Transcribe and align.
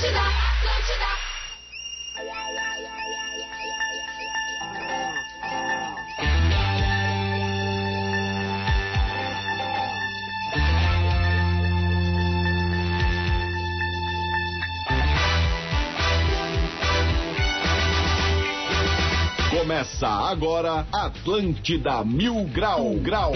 Atlântida, 0.00 0.22
Atlântida. 0.22 1.10
Começa 19.50 20.08
agora 20.08 20.86
Atlântida 20.90 22.02
Mil 22.06 22.46
Grau 22.46 22.94
Grau. 22.94 23.34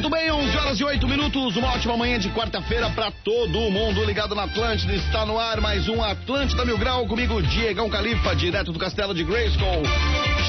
Muito 0.00 0.16
bem, 0.16 0.32
11 0.32 0.56
horas 0.56 0.80
e 0.80 0.84
8 0.84 1.06
minutos, 1.06 1.56
uma 1.56 1.74
ótima 1.74 1.94
manhã 1.94 2.18
de 2.18 2.30
quarta-feira 2.30 2.88
para 2.88 3.10
todo 3.10 3.70
mundo 3.70 4.02
ligado 4.02 4.34
na 4.34 4.44
Atlântida. 4.44 4.94
Está 4.94 5.26
no 5.26 5.38
ar 5.38 5.60
mais 5.60 5.90
um 5.90 6.02
Atlântida 6.02 6.64
Mil 6.64 6.78
Grau 6.78 7.06
comigo, 7.06 7.42
Diegão 7.42 7.90
Califa, 7.90 8.34
direto 8.34 8.72
do 8.72 8.78
Castelo 8.78 9.12
de 9.14 9.22
Grayskull. 9.22 9.82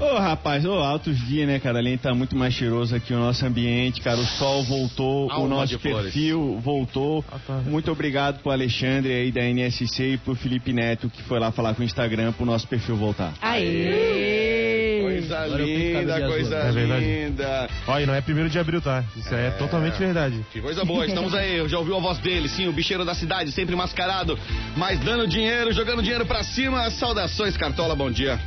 Ô 0.00 0.16
rapaz, 0.16 0.64
ô, 0.64 0.74
altos 0.74 1.18
dias, 1.26 1.46
né, 1.48 1.58
cara? 1.58 1.78
Além 1.78 1.98
tá 1.98 2.14
muito 2.14 2.36
mais 2.36 2.54
cheiroso 2.54 2.94
aqui 2.94 3.12
o 3.12 3.18
nosso 3.18 3.44
ambiente, 3.44 4.00
cara. 4.00 4.16
O 4.16 4.24
sol 4.24 4.62
voltou, 4.62 5.30
Alma 5.30 5.44
o 5.44 5.48
nosso 5.48 5.76
de 5.76 5.78
flores. 5.78 6.12
perfil 6.12 6.60
voltou. 6.60 7.24
Muito 7.66 7.90
obrigado 7.90 8.40
pro 8.40 8.52
Alexandre 8.52 9.12
aí 9.12 9.32
da 9.32 9.42
NSC 9.42 10.12
e 10.14 10.16
pro 10.18 10.36
Felipe 10.36 10.72
Neto 10.72 11.10
que 11.10 11.20
foi 11.24 11.40
lá 11.40 11.50
falar 11.50 11.74
com 11.74 11.82
o 11.82 11.84
Instagram 11.84 12.32
pro 12.32 12.46
nosso 12.46 12.68
perfil 12.68 12.94
voltar. 12.96 13.34
Aê! 13.42 15.00
Coisa 15.02 15.46
linda, 15.46 16.28
coisa 16.28 16.56
É 16.56 16.70
linda. 16.70 17.68
Olha, 17.88 18.06
não 18.06 18.14
é 18.14 18.20
primeiro 18.20 18.48
de 18.48 18.58
abril, 18.58 18.80
tá? 18.80 19.02
Isso 19.16 19.34
aí 19.34 19.46
é 19.46 19.50
totalmente 19.50 19.98
verdade. 19.98 20.44
Que 20.52 20.60
coisa 20.60 20.84
boa, 20.84 21.06
estamos 21.06 21.34
aí. 21.34 21.68
Já 21.68 21.78
ouviu 21.78 21.96
a 21.96 22.00
voz 22.00 22.18
dele, 22.18 22.48
sim, 22.48 22.68
o 22.68 22.72
bicheiro 22.72 23.04
da 23.04 23.14
cidade, 23.14 23.50
sempre 23.50 23.74
mascarado, 23.74 24.38
mas 24.76 25.00
dando 25.00 25.26
dinheiro, 25.26 25.72
jogando 25.72 26.02
dinheiro 26.02 26.24
pra 26.24 26.44
cima. 26.44 26.88
Saudações, 26.90 27.56
Cartola, 27.56 27.96
bom 27.96 28.10
dia. 28.10 28.38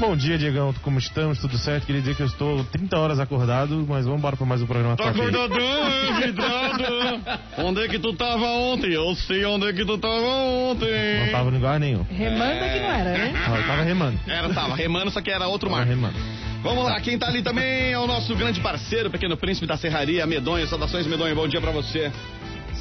Bom 0.00 0.16
dia, 0.16 0.36
Diegão. 0.36 0.74
Como 0.82 0.98
estamos? 0.98 1.38
Tudo 1.38 1.56
certo? 1.56 1.86
Queria 1.86 2.00
dizer 2.00 2.16
que 2.16 2.22
eu 2.22 2.26
estou 2.26 2.64
30 2.64 2.98
horas 2.98 3.20
acordado, 3.20 3.86
mas 3.88 4.04
vamos 4.04 4.18
embora 4.18 4.36
para 4.36 4.44
mais 4.44 4.60
um 4.60 4.66
programa. 4.66 4.96
Tá 4.96 5.10
acordadão, 5.10 6.20
vidrado? 6.20 7.20
Onde 7.58 7.80
é 7.84 7.88
que 7.88 7.98
tu 8.00 8.12
tava 8.14 8.44
ontem? 8.44 8.92
Eu 8.92 9.14
sei 9.14 9.44
onde 9.44 9.68
é 9.68 9.72
que 9.72 9.84
tu 9.84 9.96
tava 9.96 10.26
ontem. 10.26 11.20
Não 11.26 11.32
tava 11.32 11.48
em 11.48 11.52
lugar 11.54 11.78
nenhum. 11.78 12.02
Remanda 12.10 12.68
que 12.68 12.80
não 12.80 12.90
era, 12.90 13.10
né? 13.12 13.32
Não, 13.46 13.56
eu 13.56 13.66
tava 13.66 13.82
remando. 13.82 14.20
Era, 14.26 14.48
tava 14.52 14.74
remando, 14.74 15.10
só 15.12 15.20
que 15.20 15.30
era 15.30 15.46
outro 15.46 15.68
Tava 15.70 15.80
mar. 15.82 15.88
remando. 15.88 16.18
Vamos 16.62 16.84
lá, 16.84 16.98
quem 17.00 17.18
tá 17.18 17.26
ali 17.28 17.42
também 17.42 17.92
é 17.92 17.98
o 17.98 18.06
nosso 18.06 18.34
grande 18.34 18.58
parceiro, 18.60 19.10
Pequeno 19.10 19.36
Príncipe 19.36 19.66
da 19.66 19.76
Serraria, 19.76 20.26
Medonho. 20.26 20.66
Saudações, 20.66 21.06
Medonho, 21.06 21.34
bom 21.36 21.46
dia 21.46 21.60
pra 21.60 21.70
você. 21.70 22.10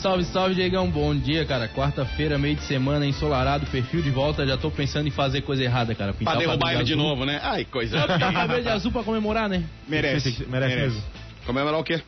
Salve, 0.01 0.25
salve, 0.25 0.55
Diegão. 0.55 0.89
Bom 0.89 1.15
dia, 1.15 1.45
cara. 1.45 1.67
Quarta-feira, 1.69 2.37
meio 2.37 2.55
de 2.55 2.63
semana, 2.63 3.05
ensolarado, 3.05 3.65
perfil 3.67 4.01
de 4.01 4.09
volta. 4.09 4.45
Já 4.45 4.57
tô 4.57 4.69
pensando 4.69 5.07
em 5.07 5.11
fazer 5.11 5.41
coisa 5.41 5.63
errada, 5.63 5.95
cara. 5.95 6.11
Pra 6.13 6.19
Pintar 6.19 6.35
o 6.35 6.39
derrubar 6.39 6.73
ele 6.73 6.83
de 6.83 6.93
azul. 6.93 7.03
novo, 7.05 7.25
né? 7.25 7.39
Ai, 7.41 7.63
coisa. 7.63 8.01
Pintar 8.01 8.31
o 8.31 8.33
cabelo 8.33 8.61
de 8.61 8.69
azul 8.69 8.91
pra 8.91 9.03
comemorar, 9.03 9.47
né? 9.47 9.63
Merece. 9.87 10.45
Merece 10.49 10.75
mesmo. 10.75 11.01
Comemorar 11.45 11.79
o 11.79 11.83
quê? 11.83 12.01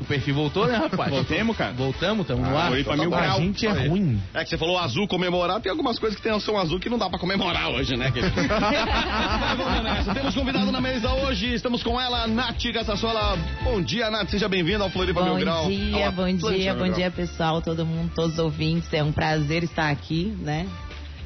O 0.00 0.04
perfil 0.04 0.34
voltou, 0.34 0.66
né, 0.66 0.76
rapaz? 0.78 1.10
Voltemos, 1.10 1.54
cara? 1.56 1.72
Voltamos, 1.72 2.26
tamo 2.26 2.42
no 2.42 2.56
Ah, 2.56 2.64
ar. 2.64 2.70
foi 2.70 2.82
pra 2.82 2.96
mil 2.96 3.10
Tá 3.10 3.16
bom. 3.16 3.22
grau. 3.22 3.36
A 3.36 3.40
gente 3.42 3.66
é 3.66 3.86
ruim. 3.86 4.20
É 4.32 4.42
que 4.42 4.48
você 4.48 4.56
falou 4.56 4.78
azul 4.78 5.06
comemorar, 5.06 5.60
tem 5.60 5.70
algumas 5.70 5.98
coisas 5.98 6.18
que 6.18 6.22
tem 6.26 6.40
são 6.40 6.58
azul 6.58 6.80
que 6.80 6.88
não 6.88 6.96
dá 6.96 7.10
pra 7.10 7.18
comemorar 7.18 7.68
hoje, 7.68 7.96
né, 7.98 8.10
querido? 8.10 8.32
Mas 8.34 9.58
vamos 9.58 9.82
nessa. 9.82 10.14
Temos 10.14 10.34
convidado 10.34 10.72
na 10.72 10.80
mesa 10.80 11.12
hoje, 11.12 11.52
estamos 11.52 11.82
com 11.82 12.00
ela, 12.00 12.26
Nath 12.26 12.62
Gassassola. 12.72 13.36
Bom 13.62 13.82
dia, 13.82 14.10
Nath, 14.10 14.30
seja 14.30 14.48
bem-vinda 14.48 14.84
ao 14.84 14.90
Floripa 14.90 15.22
Mil 15.22 15.34
Bom 15.34 15.40
Grau. 15.40 15.66
dia, 15.68 16.10
bom 16.10 16.24
dia, 16.34 16.72
Mil 16.72 16.74
bom 16.76 16.84
Grau. 16.86 16.92
dia 16.96 17.10
pessoal, 17.10 17.60
todo 17.60 17.84
mundo, 17.84 18.10
todos 18.14 18.32
os 18.34 18.38
ouvintes. 18.38 18.92
É 18.94 19.04
um 19.04 19.12
prazer 19.12 19.62
estar 19.64 19.90
aqui, 19.90 20.34
né? 20.40 20.66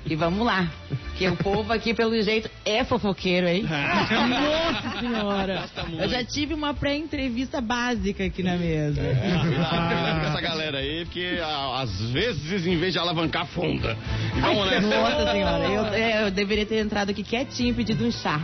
E 0.07 0.15
vamos 0.15 0.45
lá, 0.45 0.71
que 1.17 1.27
o 1.27 1.35
povo 1.35 1.73
aqui, 1.73 1.95
pelo 1.95 2.21
jeito, 2.21 2.51
é 2.63 2.85
fofoqueiro, 2.85 3.49
hein? 3.49 3.63
Nossa 3.63 4.99
senhora! 5.01 5.65
Eu 5.99 6.09
já 6.09 6.23
tive 6.23 6.53
uma 6.53 6.75
pré-entrevista 6.75 7.59
básica 7.59 8.25
aqui 8.25 8.43
na 8.43 8.57
mesa. 8.57 9.01
Cuidado, 9.01 9.89
cuidado 9.89 10.21
com 10.21 10.27
essa 10.27 10.41
galera 10.43 10.79
aí, 10.79 11.07
porque 11.07 11.41
ah, 11.43 11.81
às 11.81 12.11
vezes, 12.11 12.67
em 12.67 12.77
vez 12.77 12.93
de 12.93 12.99
alavancar, 12.99 13.47
funda. 13.47 13.97
E 14.37 14.41
vamos 14.41 14.71
nessa. 14.71 14.87
Nossa 14.87 15.33
senhora, 15.33 15.65
eu, 15.65 15.87
é, 15.87 16.23
eu 16.25 16.31
deveria 16.31 16.67
ter 16.67 16.81
entrado 16.81 17.09
aqui 17.09 17.23
quietinho 17.23 17.71
e 17.71 17.75
pedido 17.75 18.05
um 18.05 18.13
chá. 18.13 18.43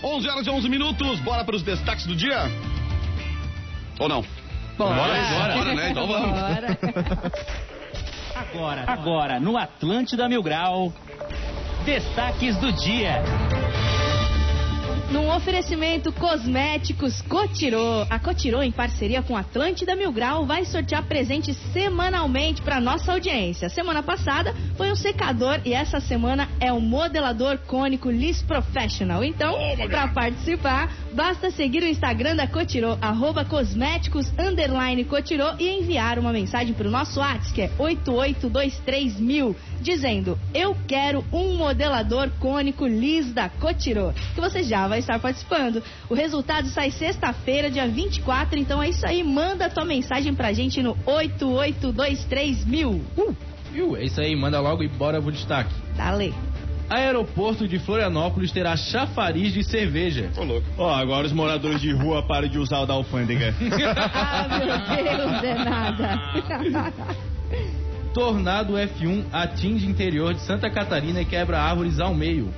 11 0.00 0.28
horas 0.28 0.46
e 0.46 0.50
11 0.50 0.68
minutos, 0.68 1.18
bora 1.20 1.42
para 1.42 1.56
os 1.56 1.62
destaques 1.62 2.06
do 2.06 2.14
dia? 2.14 2.48
Ou 3.98 4.08
não? 4.08 4.24
Bora, 4.78 4.94
Bora, 4.94 5.54
bora, 5.54 5.74
né? 5.74 5.90
Então 5.90 6.06
vamos. 6.06 6.30
Bora. 6.30 6.78
Agora, 8.36 8.84
agora, 8.86 9.40
no 9.40 9.56
Atlântida 9.56 10.28
Mil 10.28 10.42
Grau, 10.42 10.92
destaques 11.86 12.54
do 12.58 12.70
dia. 12.70 13.22
Num 15.10 15.32
oferecimento 15.32 16.12
cosméticos 16.12 17.22
Cotirô. 17.22 18.04
A 18.10 18.18
Cotirô, 18.18 18.60
em 18.60 18.72
parceria 18.72 19.22
com 19.22 19.36
Atlântida 19.36 19.94
Mil 19.94 20.10
Grau, 20.10 20.44
vai 20.44 20.64
sortear 20.64 21.04
presentes 21.04 21.56
semanalmente 21.72 22.60
para 22.60 22.80
nossa 22.80 23.12
audiência. 23.12 23.68
Semana 23.68 24.02
passada 24.02 24.52
foi 24.76 24.90
um 24.90 24.96
secador 24.96 25.60
e 25.64 25.72
essa 25.72 26.00
semana 26.00 26.48
é 26.58 26.72
um 26.72 26.80
modelador 26.80 27.56
cônico 27.58 28.10
Liss 28.10 28.42
Professional. 28.42 29.22
Então, 29.22 29.56
para 29.88 30.08
participar, 30.08 30.92
basta 31.12 31.52
seguir 31.52 31.84
o 31.84 31.86
Instagram 31.86 32.34
da 32.34 32.48
Cotirô, 32.48 32.98
arroba 33.00 33.44
cosméticos, 33.44 34.32
underline 34.36 35.04
Cotirô 35.04 35.54
e 35.60 35.68
enviar 35.68 36.18
uma 36.18 36.32
mensagem 36.32 36.74
para 36.74 36.88
o 36.88 36.90
nosso 36.90 37.20
WhatsApp, 37.20 37.52
que 37.52 37.62
é 37.62 37.68
8823000, 37.78 39.54
dizendo, 39.80 40.36
eu 40.52 40.76
quero 40.88 41.24
um 41.32 41.56
modelador 41.56 42.28
cônico 42.40 42.86
Liss 42.86 43.32
da 43.32 43.48
Cotirô, 43.48 44.12
que 44.34 44.40
você 44.40 44.64
já 44.64 44.88
vai 44.88 44.95
estar 44.98 45.18
participando. 45.18 45.82
O 46.08 46.14
resultado 46.14 46.68
sai 46.68 46.90
sexta-feira, 46.90 47.70
dia 47.70 47.86
24, 47.86 48.58
então 48.58 48.82
é 48.82 48.88
isso 48.88 49.06
aí, 49.06 49.22
manda 49.22 49.68
tua 49.70 49.84
mensagem 49.84 50.34
pra 50.34 50.52
gente 50.52 50.82
no 50.82 50.94
8823000. 51.06 53.00
Uh, 53.16 53.36
Viu? 53.72 53.96
É 53.96 54.04
isso 54.04 54.20
aí, 54.20 54.34
manda 54.36 54.60
logo 54.60 54.82
e 54.82 54.88
bora 54.88 55.20
pro 55.20 55.30
destaque. 55.32 55.72
dale. 55.96 56.34
Aeroporto 56.88 57.66
de 57.66 57.80
Florianópolis 57.80 58.52
terá 58.52 58.76
chafariz 58.76 59.52
de 59.52 59.64
cerveja. 59.64 60.30
Ô, 60.36 60.44
louco. 60.44 60.66
Ó, 60.78 60.88
agora 60.94 61.26
os 61.26 61.32
moradores 61.32 61.80
de 61.80 61.90
rua 61.92 62.22
param 62.24 62.46
de 62.46 62.58
usar 62.60 62.78
o 62.78 62.86
da 62.86 62.94
alfândega. 62.94 63.52
Ah, 64.14 64.46
meu 64.48 64.66
Deus, 64.68 65.42
é 65.42 65.54
nada. 65.64 66.20
Tornado 68.14 68.74
F1 68.74 69.24
atinge 69.32 69.84
interior 69.86 70.32
de 70.32 70.40
Santa 70.42 70.70
Catarina 70.70 71.20
e 71.20 71.24
quebra 71.24 71.60
árvores 71.60 71.98
ao 71.98 72.14
meio. 72.14 72.54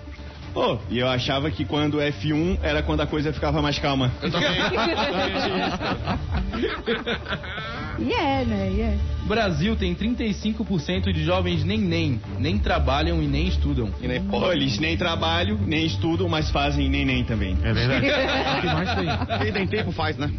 Pô, 0.58 0.76
e 0.90 0.98
eu 0.98 1.06
achava 1.06 1.52
que 1.52 1.64
quando 1.64 1.98
F1 1.98 2.58
era 2.60 2.82
quando 2.82 3.00
a 3.00 3.06
coisa 3.06 3.32
ficava 3.32 3.62
mais 3.62 3.78
calma. 3.78 4.10
Eu 4.20 4.28
também. 4.28 4.50
E 8.00 8.12
é, 8.12 8.44
né? 8.44 8.70
E 8.72 8.80
é. 8.80 8.96
O 9.24 9.26
Brasil 9.26 9.74
tem 9.74 9.92
35% 9.92 11.12
de 11.12 11.24
jovens 11.24 11.64
nem 11.64 11.78
nem, 11.78 12.20
nem 12.38 12.56
trabalham 12.56 13.20
e 13.20 13.26
nem 13.26 13.48
estudam. 13.48 13.90
E 14.00 14.06
nem, 14.06 14.22
pô, 14.22 14.52
eles 14.52 14.78
nem 14.78 14.96
trabalham, 14.96 15.58
nem 15.58 15.84
estudam, 15.84 16.28
mas 16.28 16.48
fazem 16.48 16.88
nem 16.88 17.04
nem 17.04 17.24
também. 17.24 17.56
É 17.62 17.72
verdade. 17.72 18.06
o 18.58 18.60
que 18.60 18.66
mais 18.66 18.94
tem? 18.94 19.38
Quem 19.38 19.52
tem 19.52 19.66
tempo 19.66 19.92
faz, 19.92 20.16
né? 20.16 20.30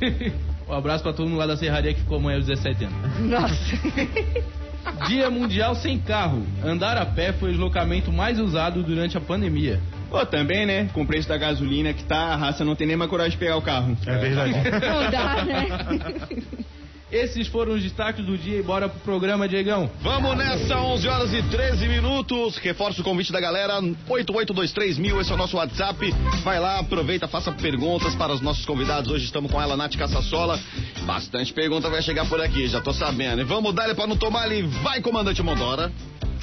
Um 0.66 0.72
abraço 0.72 1.02
pra 1.02 1.12
todo 1.12 1.28
mundo 1.28 1.38
lá 1.38 1.46
da 1.46 1.58
Serraria 1.58 1.92
que 1.92 2.00
ficou 2.00 2.16
amanhã 2.16 2.38
aos 2.38 2.46
17 2.46 2.84
anos. 2.84 3.20
Nossa. 3.20 4.63
Dia 5.06 5.30
Mundial 5.30 5.74
Sem 5.74 5.98
Carro. 5.98 6.44
Andar 6.62 6.96
a 6.96 7.06
pé 7.06 7.32
foi 7.32 7.50
o 7.50 7.52
deslocamento 7.52 8.12
mais 8.12 8.38
usado 8.38 8.82
durante 8.82 9.16
a 9.16 9.20
pandemia. 9.20 9.80
Pô, 10.10 10.24
também, 10.24 10.64
né? 10.66 10.88
Com 10.92 11.02
o 11.02 11.06
preço 11.06 11.28
da 11.28 11.36
gasolina 11.36 11.92
que 11.92 12.04
tá, 12.04 12.32
a 12.32 12.36
raça 12.36 12.64
não 12.64 12.76
tem 12.76 12.86
nem 12.86 12.96
mais 12.96 13.10
coragem 13.10 13.32
de 13.32 13.38
pegar 13.38 13.56
o 13.56 13.62
carro. 13.62 13.96
É 14.06 14.16
verdade. 14.16 14.52
Não 14.52 15.10
dá, 15.10 15.44
né? 15.44 16.64
Esses 17.14 17.46
foram 17.46 17.74
os 17.74 17.82
destaques 17.82 18.26
do 18.26 18.36
dia 18.36 18.58
e 18.58 18.62
bora 18.62 18.88
pro 18.88 18.98
programa, 18.98 19.46
Diegão. 19.46 19.88
Vamos 20.02 20.36
nessa, 20.36 20.76
11 20.80 21.06
horas 21.06 21.32
e 21.32 21.40
13 21.44 21.86
minutos. 21.86 22.56
Reforço 22.56 23.02
o 23.02 23.04
convite 23.04 23.30
da 23.30 23.40
galera, 23.40 23.74
8823 24.08 24.98
mil, 24.98 25.20
esse 25.20 25.30
é 25.30 25.34
o 25.34 25.36
nosso 25.36 25.56
WhatsApp. 25.56 26.12
Vai 26.42 26.58
lá, 26.58 26.80
aproveita, 26.80 27.28
faça 27.28 27.52
perguntas 27.52 28.16
para 28.16 28.32
os 28.32 28.40
nossos 28.40 28.66
convidados. 28.66 29.12
Hoje 29.12 29.26
estamos 29.26 29.48
com 29.48 29.62
ela, 29.62 29.76
Nath 29.76 29.94
Caçassola. 29.94 30.58
Bastante 31.06 31.52
pergunta 31.52 31.88
vai 31.88 32.02
chegar 32.02 32.28
por 32.28 32.40
aqui, 32.40 32.66
já 32.66 32.80
tô 32.80 32.92
sabendo. 32.92 33.42
E 33.42 33.44
vamos 33.44 33.72
dar 33.72 33.84
ele 33.84 33.94
para 33.94 34.08
não 34.08 34.16
tomar 34.16 34.42
ali. 34.42 34.62
Vai, 34.62 35.00
comandante 35.00 35.40
Mondora. 35.40 35.92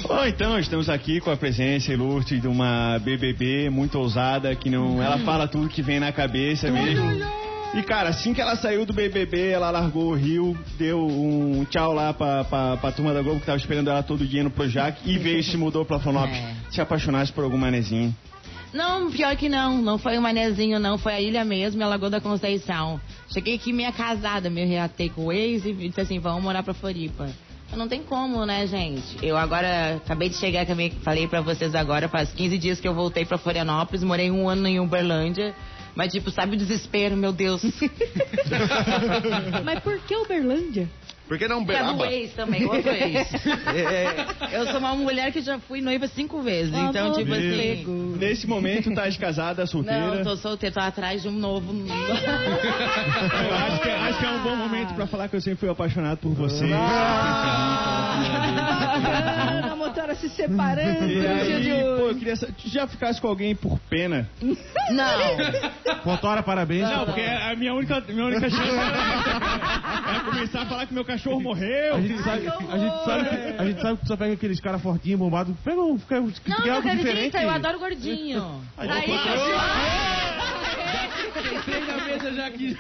Bom, 0.04 0.26
então, 0.26 0.58
estamos 0.58 0.88
aqui 0.88 1.20
com 1.20 1.32
a 1.32 1.36
presença 1.36 1.92
ilustre 1.92 2.40
de 2.40 2.48
uma 2.48 2.98
BBB 3.00 3.70
muito 3.70 4.00
ousada, 4.00 4.56
que 4.56 4.70
não. 4.70 5.04
Ela 5.04 5.18
fala 5.18 5.50
tudo 5.50 5.68
que 5.68 5.82
vem 5.82 6.00
na 6.00 6.14
cabeça 6.14 6.72
mesmo. 6.72 7.51
E, 7.74 7.82
cara, 7.84 8.10
assim 8.10 8.34
que 8.34 8.42
ela 8.42 8.58
saiu 8.58 8.86
do 8.86 8.92
BBB, 8.92 9.48
ela 9.48 9.72
largou 9.72 10.12
o 10.12 10.14
Rio, 10.14 10.58
deu 10.78 11.00
um 11.00 11.64
tchau 11.64 11.94
lá 11.94 12.14
pra, 12.14 12.44
pra, 12.44 12.76
pra 12.76 12.92
turma 12.92 13.14
da 13.14 13.22
Globo 13.22 13.40
que 13.40 13.46
tava 13.46 13.58
esperando 13.58 13.90
ela 13.90 14.04
todo 14.04 14.26
dia 14.26 14.44
no 14.44 14.52
Projac 14.52 15.00
e 15.06 15.18
veio 15.18 15.40
e 15.40 15.44
se 15.44 15.56
mudou 15.56 15.86
pra 15.86 15.98
Florianópolis. 15.98 16.38
É. 16.38 16.56
Se 16.70 16.82
apaixonasse 16.82 17.32
por 17.32 17.46
algum 17.46 17.58
manezinho. 17.58 18.14
Não, 18.74 19.10
pior 19.10 19.36
que 19.38 19.48
não. 19.48 19.82
Não 19.82 19.98
foi 19.98 20.18
o 20.18 20.22
Manezinho, 20.22 20.80
não. 20.80 20.98
Foi 20.98 21.14
a 21.14 21.22
ilha 21.22 21.44
mesmo, 21.44 21.84
a 21.84 21.88
Lagoa 21.88 22.10
da 22.10 22.22
Conceição. 22.22 23.00
Cheguei 23.30 23.56
aqui 23.56 23.74
meia 23.74 23.92
casada, 23.92 24.50
me 24.50 24.64
reatei 24.66 25.10
com 25.10 25.26
o 25.26 25.32
ex 25.32 25.66
e 25.66 25.74
disse 25.74 26.00
assim, 26.00 26.20
vamos 26.20 26.44
morar 26.44 26.64
pra 26.64 26.74
Floripa. 26.74 27.30
Não 27.76 27.88
tem 27.88 28.04
como, 28.04 28.46
né, 28.46 28.68
gente? 28.68 29.18
Eu 29.26 29.38
agora 29.38 29.96
acabei 29.96 30.28
de 30.28 30.36
chegar, 30.36 30.62
acabei, 30.62 30.92
falei 31.04 31.28
pra 31.28 31.40
vocês 31.40 31.74
agora, 31.74 32.10
faz 32.10 32.32
15 32.34 32.58
dias 32.58 32.80
que 32.82 32.88
eu 32.88 32.94
voltei 32.94 33.26
pra 33.26 33.38
Florianópolis, 33.38 34.04
morei 34.04 34.30
um 34.30 34.50
ano 34.50 34.68
em 34.68 34.80
Uberlândia. 34.80 35.56
Mas, 35.96 36.12
tipo, 36.12 36.32
sabe 36.32 36.56
o 36.56 36.58
desespero, 36.58 37.18
meu 37.18 37.34
Deus. 37.34 37.62
Mas 39.64 39.80
por 39.80 40.00
que 40.00 40.16
Uberlândia? 40.16 40.88
Por 41.32 41.38
que 41.38 41.48
não 41.48 41.60
É 41.60 41.62
do 41.62 41.66
Beraba? 41.66 42.12
ex 42.12 42.34
também, 42.34 42.66
outro 42.66 42.82
ex. 42.92 43.34
É, 43.74 44.26
eu 44.52 44.68
sou 44.68 44.80
uma 44.80 44.94
mulher 44.94 45.32
que 45.32 45.40
já 45.40 45.58
fui 45.60 45.80
noiva 45.80 46.06
cinco 46.10 46.42
vezes, 46.42 46.74
então, 46.74 47.06
Amor 47.06 47.18
tipo 47.18 47.34
assim... 47.34 47.86
Nesse 48.20 48.46
momento, 48.46 48.94
tá 48.94 49.10
casada, 49.14 49.66
solteira. 49.66 50.16
Não, 50.16 50.24
tô 50.24 50.36
solteira, 50.36 50.74
tô 50.74 50.82
atrás 50.82 51.22
de 51.22 51.30
um 51.30 51.32
novo. 51.32 51.72
Eu 51.72 53.56
acho 53.56 53.82
que, 53.82 53.90
acho 53.90 54.20
que 54.20 54.26
é 54.26 54.30
um 54.42 54.44
bom 54.44 54.56
momento 54.56 54.94
pra 54.96 55.06
falar 55.08 55.28
que 55.30 55.36
eu 55.36 55.42
sempre 55.42 55.60
fui 55.60 55.70
apaixonado 55.70 56.18
por 56.18 56.34
você. 56.34 56.66
Bacana, 58.68 59.72
a 59.72 59.76
motora 59.76 60.16
se 60.16 60.30
separando. 60.30 61.06
E 61.06 61.28
aí, 61.28 61.70
pô, 61.98 62.10
eu 62.10 62.16
queria 62.16 62.36
saber, 62.36 62.54
tu 62.54 62.68
já 62.68 62.88
ficasse 62.88 63.22
com 63.22 63.28
alguém 63.28 63.56
por 63.56 63.80
pena? 63.90 64.28
Não. 64.90 65.38
Motora, 66.06 66.42
parabéns. 66.42 66.90
Não, 66.90 67.06
porque 67.06 67.22
a 67.22 67.56
minha 67.56 67.74
única, 67.74 68.02
minha 68.10 68.26
única 68.26 68.50
chance 68.50 68.70
era, 68.70 70.10
era 70.10 70.20
começar 70.22 70.62
a 70.62 70.66
falar 70.66 70.88
que 70.88 70.94
meu 70.94 71.06
cachorro 71.06 71.40
morreu. 71.40 71.96
A 71.96 72.02
gente, 72.02 72.24
sabe, 72.24 72.48
a, 72.48 72.78
gente 72.78 73.06
sabe 73.06 73.30
que, 73.30 73.36
a 73.62 73.66
gente 73.66 73.82
sabe 73.82 73.98
que 73.98 74.02
tu 74.02 74.08
só 74.08 74.18
pega 74.18 74.34
aqueles 74.34 74.60
caras 74.60 74.82
fortinhos, 74.82 75.20
bombados. 75.20 75.56
Pega 75.64 75.82
um. 75.82 76.00
Fica, 76.00 76.20
Não, 76.20 76.30
não 76.66 76.74
algo 76.76 76.90
diferente. 76.90 77.10
acredita, 77.10 77.42
eu 77.44 77.50
adoro 77.52 77.80
gordinho. 77.80 78.62
Aí 78.78 78.88
eu 78.90 78.96
Entrei 81.40 81.82
na 81.86 82.06
mesa 82.06 82.32
já 82.34 82.48
aqui. 82.48 82.78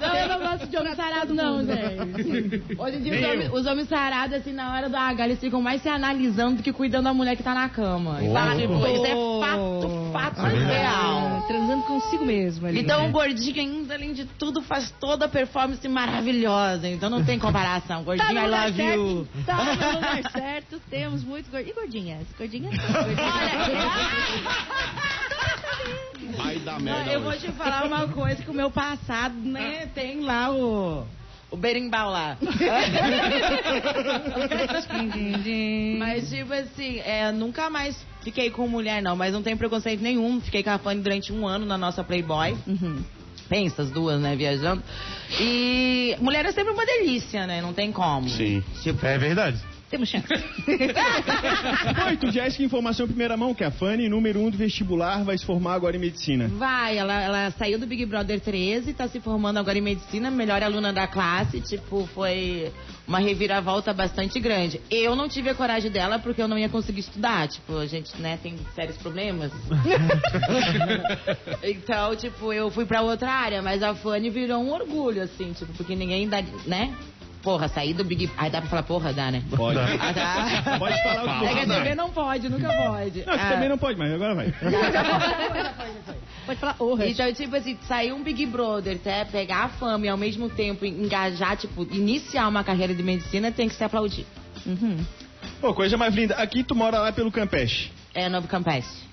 Não, 0.00 0.14
eu 0.16 0.28
não 0.28 0.38
gosto 0.38 0.66
de 0.66 0.76
homem 0.76 0.94
sarado, 0.94 1.34
não, 1.34 1.64
gente. 1.64 2.62
Hoje 2.78 2.96
em 2.96 3.02
dia, 3.02 3.14
os 3.14 3.24
homens, 3.24 3.50
os 3.52 3.66
homens 3.66 3.88
sarados, 3.88 4.36
assim, 4.36 4.52
na 4.52 4.72
hora 4.72 4.88
do 4.88 4.96
H, 4.96 5.24
eles 5.24 5.40
ficam 5.40 5.60
mais 5.60 5.82
se 5.82 5.88
analisando 5.88 6.56
do 6.58 6.62
que 6.62 6.72
cuidando 6.72 7.04
da 7.04 7.14
mulher 7.14 7.36
que 7.36 7.42
tá 7.42 7.54
na 7.54 7.68
cama. 7.68 8.18
Então, 8.22 8.56
tipo, 8.58 8.74
isso 8.86 9.06
é 9.06 9.14
fato, 9.40 10.10
fato 10.12 10.40
real. 10.42 11.44
Transando 11.48 11.82
consigo 11.84 12.24
mesmo 12.24 12.66
ali. 12.66 12.80
Então, 12.80 13.08
o 13.08 13.10
gordinho, 13.10 13.60
ainda 13.60 13.94
além 13.94 14.12
de 14.12 14.24
tudo, 14.24 14.62
faz 14.62 14.90
toda 15.00 15.24
a 15.24 15.28
performance 15.28 15.86
maravilhosa. 15.88 16.86
Então, 16.88 17.10
não 17.10 17.24
tem 17.24 17.38
comparação. 17.38 17.98
Tá 17.98 18.02
Gordinho, 18.04 18.34
no 18.34 18.40
I 18.40 18.48
love 18.50 18.82
you. 18.82 19.26
certo. 19.34 19.46
Tá 19.46 19.64
no 19.64 19.92
lugar 19.94 20.30
certo. 20.32 20.80
Temos 20.90 21.24
muito 21.24 21.50
gordinhas. 21.50 21.70
E 21.70 21.74
gordinhas? 21.74 22.26
Gordinhas? 22.36 22.74
Vai 26.36 26.58
dar 26.60 26.78
Não, 26.78 26.84
merda. 26.84 27.12
eu 27.12 27.20
vou 27.22 27.32
te 27.32 27.50
falar 27.52 27.84
uma 27.86 28.06
coisa 28.08 28.42
que 28.42 28.50
o 28.50 28.54
meu 28.54 28.70
passado, 28.70 29.34
né, 29.34 29.86
tem 29.94 30.20
lá 30.20 30.50
o... 30.50 31.04
O 31.50 31.56
berimbau 31.56 32.10
lá. 32.10 32.36
mas, 35.98 36.30
tipo 36.30 36.52
assim, 36.52 37.00
é, 37.00 37.32
nunca 37.32 37.68
mais 37.68 37.96
fiquei 38.22 38.50
com 38.50 38.68
mulher, 38.68 39.02
não. 39.02 39.16
Mas 39.16 39.32
não 39.32 39.42
tem 39.42 39.56
preconceito 39.56 40.00
nenhum. 40.00 40.40
Fiquei 40.40 40.62
com 40.62 40.70
a 40.70 40.78
Fanny 40.78 41.00
durante 41.00 41.32
um 41.32 41.48
ano 41.48 41.66
na 41.66 41.76
nossa 41.76 42.04
Playboy. 42.04 42.56
Uhum. 42.68 43.02
Pensa, 43.48 43.82
as 43.82 43.90
duas, 43.90 44.20
né, 44.20 44.36
viajando. 44.36 44.80
E 45.40 46.14
mulher 46.20 46.44
é 46.44 46.52
sempre 46.52 46.72
uma 46.72 46.86
delícia, 46.86 47.48
né? 47.48 47.60
Não 47.60 47.72
tem 47.72 47.90
como. 47.90 48.28
Sim. 48.28 48.62
Tipo, 48.82 49.04
É 49.04 49.18
verdade. 49.18 49.58
Temos 49.90 50.08
chance. 50.08 50.26
Oi, 52.06 52.16
tu 52.16 52.30
já 52.30 52.48
que 52.48 52.62
informação 52.62 53.06
em 53.06 53.08
primeira 53.08 53.36
mão 53.36 53.52
que 53.52 53.64
a 53.64 53.72
Fanny, 53.72 54.08
número 54.08 54.38
um 54.38 54.48
do 54.48 54.56
vestibular, 54.56 55.24
vai 55.24 55.36
se 55.36 55.44
formar 55.44 55.74
agora 55.74 55.96
em 55.96 55.98
medicina. 55.98 56.46
Vai, 56.46 56.96
ela, 56.96 57.20
ela 57.20 57.50
saiu 57.50 57.76
do 57.76 57.88
Big 57.88 58.06
Brother 58.06 58.40
13, 58.40 58.94
tá 58.94 59.08
se 59.08 59.18
formando 59.18 59.58
agora 59.58 59.76
em 59.76 59.80
medicina, 59.80 60.30
melhor 60.30 60.62
aluna 60.62 60.92
da 60.92 61.08
classe, 61.08 61.60
tipo, 61.60 62.06
foi 62.14 62.70
uma 63.06 63.18
reviravolta 63.18 63.92
bastante 63.92 64.38
grande. 64.38 64.80
Eu 64.88 65.16
não 65.16 65.28
tive 65.28 65.50
a 65.50 65.54
coragem 65.56 65.90
dela 65.90 66.20
porque 66.20 66.40
eu 66.40 66.46
não 66.46 66.56
ia 66.56 66.68
conseguir 66.68 67.00
estudar, 67.00 67.48
tipo, 67.48 67.76
a 67.76 67.86
gente, 67.86 68.16
né, 68.20 68.38
tem 68.40 68.54
sérios 68.76 68.96
problemas. 68.98 69.50
então, 71.64 72.14
tipo, 72.14 72.52
eu 72.52 72.70
fui 72.70 72.86
pra 72.86 73.02
outra 73.02 73.28
área, 73.28 73.60
mas 73.60 73.82
a 73.82 73.92
Fanny 73.92 74.30
virou 74.30 74.62
um 74.62 74.72
orgulho, 74.72 75.20
assim, 75.22 75.52
tipo, 75.52 75.72
porque 75.72 75.96
ninguém 75.96 76.28
dá, 76.28 76.40
né? 76.64 76.94
Porra, 77.42 77.68
sair 77.68 77.94
do 77.94 78.04
Big... 78.04 78.30
Ai, 78.36 78.50
dá 78.50 78.60
pra 78.60 78.68
falar 78.68 78.82
porra, 78.82 79.12
dá, 79.14 79.30
né? 79.30 79.42
Pode. 79.56 79.78
Ah, 79.78 80.12
tá. 80.12 80.76
Pode 80.78 81.02
falar 81.02 81.36
o 81.36 81.40
que 81.40 81.46
É 81.46 81.48
que 81.54 81.66
você 81.66 81.72
a 81.72 81.76
TV 81.76 81.94
não 81.94 82.10
pode, 82.10 82.48
nunca 82.50 82.68
pode. 82.68 83.24
Não, 83.26 83.32
Ah. 83.34 83.50
também 83.50 83.68
não 83.68 83.78
pode, 83.78 83.98
mas 83.98 84.12
agora 84.12 84.34
vai. 84.34 84.54
Pode 86.46 86.58
falar, 86.60 86.76
Rush. 86.78 87.00
Então, 87.06 87.32
tipo 87.32 87.56
assim, 87.56 87.78
sair 87.86 88.12
um 88.12 88.22
Big 88.22 88.44
Brother, 88.46 88.96
até 88.96 89.24
pegar 89.24 89.64
a 89.64 89.68
fama 89.68 90.06
e 90.06 90.08
ao 90.08 90.16
mesmo 90.16 90.48
tempo 90.50 90.84
engajar, 90.84 91.56
tipo, 91.56 91.82
iniciar 91.90 92.48
uma 92.48 92.64
carreira 92.64 92.94
de 92.94 93.02
medicina, 93.02 93.50
tem 93.50 93.68
que 93.68 93.74
se 93.74 93.84
aplaudir. 93.84 94.26
Uhum. 94.66 94.98
Pô, 95.60 95.72
coisa 95.72 95.96
mais 95.96 96.14
linda. 96.14 96.34
Aqui 96.36 96.62
tu 96.62 96.74
mora 96.74 96.98
lá 96.98 97.12
pelo 97.12 97.30
Campeche. 97.32 97.90
É 98.14 98.28
Novo 98.28 98.48
Campestre. 98.48 99.08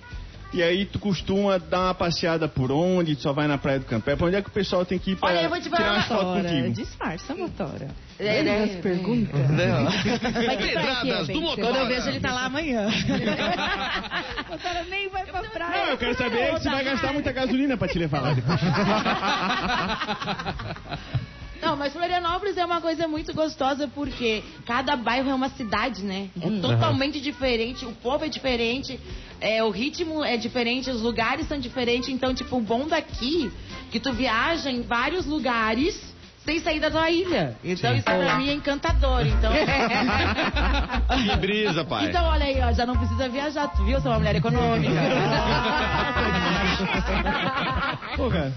E 0.54 0.64
aí 0.64 0.86
tu 0.86 0.98
costuma 0.98 1.58
dar 1.58 1.82
uma 1.82 1.94
passeada 1.94 2.48
por 2.48 2.72
onde? 2.72 3.16
Tu 3.16 3.22
só 3.22 3.34
vai 3.34 3.48
na 3.48 3.58
praia 3.58 3.80
do 3.80 3.86
Campeche? 3.86 4.18
Pra 4.18 4.28
onde 4.28 4.36
é 4.38 4.42
que 4.42 4.48
o 4.48 4.52
pessoal 4.52 4.86
tem 4.86 4.98
que 4.98 5.12
ir 5.12 5.16
pra 5.18 5.30
Olha, 5.30 5.42
eu 5.42 5.50
vou 5.50 5.60
te 5.60 5.70
falar 5.70 5.84
tirar 5.84 5.94
uma 5.94 6.24
Motora, 6.24 6.44
contigo? 6.50 6.74
disfarça, 6.74 7.36
motora. 7.36 7.88
É, 8.18 8.44
né? 8.44 8.64
As 8.64 8.76
perguntas. 8.82 9.40
É, 9.40 10.58
Pedradas 10.58 11.28
do 11.28 11.34
você 11.34 11.34
motora. 11.34 11.68
Quando 11.68 11.76
eu 11.76 11.88
vejo 11.88 12.08
ele 12.10 12.20
tá 12.20 12.34
lá 12.34 12.46
amanhã. 12.46 12.88
Motora 14.50 14.84
nem 14.90 15.10
vai 15.10 15.26
pra 15.26 15.42
praia. 15.44 15.84
Não, 15.86 15.92
eu 15.92 15.98
quero 15.98 16.18
saber 16.18 16.60
se 16.60 16.70
vai 16.70 16.84
gastar 16.84 17.14
muita 17.14 17.32
gasolina 17.32 17.78
pra 17.78 17.88
te 17.88 18.00
levar 18.00 18.22
lá 18.22 18.34
depois. 18.34 18.60
Não, 21.62 21.76
mas 21.76 21.94
Florianópolis 21.94 22.58
é 22.58 22.66
uma 22.66 22.80
coisa 22.82 23.08
muito 23.08 23.34
gostosa 23.34 23.88
porque 23.88 24.44
cada 24.66 24.96
bairro 24.96 25.30
é 25.30 25.34
uma 25.34 25.50
cidade, 25.50 26.04
né? 26.04 26.30
É 26.40 26.50
totalmente 26.62 27.20
diferente, 27.20 27.86
o 27.86 27.94
povo 27.94 28.26
é 28.26 28.30
diferente, 28.30 29.00
é, 29.42 29.64
o 29.64 29.70
ritmo 29.70 30.24
é 30.24 30.38
diferente, 30.38 30.90
os 30.90 31.02
lugares 31.02 31.48
são 31.48 31.60
diferentes. 31.60 32.10
Então, 32.10 32.34
tipo, 32.34 32.58
o 32.58 32.62
bom 32.62 32.88
daqui 32.88 33.52
que 33.92 34.00
tu 34.00 34.14
viaja 34.14 34.70
em 34.70 34.82
vários 34.82 35.26
lugares 35.26 36.16
sem 36.48 36.62
sair 36.62 36.80
da 36.80 37.12
ilha. 37.12 37.58
Então, 37.62 37.94
isso 37.94 38.06
pra 38.06 38.38
mim 38.38 38.48
é 38.50 38.54
encantador. 38.54 39.28
Então, 39.28 39.52
Que 41.30 41.36
brisa, 41.38 41.84
pai. 41.84 42.06
então 42.06 42.24
olha 42.24 42.46
aí, 42.46 42.62
ó, 42.62 42.72
já 42.72 42.86
não 42.86 42.96
precisa 42.96 43.28
viajar, 43.28 43.68
tu 43.68 43.84
viu? 43.84 44.00
Sou 44.00 44.12
uma 44.12 44.20
mulher 44.20 44.36
econômica. 44.38 44.94
Pô, 48.16 48.30
cara. 48.30 48.54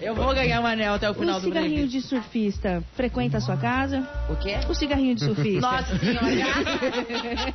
Eu 0.00 0.14
vou 0.14 0.34
ganhar 0.34 0.60
um 0.62 0.66
anel 0.66 0.94
até 0.94 1.08
o 1.08 1.12
O 1.12 1.14
final 1.14 1.38
do 1.38 1.44
cigarrinho 1.44 1.74
breve. 1.74 1.88
de 1.88 2.00
surfista 2.00 2.82
frequenta 2.96 3.36
a 3.36 3.40
sua 3.40 3.56
casa? 3.58 4.02
O 4.30 4.36
quê? 4.36 4.56
O 4.68 4.74
cigarrinho 4.74 5.14
de 5.14 5.22
surfista. 5.24 5.60
Nossa 5.60 5.98
senhora. 5.98 6.26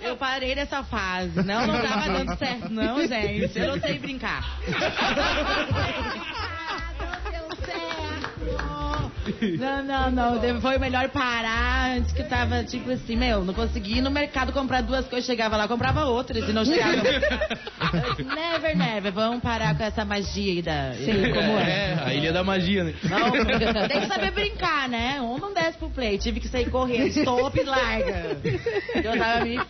Eu 0.00 0.16
parei 0.16 0.54
nessa 0.56 0.82
fase. 0.82 1.42
Não, 1.44 1.66
não 1.66 1.80
tava 1.82 2.08
dando 2.08 2.36
certo, 2.38 2.70
não, 2.70 3.06
gente. 3.06 3.56
Eu 3.58 3.68
não 3.68 3.78
sei 3.80 3.98
brincar. 3.98 4.42
Não. 9.58 9.82
Não, 9.82 10.10
não, 10.10 10.60
Foi 10.60 10.78
melhor 10.78 11.08
parar 11.10 11.96
antes 11.96 12.12
que 12.12 12.22
tava, 12.24 12.64
tipo 12.64 12.90
assim, 12.90 13.16
meu, 13.16 13.44
não 13.44 13.54
consegui 13.54 13.98
ir 13.98 14.00
no 14.00 14.10
mercado 14.10 14.52
comprar 14.52 14.80
duas 14.82 15.06
coisas. 15.06 15.26
Chegava 15.26 15.56
lá, 15.56 15.68
comprava 15.68 16.04
outras 16.06 16.48
e 16.48 16.52
não 16.52 16.64
chegava. 16.64 17.02
Never, 18.34 18.76
never. 18.76 19.12
Vamos 19.12 19.42
parar 19.42 19.76
com 19.76 19.82
essa 19.82 20.04
magia 20.04 20.52
aí 20.52 20.62
da. 20.62 20.94
Sim, 20.94 21.32
como 21.32 21.58
é? 21.58 21.70
É, 21.70 21.98
a 22.04 22.14
ilha 22.14 22.32
da 22.32 22.42
magia, 22.42 22.84
né? 22.84 22.94
Não, 23.04 23.88
tem 23.88 24.00
que 24.00 24.06
saber 24.06 24.30
brincar, 24.30 24.88
né? 24.88 25.20
Um 25.20 25.38
não 25.38 25.52
desce 25.52 25.78
pro 25.78 25.90
play. 25.90 26.18
Tive 26.18 26.40
que 26.40 26.48
sair 26.48 26.70
correndo, 26.70 27.08
stop 27.08 27.58
e 27.58 27.64
larga. 27.64 28.38
Eu 28.94 29.18
tava 29.18 29.44
me. 29.44 29.60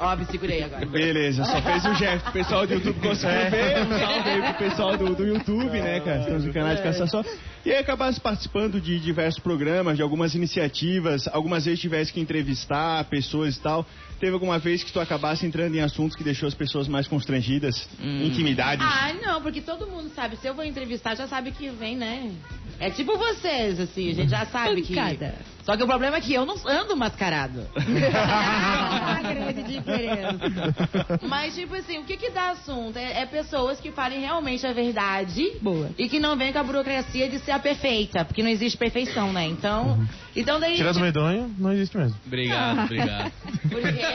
Ó, 0.00 0.14
me 0.14 0.24
segurei 0.26 0.62
agora. 0.62 0.86
Beleza, 0.86 1.44
só 1.44 1.60
fez 1.60 1.84
o 1.84 1.94
gesto. 1.94 2.28
O 2.28 2.32
pessoal 2.32 2.66
do 2.66 2.74
YouTube 2.74 3.00
conseguiu 3.00 3.50
ver. 3.50 3.78
Um 3.80 3.98
salve 3.98 4.30
aí 4.30 4.42
pro 4.42 4.54
pessoal 4.54 4.96
do, 4.96 5.14
do 5.14 5.26
YouTube, 5.26 5.80
né, 5.80 6.00
cara? 6.00 6.20
Estamos 6.20 6.44
no 6.44 6.52
canal 6.52 6.74
de 6.76 6.82
Cassação. 6.82 7.24
E 7.66 7.72
aí 7.72 7.78
acabasse 7.78 8.20
participando 8.20 8.80
de 8.80 9.00
diversos 9.00 9.42
programas, 9.42 9.96
de 9.96 10.02
algumas 10.02 10.34
iniciativas. 10.34 11.28
Algumas 11.28 11.64
vezes 11.64 11.80
tivesse 11.80 12.12
que 12.12 12.20
entrevistar 12.20 13.04
pessoas 13.04 13.56
e 13.56 13.60
tal. 13.60 13.84
Teve 14.20 14.32
alguma 14.32 14.58
vez 14.58 14.82
que 14.82 14.92
tu 14.92 15.00
acabasse 15.00 15.46
entrando 15.46 15.74
em 15.74 15.80
assuntos 15.80 16.16
que 16.16 16.24
deixou 16.24 16.48
as 16.48 16.54
pessoas 16.54 16.88
mais 16.88 17.06
constrangidas? 17.06 17.88
Intimidades? 18.00 18.84
Ah, 18.84 19.12
não, 19.22 19.40
porque 19.42 19.60
todo 19.60 19.86
mundo 19.86 20.10
sabe. 20.14 20.36
Se 20.36 20.46
eu 20.46 20.54
vou 20.54 20.64
entrevistar, 20.64 21.14
já 21.14 21.28
sabe 21.28 21.52
que 21.52 21.68
vem, 21.70 21.96
né? 21.96 22.32
É 22.80 22.90
tipo 22.90 23.16
vocês, 23.18 23.80
assim, 23.80 24.10
a 24.10 24.14
gente 24.14 24.30
já 24.30 24.46
sabe 24.46 24.82
que. 24.82 24.94
Pancada. 24.94 25.34
Só 25.64 25.76
que 25.76 25.82
o 25.82 25.86
problema 25.86 26.16
é 26.16 26.20
que 26.20 26.32
eu 26.32 26.46
não 26.46 26.56
ando 26.66 26.96
mascarado. 26.96 27.66
a 27.76 29.20
grande 29.20 29.62
diferença. 29.64 31.18
Mas, 31.28 31.54
tipo 31.54 31.74
assim, 31.74 31.98
o 31.98 32.04
que 32.04 32.16
que 32.16 32.30
dá 32.30 32.52
assunto? 32.52 32.96
É, 32.96 33.20
é 33.20 33.26
pessoas 33.26 33.78
que 33.78 33.90
falem 33.90 34.20
realmente 34.20 34.66
a 34.66 34.72
verdade. 34.72 35.44
Boa. 35.60 35.90
E 35.98 36.08
que 36.08 36.18
não 36.18 36.36
vem 36.36 36.52
com 36.52 36.58
a 36.58 36.62
burocracia 36.62 37.28
de 37.28 37.38
ser 37.40 37.50
a 37.50 37.58
perfeita. 37.58 38.24
Porque 38.24 38.42
não 38.42 38.48
existe 38.48 38.78
perfeição, 38.78 39.32
né? 39.32 39.44
Então. 39.44 40.06
Então 40.34 40.58
daí. 40.58 40.76
Tirando 40.76 40.96
o 40.96 41.00
medonho, 41.00 41.54
não 41.58 41.72
existe 41.72 41.96
mesmo. 41.98 42.16
Obrigado, 42.26 42.84
obrigado. 42.84 43.32
Porque. 43.68 44.07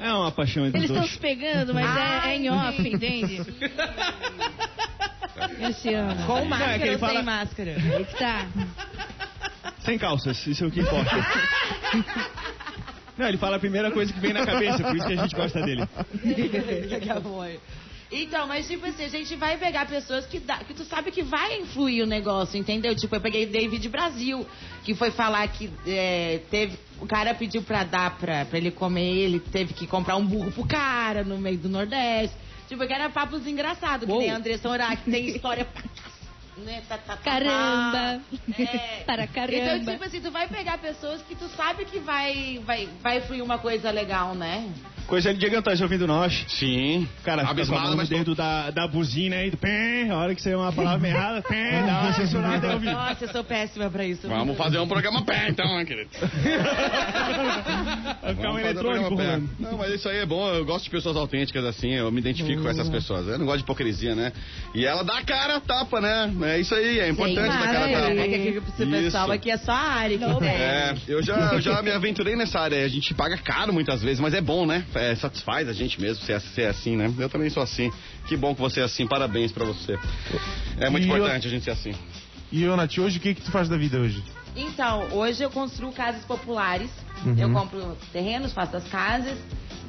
É 0.00 0.12
uma 0.12 0.30
paixão 0.32 0.66
entre 0.66 0.78
Eles 0.80 0.90
estão 0.90 1.06
se 1.06 1.18
pegando, 1.18 1.74
mas 1.74 1.84
é, 1.96 2.30
é 2.30 2.36
em 2.36 2.50
off, 2.50 2.80
entende? 2.88 3.42
Eles 5.58 5.76
se 5.78 5.92
amam. 5.94 6.16
Com 6.26 6.32
Não, 6.34 6.38
é 6.38 6.44
máscara 6.48 6.78
que 6.78 6.84
ele 6.84 6.92
ou 6.92 6.98
sem 6.98 7.08
fala- 7.08 7.22
máscara? 7.22 7.76
Aí 7.76 8.04
que 8.04 8.16
tá. 8.16 8.46
Sem 9.80 9.98
calças, 9.98 10.46
isso 10.46 10.64
é 10.64 10.66
o 10.66 10.70
que 10.70 10.80
importa. 10.80 11.10
Não, 13.18 13.28
ele 13.28 13.38
fala 13.38 13.56
a 13.56 13.58
primeira 13.60 13.90
coisa 13.90 14.12
que 14.12 14.20
vem 14.20 14.32
na 14.32 14.44
cabeça, 14.44 14.82
por 14.82 14.96
isso 14.96 15.06
que 15.06 15.12
a 15.12 15.16
gente 15.16 15.34
gosta 15.34 15.62
dele. 15.62 15.86
Então, 18.10 18.46
mas 18.46 18.66
tipo 18.68 18.86
assim, 18.86 19.04
a 19.04 19.08
gente 19.08 19.34
vai 19.34 19.56
pegar 19.58 19.86
pessoas 19.86 20.26
que, 20.26 20.38
dá, 20.38 20.58
que 20.58 20.72
tu 20.74 20.84
sabe 20.84 21.10
que 21.10 21.22
vai 21.22 21.58
influir 21.58 22.02
o 22.02 22.06
negócio, 22.06 22.56
entendeu? 22.58 22.94
Tipo, 22.94 23.16
eu 23.16 23.20
peguei 23.20 23.46
David 23.46 23.88
Brasil, 23.88 24.46
que 24.84 24.94
foi 24.94 25.10
falar 25.10 25.46
que 25.48 25.70
é, 25.86 26.40
teve. 26.50 26.78
O 27.00 27.06
cara 27.06 27.34
pediu 27.34 27.62
pra 27.62 27.84
dar 27.84 28.16
pra, 28.18 28.44
pra 28.44 28.58
ele 28.58 28.70
comer, 28.70 29.16
ele 29.18 29.38
teve 29.40 29.74
que 29.74 29.86
comprar 29.86 30.16
um 30.16 30.24
burro 30.24 30.50
pro 30.50 30.66
cara 30.66 31.22
no 31.22 31.38
meio 31.38 31.58
do 31.58 31.68
Nordeste. 31.68 32.34
Tipo, 32.68 32.86
que 32.86 32.92
era 32.92 33.08
papos 33.10 33.46
engraçados, 33.46 34.06
que 34.06 34.12
Uou. 34.12 34.20
nem 34.20 34.30
a 34.30 34.36
Andressa 34.36 34.68
que 34.96 35.10
tem 35.10 35.28
história 35.28 35.64
pra 35.64 35.82
né? 36.58 36.82
Tá, 36.88 36.98
tá, 36.98 37.16
tá, 37.16 37.22
Caramba. 37.22 38.20
É. 38.58 39.02
Para 39.04 39.26
caramba. 39.26 39.76
Então, 39.76 39.92
tipo 39.94 40.04
assim, 40.04 40.20
tu 40.20 40.30
vai 40.30 40.48
pegar 40.48 40.78
pessoas 40.78 41.22
que 41.22 41.34
tu 41.34 41.48
sabe 41.56 41.84
que 41.84 41.98
vai, 41.98 42.60
vai, 42.64 42.88
vai 43.02 43.20
fluir 43.20 43.42
uma 43.42 43.58
coisa 43.58 43.90
legal, 43.90 44.34
né? 44.34 44.68
Coisa 45.06 45.32
de 45.32 45.38
Diego 45.38 45.56
Antônio 45.56 45.82
ouvindo 45.82 46.04
nós. 46.06 46.44
Sim. 46.48 47.08
Cara, 47.22 47.48
Abismado, 47.48 47.96
mas 47.96 48.08
tô- 48.08 48.16
dedo 48.16 48.34
da, 48.34 48.70
da 48.72 48.88
buzina 48.88 49.36
aí, 49.36 49.50
do 49.52 49.56
pé, 49.56 50.08
a 50.10 50.16
hora 50.16 50.34
que 50.34 50.42
saiu 50.42 50.58
uma 50.58 50.72
palavra 50.72 51.06
errada, 51.08 51.42
pé, 51.42 51.82
dá 51.86 52.00
uma 52.00 52.12
censurada 52.12 52.66
aí, 52.66 52.74
ouvido. 52.74 52.92
Nossa, 52.92 53.24
eu 53.24 53.28
sou 53.28 53.44
péssima 53.44 53.88
pra 53.88 54.04
isso. 54.04 54.26
Vamos 54.26 54.56
fazer 54.56 54.80
um 54.80 54.88
programa 54.88 55.24
pé, 55.24 55.48
então, 55.48 55.76
né, 55.76 55.84
querido? 55.84 56.10
Vai 58.22 58.34
ficar 58.34 58.52
um 58.52 58.58
eletrônico 58.58 59.10
rolando. 59.10 59.48
Não, 59.60 59.78
mas 59.78 59.94
isso 59.94 60.08
aí 60.08 60.18
é 60.18 60.26
bom. 60.26 60.48
Eu 60.48 60.64
gosto 60.64 60.84
de 60.84 60.90
pessoas 60.90 61.16
autênticas 61.16 61.64
assim. 61.64 61.92
Eu 61.92 62.10
me 62.10 62.20
identifico 62.20 62.62
com 62.62 62.68
essas 62.68 62.88
pessoas. 62.88 63.28
Eu 63.28 63.38
não 63.38 63.46
gosto 63.46 63.58
de 63.58 63.62
hipocrisia, 63.64 64.14
né? 64.14 64.32
E 64.74 64.84
ela 64.84 65.02
dá 65.04 65.18
a 65.18 65.24
cara 65.24 65.60
tapa, 65.60 66.00
né? 66.00 66.26
É 66.46 66.60
isso 66.60 66.74
aí. 66.74 67.00
É 67.00 67.08
importante 67.08 67.48
dar 67.48 67.58
a 67.62 67.66
cara 67.72 67.88
tapa. 67.88 68.10
é 68.10 68.28
que 68.28 68.34
aqui 68.34 68.58
o 68.58 68.62
pessoal 68.62 69.24
Isso. 69.24 69.32
aqui 69.32 69.50
é 69.50 69.56
só 69.56 69.72
a 69.72 69.76
área 69.76 70.18
que 70.18 70.24
Não, 70.24 70.38
tem. 70.38 70.48
É, 70.48 70.94
eu 71.08 71.22
já, 71.22 71.34
eu 71.54 71.60
já 71.60 71.82
me 71.82 71.90
aventurei 71.90 72.36
nessa 72.36 72.60
área. 72.60 72.84
A 72.84 72.88
gente 72.88 73.12
paga 73.14 73.36
caro 73.38 73.72
muitas 73.72 74.02
vezes, 74.02 74.20
mas 74.20 74.32
é 74.34 74.40
bom, 74.40 74.66
né? 74.66 74.84
É, 74.94 75.14
satisfaz 75.14 75.68
a 75.68 75.72
gente 75.72 76.00
mesmo 76.00 76.24
ser, 76.24 76.40
ser 76.40 76.66
assim, 76.66 76.96
né? 76.96 77.12
Eu 77.18 77.28
também 77.28 77.50
sou 77.50 77.62
assim. 77.62 77.90
Que 78.28 78.36
bom 78.36 78.54
que 78.54 78.60
você 78.60 78.80
é 78.80 78.84
assim. 78.84 79.06
Parabéns 79.06 79.52
pra 79.52 79.64
você. 79.64 79.98
É 80.78 80.88
muito 80.88 81.06
E 81.06 81.10
eu- 81.10 81.16
importante 81.16 81.46
a 81.46 81.50
gente 81.50 81.64
ser 81.64 81.70
assim. 81.72 81.92
E 82.52 82.64
Nath, 82.64 82.98
hoje 82.98 83.18
o 83.18 83.20
que, 83.20 83.34
que 83.34 83.42
tu 83.42 83.50
faz 83.50 83.68
da 83.68 83.76
vida 83.76 83.98
hoje? 83.98 84.22
Então, 84.54 85.08
hoje 85.12 85.42
eu 85.42 85.50
construo 85.50 85.92
casas 85.92 86.24
populares. 86.24 86.90
Eu 87.36 87.50
compro 87.50 87.96
terrenos, 88.12 88.52
faço 88.52 88.76
as 88.76 88.88
casas. 88.88 89.36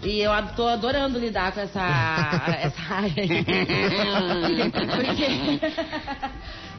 E 0.03 0.19
eu 0.19 0.31
tô 0.55 0.67
adorando 0.67 1.19
lidar 1.19 1.51
com 1.51 1.61
essa, 1.61 1.81
essa 2.61 2.93
área. 2.93 3.13
Porque 4.95 5.59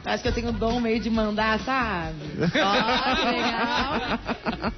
acho 0.05 0.23
que 0.23 0.29
eu 0.29 0.33
tenho 0.33 0.49
o 0.49 0.51
dom 0.51 0.79
meio 0.79 0.99
de 0.99 1.09
mandar, 1.09 1.59
sabe? 1.59 2.17
Ó, 2.39 3.29
legal. 3.31 4.19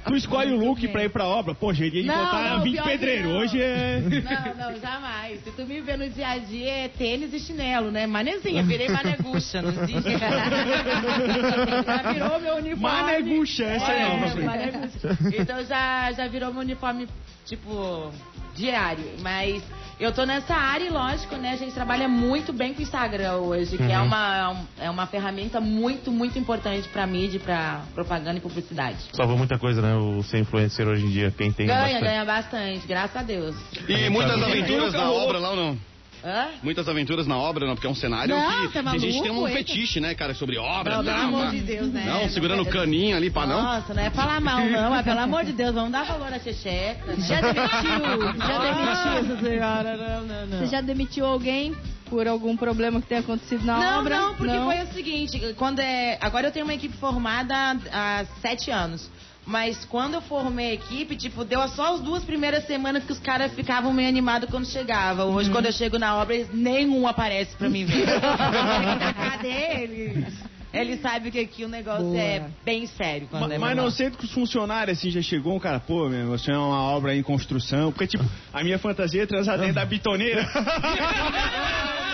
Tu 0.06 0.16
escolhe 0.16 0.52
o 0.52 0.56
look 0.56 0.86
pra 0.88 1.04
ir 1.04 1.10
pra 1.10 1.26
obra. 1.26 1.54
Pô, 1.54 1.72
jeito 1.72 1.94
de 1.94 2.04
Não, 2.04 2.24
botar 2.24 2.56
não, 2.56 2.62
20 2.62 2.72
pior 2.72 2.82
que 2.82 2.90
pedreiro. 2.90 3.28
Hoje 3.30 3.60
é. 3.60 4.00
Não, 4.00 4.70
não, 4.70 4.80
jamais. 4.80 5.42
Se 5.44 5.50
tu 5.52 5.66
me 5.66 5.80
vê 5.80 5.96
no 5.96 6.08
dia 6.08 6.28
a 6.28 6.38
dia, 6.38 6.84
é 6.84 6.88
tênis 6.88 7.32
e 7.32 7.40
chinelo, 7.40 7.90
né? 7.90 8.06
Manezinha, 8.06 8.62
virei 8.62 8.88
manegucha, 8.88 9.62
não 9.62 9.70
existe. 9.70 10.10
já 11.86 12.12
virou 12.12 12.40
meu 12.40 12.56
uniforme. 12.56 12.82
Manegucha, 12.82 13.64
essa 13.64 13.92
é 13.92 14.02
a 14.02 14.16
nova, 14.16 14.40
manegucha. 14.40 15.18
Então 15.38 15.64
já, 15.64 16.12
já 16.12 16.26
virou 16.28 16.52
meu 16.52 16.62
uniforme, 16.62 17.08
tipo, 17.46 18.12
diário. 18.54 19.04
Mas 19.20 19.62
eu 20.04 20.12
tô 20.12 20.24
nessa 20.24 20.54
área 20.54 20.84
e, 20.84 20.90
lógico, 20.90 21.36
né? 21.36 21.52
A 21.52 21.56
gente 21.56 21.72
trabalha 21.72 22.08
muito 22.08 22.52
bem 22.52 22.74
com 22.74 22.80
o 22.80 22.82
Instagram 22.82 23.36
hoje, 23.36 23.76
que 23.76 23.92
é, 23.92 24.00
uma, 24.00 24.56
é 24.78 24.90
uma 24.90 25.06
ferramenta 25.06 25.60
muito, 25.60 26.10
muito 26.10 26.38
importante 26.38 26.88
pra 26.88 27.06
mídia, 27.06 27.38
pra 27.38 27.82
propaganda 27.94 28.38
e 28.38 28.40
publicidade. 28.40 28.96
Salvou 29.12 29.36
muita 29.38 29.58
coisa, 29.58 29.80
né? 29.80 29.94
O 29.94 30.22
ser 30.22 30.38
influencer 30.38 30.88
hoje 30.88 31.04
em 31.04 31.10
dia. 31.10 31.30
Quem 31.30 31.52
tem 31.52 31.66
Ganha, 31.66 31.82
bastante. 31.82 32.04
ganha 32.04 32.24
bastante, 32.24 32.86
graças 32.86 33.16
a 33.16 33.22
Deus. 33.22 33.54
E 33.88 34.10
muitas 34.10 34.42
aventuras 34.42 34.92
na 34.92 35.10
obra 35.10 35.38
lá 35.38 35.50
ou 35.50 35.56
não? 35.56 35.91
Hã? 36.24 36.48
Muitas 36.62 36.88
aventuras 36.88 37.26
na 37.26 37.36
obra, 37.36 37.66
não, 37.66 37.74
porque 37.74 37.86
é 37.86 37.90
um 37.90 37.94
cenário 37.94 38.34
Não, 38.34 38.68
que 38.68 38.82
tá 38.82 38.90
a 38.90 38.98
gente 38.98 39.20
tem 39.22 39.30
um 39.30 39.42
maluco, 39.42 39.52
fetiche, 39.52 39.98
né, 40.00 40.14
cara, 40.14 40.34
sobre 40.34 40.56
obra. 40.56 40.98
Não, 40.98 41.04
pelo 41.04 41.16
não, 41.16 41.24
amor 41.24 41.50
de 41.50 41.60
Deus, 41.60 41.88
né? 41.88 42.04
Não, 42.06 42.22
Não 42.22 42.28
segurando 42.28 42.62
o 42.62 42.66
caninho 42.66 43.16
ali 43.16 43.30
pra 43.30 43.46
não. 43.46 43.60
Nossa, 43.60 43.92
não 43.92 44.02
é 44.02 44.10
falar 44.10 44.40
mal, 44.40 44.64
não, 44.64 44.90
mas 44.90 45.04
pelo 45.04 45.18
amor 45.18 45.44
de 45.44 45.52
Deus, 45.52 45.74
vamos 45.74 45.90
dar 45.90 46.04
valor 46.04 46.32
à 46.32 46.38
checheca. 46.38 47.12
Né? 47.12 47.26
Já 47.26 47.40
demitiu, 47.40 48.38
já 48.38 48.58
demitiu. 48.58 49.34
Nossa 49.34 49.48
senhora, 49.48 49.96
não, 49.96 50.22
não, 50.26 50.46
não. 50.46 50.58
Você 50.58 50.66
já 50.66 50.80
demitiu 50.80 51.26
alguém 51.26 51.74
por 52.08 52.28
algum 52.28 52.56
problema 52.56 53.00
que 53.00 53.06
tenha 53.08 53.20
acontecido 53.20 53.64
na 53.64 53.78
não, 53.78 54.00
obra? 54.00 54.16
não, 54.18 54.34
porque 54.34 54.52
foi 54.52 54.82
o 54.82 54.86
seguinte, 54.92 55.54
quando 55.56 55.80
é. 55.80 56.18
Agora 56.20 56.48
eu 56.48 56.52
tenho 56.52 56.66
uma 56.66 56.74
equipe 56.74 56.96
formada 56.98 57.54
há 57.54 57.76
há 57.92 58.24
sete 58.40 58.70
anos. 58.70 59.10
Mas 59.44 59.84
quando 59.84 60.14
eu 60.14 60.20
formei 60.22 60.70
a 60.70 60.74
equipe, 60.74 61.16
tipo, 61.16 61.44
deu 61.44 61.66
só 61.68 61.94
as 61.94 62.00
duas 62.00 62.22
primeiras 62.22 62.64
semanas 62.66 63.02
que 63.04 63.10
os 63.12 63.18
caras 63.18 63.52
ficavam 63.52 63.92
meio 63.92 64.08
animados 64.08 64.48
quando 64.48 64.66
chegavam. 64.66 65.30
Hoje, 65.34 65.50
quando 65.50 65.66
eu 65.66 65.72
chego 65.72 65.98
na 65.98 66.16
obra, 66.16 66.34
eles- 66.36 66.48
nenhum 66.54 67.06
aparece 67.08 67.56
pra 67.56 67.68
mim 67.68 67.84
ver. 67.84 68.06
Cadê 69.14 69.82
ele? 69.82 70.26
Ele 70.72 70.96
sabe 70.98 71.30
que 71.30 71.38
aqui 71.38 71.64
o 71.64 71.68
negócio 71.68 72.04
Boa. 72.04 72.18
é 72.18 72.46
bem 72.64 72.86
sério. 72.86 73.28
Quando 73.30 73.48
Ma- 73.48 73.54
é 73.54 73.58
Mas 73.58 73.76
não 73.76 73.90
sei 73.90 74.10
que 74.10 74.24
os 74.24 74.32
funcionários 74.32 74.96
assim 74.96 75.10
já 75.10 75.20
chegou 75.20 75.54
um 75.54 75.58
cara, 75.58 75.78
pô, 75.78 76.08
meu, 76.08 76.28
você 76.28 76.50
é 76.50 76.56
uma 76.56 76.80
obra 76.84 77.14
em 77.14 77.22
construção. 77.22 77.92
Porque, 77.92 78.06
tipo, 78.06 78.24
a 78.54 78.62
minha 78.64 78.78
fantasia 78.78 79.24
é 79.24 79.26
transar 79.26 79.58
dentro 79.58 79.74
da 79.74 79.84
bitoneira. 79.84 80.46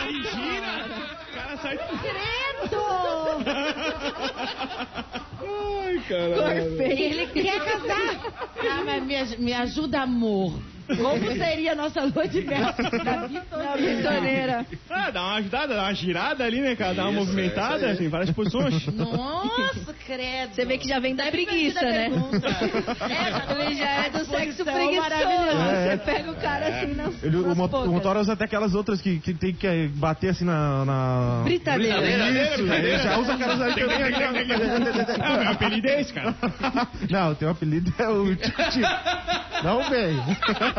E 0.08 0.22
gira, 0.22 0.86
o 1.30 1.34
cara 1.34 1.56
sai. 1.58 1.78
Ai, 5.40 5.98
caralho. 6.08 6.82
Ele 6.82 7.26
quer 7.28 7.64
casar. 7.64 8.20
Ah, 8.58 8.82
mas 8.84 9.02
me, 9.04 9.36
me 9.38 9.52
ajuda, 9.52 10.02
amor. 10.02 10.52
Como 10.96 11.32
seria 11.36 11.72
a 11.72 11.74
nossa 11.74 12.02
lua 12.04 12.26
de 12.26 12.40
mel? 12.42 12.60
Na 13.04 13.76
bitoneira. 13.76 14.66
Ah, 14.90 15.10
dá 15.10 15.22
uma 15.22 15.34
ajudada, 15.36 15.74
dá 15.74 15.82
uma 15.82 15.94
girada 15.94 16.44
ali, 16.44 16.60
né, 16.60 16.74
cara? 16.76 16.94
Dá 16.94 17.02
uma 17.04 17.12
Isso, 17.12 17.20
movimentada, 17.20 17.74
é 17.74 17.78
isso 17.78 17.86
aí. 17.90 17.96
tem 17.98 18.08
várias 18.08 18.30
posições. 18.30 18.86
Nossa, 18.86 19.94
credo. 20.06 20.54
Você 20.54 20.64
vê 20.64 20.78
que 20.78 20.88
já 20.88 20.98
vem 20.98 21.14
da 21.14 21.30
preguiça, 21.30 21.80
né? 21.82 22.06
Ele 22.06 23.74
já 23.76 23.90
é 24.06 24.10
do 24.10 24.24
sexo 24.24 24.64
preguiçoso. 24.64 25.00
maravilhoso. 25.00 25.62
É. 25.70 25.90
Você 25.90 26.04
pega 26.04 26.30
o 26.30 26.34
cara 26.36 26.68
assim 26.68 26.94
nas, 26.94 27.22
Ele, 27.22 27.36
o, 27.36 27.42
nas 27.46 27.58
o 27.58 27.68
poucas. 27.68 27.90
motor 27.90 28.16
usa 28.16 28.32
até 28.32 28.44
aquelas 28.44 28.74
outras 28.74 29.00
que, 29.00 29.18
que 29.20 29.34
tem 29.34 29.54
que 29.54 29.88
bater 29.94 30.30
assim 30.30 30.44
na. 30.44 30.84
na... 30.84 31.40
Britadeira. 31.44 31.98
Isso, 32.00 32.62
ele 32.72 32.98
já 32.98 33.18
usa 33.18 33.34
aquelas 33.34 33.60
ali 33.60 33.74
também. 33.74 33.98
Ah, 35.20 35.36
meu 35.38 35.48
apelido 35.52 35.88
é 35.88 36.00
esse, 36.00 36.12
cara. 36.12 36.34
Não, 37.10 37.34
teu 37.34 37.50
apelido 37.50 37.92
é 37.98 38.08
o 38.08 38.34
Tico 38.34 38.62
Tico. 38.70 38.88
Não, 39.62 39.80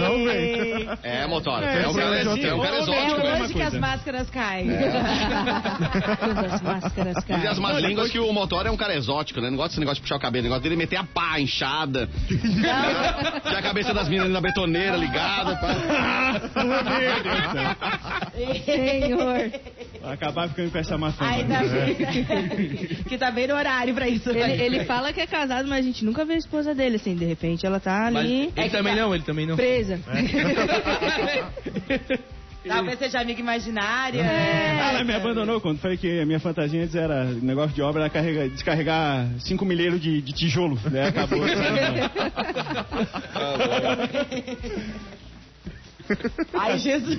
Não 0.00 0.24
vem. 0.24 0.88
É, 1.02 1.26
motora. 1.26 1.66
É, 1.66 1.82
É, 1.82 1.88
o 1.88 1.94
cara, 1.94 2.16
é 2.18 2.22
é, 2.22 2.54
o 2.54 2.60
cara 2.60 2.76
É 2.76 2.80
exótico, 2.80 3.20
né? 3.20 3.42
hoje 3.42 3.54
que 3.54 3.62
as 3.62 3.74
máscaras 3.74 4.30
caem. 4.30 4.68
Quando 6.18 6.38
as 6.46 6.62
máscaras 6.62 7.24
caem. 7.24 7.46
as 7.46 7.58
más 7.58 7.78
línguas 7.82 8.10
que 8.10 8.18
o 8.18 8.32
motor 8.32 8.66
é 8.66 8.70
um 8.70 8.76
cara 8.76 8.94
exótico, 8.94 9.40
né? 9.40 9.50
Não 9.50 9.56
gosta 9.56 9.70
desse 9.70 9.80
negócio 9.80 9.96
de 9.96 10.02
puxar 10.02 10.16
o 10.16 10.20
cabelo, 10.20 10.44
negócio 10.44 10.62
dele 10.62 10.74
é 10.74 10.78
meter 10.78 10.96
a 10.96 11.04
pá, 11.04 11.40
inchada. 11.40 12.08
Já 13.44 13.58
a 13.58 13.62
cabeça 13.62 13.92
das 13.94 14.08
meninas 14.08 14.30
na 14.30 14.40
betoneira 14.40 14.96
ligada. 14.96 15.56
Pá. 15.56 15.74
Senhor. 18.64 19.50
Vai 20.02 20.14
acabar 20.14 20.48
ficando 20.48 20.70
com 20.70 20.78
essa 20.78 20.96
maçã. 20.98 21.24
né? 21.24 21.30
Ainda 21.36 21.58
bem 21.60 21.94
que 23.08 23.18
tá 23.18 23.30
bem 23.30 23.46
no 23.46 23.54
horário 23.54 23.94
pra 23.94 24.08
isso. 24.08 24.30
Ele, 24.30 24.62
ele 24.62 24.84
fala 24.84 25.12
que 25.12 25.20
é 25.20 25.26
casado, 25.26 25.68
mas 25.68 25.78
a 25.78 25.82
gente 25.82 26.04
nunca 26.04 26.24
vê 26.24 26.34
a 26.34 26.38
esposa 26.38 26.74
dele, 26.74 26.96
assim, 26.96 27.14
de 27.14 27.24
repente 27.24 27.66
ela 27.66 27.75
tá 27.80 28.10
Mas 28.12 28.24
ali 28.24 28.42
ele 28.42 28.52
É 28.56 28.68
também 28.68 28.94
tá- 28.94 29.00
não, 29.02 29.14
ele 29.14 29.24
também 29.24 29.46
não. 29.46 29.56
presa. 29.56 30.00
Talvez 32.66 32.98
seja 32.98 33.20
amiga 33.20 33.38
imaginária. 33.40 34.24
Ah, 34.28 34.90
ela 34.90 35.04
me 35.04 35.12
É. 35.12 35.16
abandonou 35.16 35.60
quando 35.60 35.78
foi 35.78 35.96
que 35.96 36.18
a 36.20 36.26
minha 36.26 36.40
fantasia 36.40 36.82
antes 36.82 36.96
era 36.96 37.22
negócio 37.24 37.72
de 37.72 37.80
obra, 37.80 38.02
era 38.02 38.10
carregar, 38.10 38.48
descarregar 38.48 39.24
5 39.38 39.64
milheiros 39.64 40.00
de, 40.00 40.20
de 40.20 40.32
tijolo. 40.32 40.76
Daí 40.90 41.06
acabou. 41.06 41.38
Ai, 46.54 46.78
Jesus. 46.78 47.18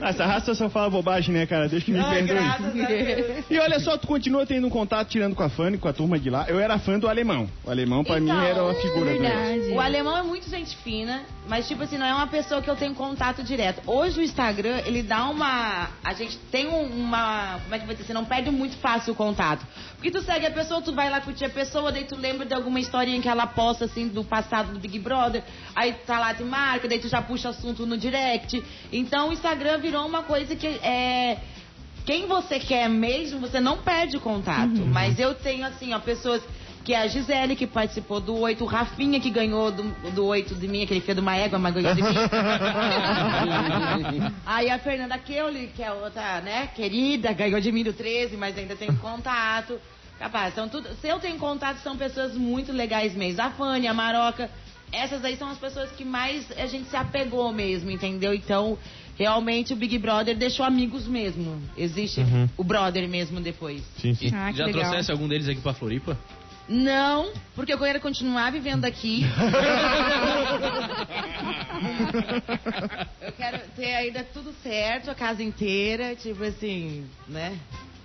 Ah, 0.00 0.08
Essa 0.10 0.26
raça 0.26 0.54
só 0.54 0.68
fala 0.68 0.90
bobagem, 0.90 1.34
né, 1.34 1.46
cara? 1.46 1.68
Deixa 1.68 1.84
que 1.86 1.92
me 1.92 1.98
Ai, 1.98 2.24
perdoe. 2.24 2.38
a. 2.38 3.52
E 3.54 3.58
olha 3.58 3.78
só, 3.80 3.96
tu 3.96 4.06
continua 4.06 4.46
tendo 4.46 4.66
um 4.66 4.70
contato 4.70 5.08
tirando 5.08 5.34
com 5.34 5.42
a 5.42 5.48
Fanny, 5.48 5.78
com 5.78 5.88
a 5.88 5.92
turma 5.92 6.18
de 6.18 6.30
lá. 6.30 6.46
Eu 6.48 6.58
era 6.58 6.78
fã 6.78 6.98
do 6.98 7.08
alemão. 7.08 7.48
O 7.64 7.70
alemão, 7.70 8.04
pra 8.04 8.18
Então, 8.18 8.36
mim, 8.38 8.44
era 8.46 8.62
uma 8.62 8.74
figura 8.74 9.12
do. 9.12 9.18
Verdade. 9.20 9.68
O 9.72 9.80
alemão 9.80 10.16
é 10.16 10.22
muito 10.22 10.48
gente 10.48 10.76
fina, 10.78 11.22
mas 11.48 11.66
tipo 11.68 11.82
assim, 11.82 11.98
não 11.98 12.06
é 12.06 12.14
uma 12.14 12.26
pessoa 12.26 12.60
que 12.62 12.68
eu 12.70 12.76
tenho 12.76 12.94
contato 12.94 13.42
direto. 13.42 13.82
Hoje 13.86 14.20
o 14.20 14.22
Instagram, 14.22 14.80
ele 14.86 15.02
dá 15.02 15.24
uma. 15.28 15.88
A 16.04 16.12
gente 16.14 16.36
tem 16.50 16.66
um- 16.68 16.86
uma. 16.96 17.58
Como 17.62 17.74
é 17.74 17.78
que 17.78 17.86
vai 17.86 17.94
dizer? 17.94 18.06
Você 18.06 18.12
não 18.14 18.24
perde 18.24 18.50
muito 18.50 18.76
fácil 18.78 19.12
o 19.12 19.16
contato. 19.16 19.66
Porque 19.96 20.10
tu 20.10 20.20
segue 20.22 20.46
a 20.46 20.50
pessoa, 20.50 20.80
tu 20.82 20.92
vai 20.94 21.08
lá 21.10 21.20
curtir 21.20 21.46
a 21.46 21.48
pessoa, 21.50 21.90
daí 21.90 22.04
tu 22.04 22.16
lembra 22.16 22.44
de 22.46 22.54
alguma 22.54 22.78
historinha 22.78 23.20
que 23.20 23.28
ela 23.28 23.46
posta 23.46 23.86
assim 23.86 24.08
do 24.08 24.22
passado 24.22 24.72
do 24.72 24.78
Big 24.78 24.98
Brother, 24.98 25.42
aí 25.74 25.92
tá 26.06 26.18
lá, 26.18 26.34
te 26.34 26.44
marca, 26.44 26.86
daí 26.86 26.98
tu 26.98 27.08
já 27.08 27.22
puxa 27.22 27.52
assunto 27.66 27.86
no 27.86 27.98
direct. 27.98 28.62
Então 28.92 29.30
o 29.30 29.32
Instagram 29.32 29.78
virou 29.78 30.06
uma 30.06 30.22
coisa 30.22 30.54
que 30.54 30.66
é 30.66 31.38
quem 32.04 32.26
você 32.26 32.60
quer 32.60 32.88
mesmo, 32.88 33.40
você 33.40 33.58
não 33.58 33.78
perde 33.78 34.16
o 34.16 34.20
contato. 34.20 34.86
Mas 34.86 35.18
eu 35.18 35.34
tenho, 35.34 35.66
assim, 35.66 35.92
ó, 35.92 35.98
pessoas 35.98 36.40
que 36.84 36.94
é 36.94 36.98
a 36.98 37.08
Gisele, 37.08 37.56
que 37.56 37.66
participou 37.66 38.20
do 38.20 38.38
oito, 38.38 38.62
o 38.62 38.66
Rafinha, 38.66 39.18
que 39.18 39.28
ganhou 39.28 39.72
do, 39.72 39.82
do 40.12 40.24
oito 40.26 40.54
de 40.54 40.68
mim, 40.68 40.84
aquele 40.84 41.00
filho 41.00 41.16
de 41.16 41.20
uma 41.20 41.34
égua, 41.34 41.58
mas 41.58 41.74
ganhou 41.74 41.92
de 41.92 42.00
mim. 42.00 42.14
Aí 44.46 44.70
a 44.70 44.78
Fernanda 44.78 45.18
Keuli, 45.18 45.72
que 45.74 45.82
é 45.82 45.90
outra, 45.90 46.40
né, 46.42 46.68
querida, 46.76 47.32
ganhou 47.32 47.60
de 47.60 47.72
mim 47.72 47.82
do 47.82 47.92
13, 47.92 48.36
mas 48.36 48.56
ainda 48.56 48.76
tenho 48.76 48.96
contato. 48.98 49.80
Capaz, 50.16 50.52
então 50.52 50.68
tudo, 50.68 50.88
se 51.00 51.08
eu 51.08 51.18
tenho 51.18 51.38
contato, 51.38 51.78
são 51.78 51.96
pessoas 51.96 52.36
muito 52.36 52.70
legais 52.70 53.16
mesmo. 53.16 53.42
A 53.42 53.50
Fanny, 53.50 53.88
a 53.88 53.92
Maroca, 53.92 54.48
essas 54.92 55.24
aí 55.24 55.36
são 55.36 55.48
as 55.48 55.58
pessoas 55.58 55.90
que 55.92 56.04
mais 56.04 56.46
a 56.56 56.66
gente 56.66 56.88
se 56.88 56.96
apegou 56.96 57.52
mesmo, 57.52 57.90
entendeu? 57.90 58.32
Então, 58.34 58.78
realmente 59.18 59.72
o 59.72 59.76
Big 59.76 59.98
Brother 59.98 60.36
deixou 60.36 60.64
amigos 60.64 61.06
mesmo. 61.06 61.60
Existe 61.76 62.20
o 62.56 62.64
brother 62.64 63.08
mesmo 63.08 63.40
depois. 63.40 63.82
Sim, 63.98 64.14
sim. 64.14 64.30
Ah, 64.34 64.50
que 64.50 64.58
Já 64.58 64.66
legal. 64.66 64.82
trouxesse 64.82 65.10
algum 65.10 65.26
deles 65.28 65.48
aqui 65.48 65.60
pra 65.60 65.72
Floripa? 65.74 66.16
Não, 66.68 67.32
porque 67.54 67.72
eu 67.72 67.78
quero 67.78 68.00
continuar 68.00 68.50
vivendo 68.50 68.84
aqui. 68.84 69.24
eu 73.22 73.32
quero 73.32 73.60
ter 73.76 73.94
ainda 73.94 74.24
tudo 74.24 74.52
certo, 74.62 75.08
a 75.10 75.14
casa 75.14 75.44
inteira, 75.44 76.16
tipo 76.16 76.42
assim, 76.42 77.06
né? 77.28 77.56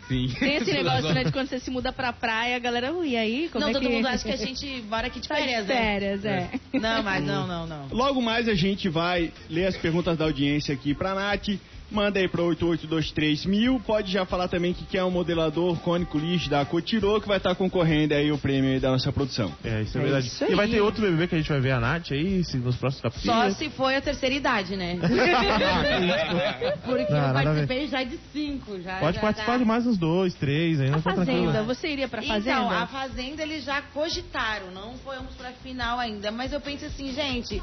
Sim. 0.07 0.27
Tem 0.39 0.55
esse 0.55 0.71
negócio, 0.73 1.13
né, 1.13 1.23
de 1.23 1.31
quando 1.31 1.47
você 1.47 1.59
se 1.59 1.69
muda 1.71 1.91
pra 1.91 2.11
praia, 2.11 2.55
a 2.55 2.59
galera, 2.59 2.93
ui, 2.93 3.15
aí, 3.15 3.49
como 3.51 3.63
não, 3.63 3.69
é 3.69 3.73
todo 3.73 3.87
que... 3.87 3.93
mundo 3.93 4.07
acha 4.07 4.23
que 4.23 4.31
a 4.31 4.35
gente 4.35 4.83
mora 4.89 5.07
aqui 5.07 5.19
de 5.19 5.27
Tá 5.27 5.35
de 5.35 5.41
férias, 5.41 5.67
né? 5.67 5.75
férias, 5.75 6.25
é. 6.25 6.49
Não, 6.73 7.03
mas 7.03 7.23
não, 7.23 7.47
não, 7.47 7.67
não. 7.67 7.87
Logo 7.91 8.21
mais 8.21 8.47
a 8.47 8.53
gente 8.55 8.89
vai 8.89 9.31
ler 9.49 9.67
as 9.67 9.77
perguntas 9.77 10.17
da 10.17 10.25
audiência 10.25 10.73
aqui 10.73 10.93
pra 10.93 11.13
Nath. 11.15 11.49
Manda 11.91 12.19
aí 12.19 12.27
pra 12.27 12.41
8823 12.41 13.45
mil. 13.45 13.79
Pode 13.85 14.11
já 14.11 14.25
falar 14.25 14.47
também 14.47 14.73
que 14.73 14.85
quer 14.85 15.03
um 15.03 15.11
modelador 15.11 15.77
cônico 15.79 16.17
lixo 16.17 16.49
da 16.49 16.63
Cotirô 16.65 17.19
que 17.19 17.27
vai 17.27 17.35
estar 17.37 17.53
concorrendo 17.55 18.13
aí 18.13 18.31
o 18.31 18.37
prêmio 18.37 18.71
aí 18.71 18.79
da 18.79 18.89
nossa 18.91 19.11
produção. 19.11 19.53
É, 19.63 19.81
isso 19.81 19.97
é, 19.97 20.01
É 20.01 20.03
verdade. 20.03 20.27
isso 20.27 20.45
E 20.45 20.55
vai 20.55 20.67
ter 20.69 20.79
outro 20.81 21.01
BBB 21.01 21.27
que 21.27 21.35
a 21.35 21.37
gente 21.37 21.49
vai 21.49 21.59
ver 21.59 21.71
a 21.71 21.79
Nath 21.81 22.11
aí, 22.11 22.43
se 22.45 22.57
nos 22.57 22.77
próximos 22.77 23.01
capítulos. 23.01 23.25
Só 23.35 23.49
se 23.51 23.69
foi 23.71 23.95
a 23.97 24.01
terceira 24.01 24.33
idade, 24.33 24.75
né? 24.77 24.97
Porque 26.85 27.11
Não, 27.13 27.27
eu 27.27 27.33
participei 27.33 27.87
já 27.87 28.03
de 28.03 28.17
cinco. 28.31 28.79
Já, 28.81 28.97
Pode 28.99 29.15
já 29.15 29.21
participar 29.21 29.51
dá- 29.53 29.57
de 29.57 29.65
mais 29.65 29.85
uns 29.85 29.97
dois, 29.97 30.33
três, 30.33 30.79
aí 30.79 30.87
A 30.87 30.91
não 30.91 31.01
tá 31.01 31.13
tranquilo. 31.13 31.45
Fazenda, 31.47 31.63
você 31.63 31.87
iria 31.89 32.07
pra 32.07 32.21
Fazenda? 32.21 32.39
Então, 32.51 32.69
a 32.71 32.87
Fazenda 32.87 33.43
eles 33.43 33.63
já 33.63 33.81
cogitaram, 33.81 34.71
não 34.71 34.93
fomos 34.97 35.33
pra 35.35 35.51
final 35.51 35.99
ainda, 35.99 36.31
mas 36.31 36.53
eu 36.53 36.61
penso 36.61 36.85
assim, 36.85 37.11
gente. 37.13 37.61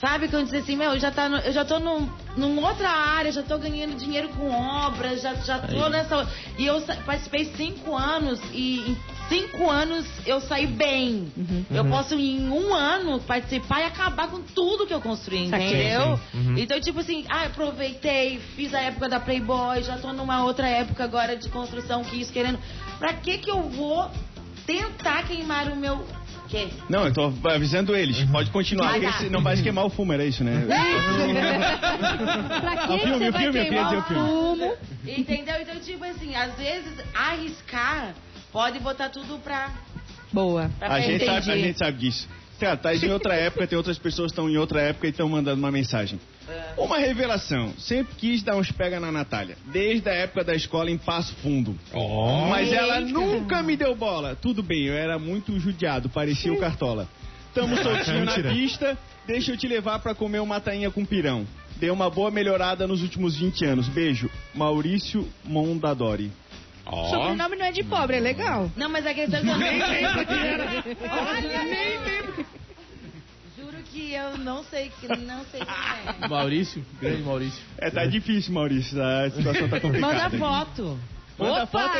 Sabe 0.00 0.28
quando 0.28 0.44
diz 0.50 0.62
assim, 0.62 0.76
meu, 0.76 0.92
eu 0.92 1.00
já, 1.00 1.10
tá 1.10 1.28
no- 1.28 1.38
eu 1.38 1.52
já 1.52 1.64
tô 1.64 1.78
num, 1.78 2.06
numa 2.36 2.68
outra 2.68 2.90
área, 2.90 3.32
já 3.32 3.42
tô 3.42 3.56
ganhando 3.58 3.96
dinheiro 3.96 4.28
com 4.30 4.50
obras, 4.50 5.22
já, 5.22 5.34
já 5.36 5.58
tô 5.58 5.88
nessa. 5.88 6.28
E 6.58 6.66
eu 6.66 6.80
participei 7.06 7.46
cinco 7.56 7.96
anos 7.96 8.38
e 8.52 8.80
em 8.90 8.96
cinco 9.28 9.70
anos 9.70 10.06
eu 10.26 10.38
saí 10.42 10.66
bem. 10.66 11.32
Eu 11.70 11.86
posso 11.86 12.14
em 12.14 12.46
um 12.50 12.74
ano 12.74 13.20
participar 13.20 13.80
e 13.80 13.84
acabar 13.84 14.28
com 14.28 14.42
tudo 14.42 14.86
que 14.86 14.92
eu 14.92 15.00
construí, 15.00 15.46
entendeu? 15.46 16.18
Sim, 16.18 16.22
sim. 16.32 16.48
Uhum. 16.50 16.58
Então, 16.58 16.78
tipo 16.80 17.00
assim, 17.00 17.24
ah, 17.30 17.44
aproveitei, 17.44 18.38
fiz 18.54 18.74
a 18.74 18.80
época 18.82 19.08
da 19.08 19.18
Playboy, 19.18 19.82
já 19.82 19.96
tô 19.96 20.12
numa 20.12 20.44
outra 20.44 20.68
época 20.68 21.04
agora 21.04 21.36
de 21.36 21.48
construção 21.48 22.04
que 22.04 22.20
isso 22.20 22.32
querendo. 22.32 22.58
Pra 22.98 23.14
que 23.14 23.38
que 23.38 23.50
eu 23.50 23.62
vou 23.62 24.10
tentar 24.66 25.22
queimar 25.24 25.68
o 25.68 25.76
meu. 25.76 26.06
Quê? 26.48 26.68
Não, 26.88 27.06
eu 27.06 27.12
tô 27.12 27.32
avisando 27.48 27.94
eles. 27.96 28.22
Pode 28.30 28.50
continuar, 28.50 28.88
Ah, 28.88 28.92
porque 28.92 29.06
tá. 29.06 29.12
se 29.18 29.28
não 29.30 29.42
vai 29.42 29.56
queimar 29.60 29.84
o 29.84 29.90
fumo, 29.90 30.12
era 30.12 30.24
isso, 30.24 30.44
né? 30.44 30.64
Pra 32.60 32.76
que, 32.86 32.92
O 32.92 32.98
que 32.98 33.04
filme, 33.06 33.18
você 33.18 33.28
o 33.28 33.32
vai 33.32 33.42
filme, 33.42 33.60
queimar 33.64 33.98
o 33.98 34.02
filme. 34.02 34.28
fumo? 34.28 34.76
Entendeu? 35.06 35.54
Então, 35.60 35.76
tipo 35.80 36.04
assim, 36.04 36.34
às 36.34 36.54
vezes 36.56 36.92
arriscar 37.14 38.14
pode 38.52 38.78
botar 38.80 39.08
tudo 39.08 39.38
pra. 39.38 39.70
Boa. 40.32 40.70
pra 40.78 40.88
A 40.94 41.00
gente, 41.00 41.24
frente. 41.24 41.44
sabe, 41.44 41.50
a 41.52 41.56
gente 41.64 41.78
sabe 41.78 41.98
disso. 41.98 42.28
Cara, 42.58 42.76
tá 42.76 42.94
em 42.94 43.10
outra 43.10 43.34
época, 43.34 43.66
tem 43.66 43.76
outras 43.76 43.98
pessoas 43.98 44.32
que 44.32 44.32
estão 44.32 44.48
em 44.48 44.56
outra 44.56 44.80
época 44.80 45.06
e 45.06 45.10
estão 45.10 45.28
mandando 45.28 45.58
uma 45.58 45.70
mensagem. 45.70 46.18
Uma 46.76 46.98
revelação. 46.98 47.74
Sempre 47.78 48.14
quis 48.16 48.42
dar 48.42 48.56
uns 48.56 48.70
pega 48.70 48.98
na 48.98 49.12
Natália. 49.12 49.56
Desde 49.66 50.08
a 50.08 50.12
época 50.12 50.44
da 50.44 50.54
escola 50.54 50.90
em 50.90 50.96
Passo 50.96 51.34
Fundo. 51.36 51.78
Mas 52.48 52.72
ela 52.72 53.00
nunca 53.00 53.62
me 53.62 53.76
deu 53.76 53.94
bola. 53.94 54.36
Tudo 54.36 54.62
bem, 54.62 54.84
eu 54.84 54.94
era 54.94 55.18
muito 55.18 55.58
judiado, 55.58 56.08
parecia 56.08 56.52
o 56.52 56.58
Cartola. 56.58 57.08
Tamo 57.54 57.76
soltinho 57.76 58.24
na 58.24 58.34
pista, 58.34 58.98
deixa 59.26 59.52
eu 59.52 59.56
te 59.56 59.66
levar 59.66 59.98
pra 59.98 60.14
comer 60.14 60.40
uma 60.40 60.60
tainha 60.60 60.90
com 60.90 61.04
pirão. 61.04 61.46
Deu 61.76 61.92
uma 61.92 62.08
boa 62.08 62.30
melhorada 62.30 62.86
nos 62.86 63.02
últimos 63.02 63.36
20 63.36 63.64
anos. 63.66 63.88
Beijo. 63.88 64.30
Maurício 64.54 65.28
Mondadori. 65.44 66.32
Ó. 66.86 67.08
Sobrenome 67.10 67.56
não 67.56 67.66
é 67.66 67.72
de 67.72 67.82
pobre, 67.84 68.16
é 68.16 68.20
legal. 68.20 68.70
Não, 68.76 68.88
mas 68.88 69.04
a 69.06 69.12
questão 69.12 69.40
é 69.40 69.42
que 69.42 69.48
eu 69.48 69.58
nem 69.58 69.78
lembro 69.78 70.34
era. 70.34 70.64
Olha, 71.28 71.62
nem 71.64 71.98
lembro. 71.98 72.46
Juro 73.58 73.76
que 73.92 74.12
eu 74.12 74.38
não 74.38 74.62
sei, 74.64 74.92
que 75.00 75.08
não 75.08 75.44
sei 75.46 75.60
quem 75.60 76.24
é. 76.24 76.28
Maurício, 76.28 76.84
grande 77.00 77.22
Maurício. 77.22 77.60
É, 77.78 77.90
tá 77.90 78.06
difícil, 78.06 78.52
Maurício. 78.54 79.02
A 79.02 79.30
situação 79.30 79.68
tá 79.68 79.80
complicada. 79.80 80.14
Manda 80.28 80.38
foto. 80.38 80.98
Manda 81.38 81.64
Opa! 81.64 81.66
foto. 81.66 81.98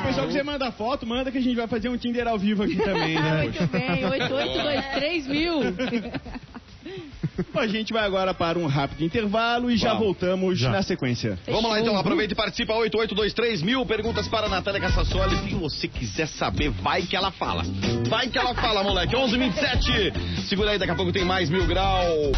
O 0.00 0.06
pessoal 0.06 0.26
que 0.26 0.32
você 0.34 0.42
manda 0.42 0.70
foto, 0.72 1.06
manda 1.06 1.32
que 1.32 1.38
a 1.38 1.40
gente 1.40 1.56
vai 1.56 1.66
fazer 1.66 1.88
um 1.88 1.96
Tinder 1.96 2.28
ao 2.28 2.38
vivo 2.38 2.62
aqui 2.62 2.76
também, 2.76 3.16
Ah, 3.16 3.22
né? 3.22 3.42
muito 3.44 3.66
bem, 3.68 4.04
8823 4.04 5.26
mil. 5.26 5.60
A 7.54 7.66
gente 7.66 7.92
vai 7.92 8.04
agora 8.04 8.34
para 8.34 8.58
um 8.58 8.66
rápido 8.66 9.04
intervalo 9.04 9.70
e 9.70 9.76
já 9.76 9.94
voltamos 9.94 10.58
Já. 10.58 10.70
na 10.70 10.82
sequência. 10.82 11.38
Vamos 11.46 11.70
lá 11.70 11.80
então, 11.80 11.96
aproveita 11.96 12.32
e 12.32 12.36
participa 12.36 12.74
8823 12.74 13.62
mil 13.62 13.84
perguntas 13.86 14.28
para 14.28 14.46
a 14.46 14.48
Natália 14.48 14.80
Cassassoli. 14.80 15.36
Se 15.36 15.54
você 15.54 15.88
quiser 15.88 16.26
saber, 16.26 16.70
vai 16.70 17.02
que 17.02 17.16
ela 17.16 17.30
fala. 17.30 17.62
Vai 18.08 18.28
que 18.28 18.38
ela 18.38 18.54
fala, 18.54 18.82
moleque. 18.82 19.14
1127. 19.14 20.42
Segura 20.48 20.72
aí, 20.72 20.78
daqui 20.78 20.92
a 20.92 20.94
pouco 20.94 21.12
tem 21.12 21.24
mais 21.24 21.48
mil 21.48 21.66
grau. 21.66 22.32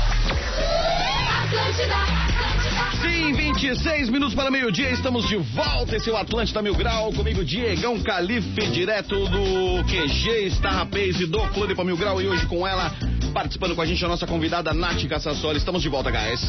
Sim, 3.00 3.32
26 3.32 4.08
minutos 4.08 4.34
para 4.34 4.50
meio-dia, 4.50 4.90
estamos 4.90 5.28
de 5.28 5.36
volta. 5.36 5.96
Esse 5.96 6.10
é 6.10 6.12
o 6.12 6.16
Atlântida 6.16 6.62
Mil 6.62 6.74
Grau, 6.74 7.12
comigo 7.12 7.44
Diegão 7.44 8.00
Calife, 8.00 8.66
direto 8.72 9.14
do 9.28 9.84
QG 9.84 10.46
Starrapês 10.46 11.20
e 11.20 11.26
do 11.26 11.40
Floripa 11.48 11.84
Mil 11.84 11.96
Grau. 11.96 12.20
E 12.20 12.26
hoje 12.26 12.46
com 12.46 12.66
ela, 12.66 12.92
participando 13.34 13.74
com 13.74 13.82
a 13.82 13.86
gente, 13.86 14.02
a 14.04 14.08
nossa 14.08 14.26
convidada 14.26 14.72
Nath 14.72 15.04
Cassassoli. 15.08 15.58
Estamos 15.58 15.82
de 15.82 15.88
volta, 15.88 16.08
guys. 16.08 16.40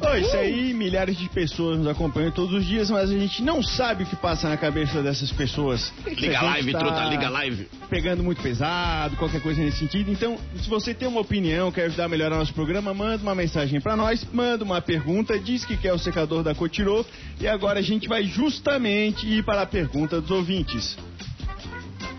Pô, 0.00 0.14
isso 0.16 0.36
aí, 0.36 0.74
milhares 0.74 1.16
de 1.16 1.28
pessoas 1.28 1.78
nos 1.78 1.86
acompanham 1.86 2.32
todos 2.32 2.52
os 2.52 2.66
dias, 2.66 2.90
mas 2.90 3.10
a 3.10 3.18
gente 3.18 3.42
não 3.42 3.62
sabe 3.62 4.02
o 4.02 4.06
que 4.06 4.16
passa 4.16 4.48
na 4.48 4.56
cabeça 4.56 5.02
dessas 5.02 5.30
pessoas. 5.30 5.92
Liga 6.04 6.40
live, 6.42 6.72
tá 6.72 6.78
truta, 6.80 7.04
liga 7.04 7.26
a 7.26 7.30
live. 7.30 7.68
Pegando 7.88 8.24
muito 8.24 8.42
pesado, 8.42 9.16
qualquer 9.16 9.40
coisa 9.40 9.62
nesse 9.62 9.78
sentido. 9.78 10.10
Então, 10.10 10.36
se 10.56 10.68
você 10.68 10.92
tem 10.92 11.06
uma 11.06 11.20
opinião, 11.20 11.70
quer 11.70 11.84
ajudar 11.84 12.06
a 12.06 12.08
melhorar 12.08 12.36
nosso 12.38 12.54
programa, 12.54 12.92
manda 12.92 13.22
uma 13.22 13.34
mensagem 13.34 13.80
pra 13.80 13.94
nós, 13.94 14.26
manda 14.32 14.64
uma 14.64 14.80
pergunta, 14.80 15.38
diz 15.38 15.64
que 15.64 15.76
quer 15.76 15.92
o 15.92 15.98
secador 15.98 16.42
da 16.42 16.54
Cotirô. 16.54 17.04
E 17.40 17.46
agora 17.46 17.78
a 17.78 17.82
gente 17.82 18.08
vai 18.08 18.24
justamente 18.24 19.28
ir 19.28 19.44
para 19.44 19.62
a 19.62 19.66
pergunta 19.66 20.20
dos 20.20 20.30
ouvintes. 20.30 20.96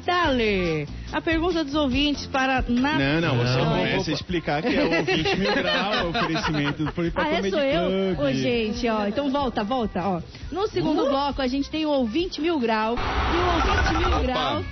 Dale! 0.06 0.88
A 1.12 1.22
pergunta 1.22 1.64
dos 1.64 1.76
ouvintes 1.76 2.26
para 2.28 2.64
na... 2.68 2.98
Não, 2.98 3.22
não, 3.22 3.38
você 3.38 3.58
Não, 3.58 3.70
começa 3.70 4.12
a 4.12 4.14
explicar 4.14 4.62
que 4.62 4.76
é 4.76 4.84
o 4.84 4.98
ouvinte 4.98 5.36
mil 5.36 5.54
grau, 5.54 5.94
é 5.94 6.04
o 6.04 6.10
oferecimento 6.10 6.86
do 6.86 6.92
Floripa 6.92 7.22
Ah, 7.22 7.30
é, 7.30 7.50
sou 7.50 7.60
eu? 7.60 8.20
Ô, 8.20 8.32
gente, 8.32 8.88
ó, 8.88 9.08
então 9.08 9.30
volta, 9.30 9.64
volta, 9.64 10.02
ó. 10.04 10.22
No 10.52 10.68
segundo 10.68 11.08
bloco, 11.08 11.42
a 11.42 11.48
gente 11.48 11.70
tem 11.70 11.86
o 11.86 11.90
ouvinte 11.90 12.42
mil 12.42 12.60
grau. 12.60 12.96
E 12.96 13.38
o 13.38 13.74
ouvinte 13.74 14.10
mil 14.10 14.24
grau... 14.24 14.64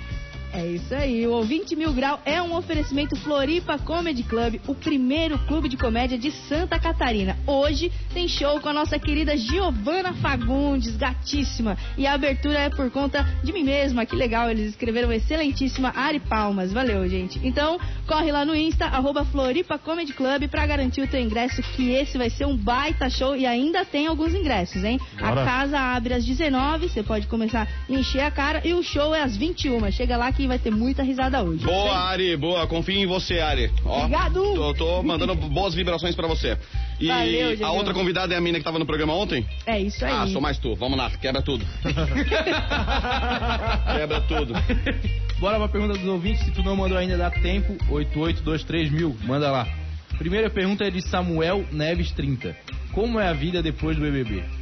É 0.52 0.66
isso 0.66 0.92
aí, 0.92 1.24
o 1.28 1.30
Ouvinte 1.30 1.76
Mil 1.76 1.92
Grau 1.92 2.20
é 2.24 2.42
um 2.42 2.56
oferecimento 2.56 3.14
Floripa 3.16 3.78
Comedy 3.78 4.24
Club, 4.24 4.60
o 4.66 4.74
primeiro 4.74 5.38
clube 5.46 5.68
de 5.68 5.76
comédia 5.76 6.18
de 6.18 6.32
Santa 6.32 6.76
Catarina. 6.76 7.38
Hoje 7.46 7.92
tem 8.12 8.26
show 8.26 8.60
com 8.60 8.68
a 8.68 8.72
nossa 8.72 8.98
querida 8.98 9.36
Giovana 9.36 10.12
Fagundes, 10.14 10.96
gatíssima. 10.96 11.78
E 11.96 12.04
a 12.04 12.14
abertura 12.14 12.58
é 12.58 12.68
por 12.68 12.90
conta 12.90 13.24
de 13.44 13.52
mim 13.52 13.62
mesma, 13.62 14.04
que 14.04 14.16
legal, 14.16 14.50
eles 14.50 14.70
escreveram 14.70 15.12
excelentíssima 15.12 15.92
Ari 15.94 16.18
Palmas. 16.18 16.72
Valeu, 16.72 17.08
gente. 17.08 17.40
Então, 17.44 17.78
corre 18.06 18.32
lá 18.32 18.44
no 18.44 18.56
Insta, 18.56 18.86
arroba 18.86 19.24
Floripa 19.24 19.78
Comedy 19.78 20.12
Club, 20.12 20.48
pra 20.48 20.66
garantir 20.66 21.00
o 21.00 21.06
teu 21.06 21.20
ingresso, 21.20 21.62
que 21.62 21.92
esse 21.92 22.18
vai 22.18 22.28
ser 22.28 22.46
um 22.46 22.56
baita 22.56 23.08
show 23.08 23.36
e 23.36 23.46
ainda 23.46 23.84
tem 23.84 24.08
alguns 24.08 24.34
ingressos, 24.34 24.82
hein? 24.82 24.98
Bora. 25.16 25.42
A 25.42 25.44
casa 25.44 25.78
abre 25.78 26.12
às 26.12 26.24
19, 26.24 26.88
você 26.88 27.04
pode 27.04 27.28
começar 27.28 27.68
a 27.68 27.92
encher 27.92 28.22
a 28.22 28.32
cara, 28.32 28.60
e 28.64 28.74
o 28.74 28.82
show 28.82 29.14
é 29.14 29.22
às 29.22 29.36
21. 29.36 29.90
Chega 29.92 30.16
lá 30.16 30.32
que 30.32 30.39
vai 30.46 30.58
ter 30.58 30.70
muita 30.70 31.02
risada 31.02 31.42
hoje. 31.42 31.64
Boa, 31.64 31.96
Ari, 32.10 32.36
boa. 32.36 32.66
Confio 32.66 32.96
em 32.96 33.06
você, 33.06 33.38
Ari. 33.40 33.70
Ó, 33.84 33.98
Obrigado. 33.98 34.34
Tô, 34.54 34.74
tô 34.74 35.02
mandando 35.02 35.34
boas 35.34 35.74
vibrações 35.74 36.14
pra 36.14 36.26
você. 36.26 36.56
E 37.00 37.08
Valeu, 37.08 37.66
a 37.66 37.72
outra 37.72 37.94
convidada 37.94 38.34
é 38.34 38.36
a 38.36 38.40
mina 38.40 38.58
que 38.58 38.64
tava 38.64 38.78
no 38.78 38.86
programa 38.86 39.14
ontem? 39.14 39.46
É 39.66 39.80
isso 39.80 40.04
aí. 40.04 40.12
Ah, 40.12 40.26
sou 40.26 40.40
mais 40.40 40.58
tu. 40.58 40.74
Vamos 40.74 40.98
lá, 40.98 41.10
quebra 41.10 41.40
tudo. 41.42 41.64
quebra 43.96 44.20
tudo. 44.22 44.54
Bora 45.38 45.58
pra 45.58 45.68
pergunta 45.68 45.94
dos 45.98 46.06
ouvintes. 46.06 46.44
Se 46.44 46.50
tu 46.50 46.62
não 46.62 46.76
mandou 46.76 46.98
ainda, 46.98 47.16
dá 47.16 47.30
tempo. 47.30 47.72
8823 47.88 48.90
mil. 48.90 49.16
Manda 49.24 49.50
lá. 49.50 49.66
Primeira 50.18 50.50
pergunta 50.50 50.84
é 50.84 50.90
de 50.90 51.00
Samuel 51.00 51.64
Neves 51.72 52.10
30. 52.12 52.54
Como 52.92 53.18
é 53.18 53.28
a 53.28 53.32
vida 53.32 53.62
depois 53.62 53.96
do 53.96 54.02
BBB? 54.02 54.59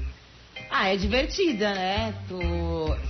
Ah, 0.70 0.88
é 0.88 0.96
divertida, 0.96 1.72
né? 1.74 2.14
Tu, 2.28 2.38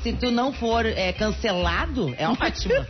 se 0.03 0.13
tu 0.13 0.31
não 0.31 0.53
for 0.53 0.87
é, 0.87 1.13
cancelado, 1.13 2.15
é 2.19 2.29
ótimo. 2.29 2.75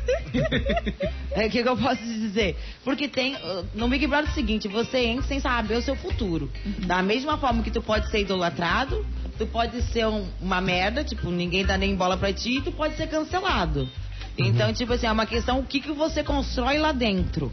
É 1.33 1.46
o 1.46 1.50
que, 1.50 1.62
que 1.62 1.68
eu 1.68 1.76
posso 1.76 2.02
dizer? 2.02 2.57
Porque 2.83 3.07
tem. 3.07 3.35
uh, 3.37 3.64
No 3.74 3.87
Big 3.87 4.07
Brother 4.09 4.28
é 4.28 4.33
o 4.33 4.35
seguinte, 4.35 4.66
você 4.66 4.98
entra 4.98 5.22
sem 5.28 5.38
saber 5.38 5.76
o 5.76 5.83
seu 5.83 5.94
futuro. 5.94 6.50
Da 6.85 7.00
mesma 7.00 7.38
forma 7.38 7.62
que 7.62 7.70
tu 7.70 7.81
pode 7.81 8.11
ser 8.11 8.20
idolatrado, 8.22 9.07
tu 9.38 9.46
pode 9.46 9.81
ser 9.83 10.07
um- 10.09 10.26
uma 10.40 10.61
merda, 10.61 11.04
tipo, 11.04 11.31
ninguém 11.31 11.64
dá 11.64 11.78
nem 11.78 11.94
bola 11.94 12.16
pra 12.16 12.33
ti, 12.33 12.57
e 12.57 12.61
tu 12.61 12.72
pode 12.72 12.96
ser 12.96 13.07
cancelado. 13.07 13.88
Então, 14.37 14.72
tipo 14.72 14.92
assim, 14.94 15.07
é 15.07 15.12
uma 15.12 15.26
questão 15.26 15.61
o 15.61 15.64
que, 15.64 15.81
que 15.81 15.92
você 15.92 16.24
constrói 16.24 16.78
lá 16.78 16.90
dentro. 16.90 17.52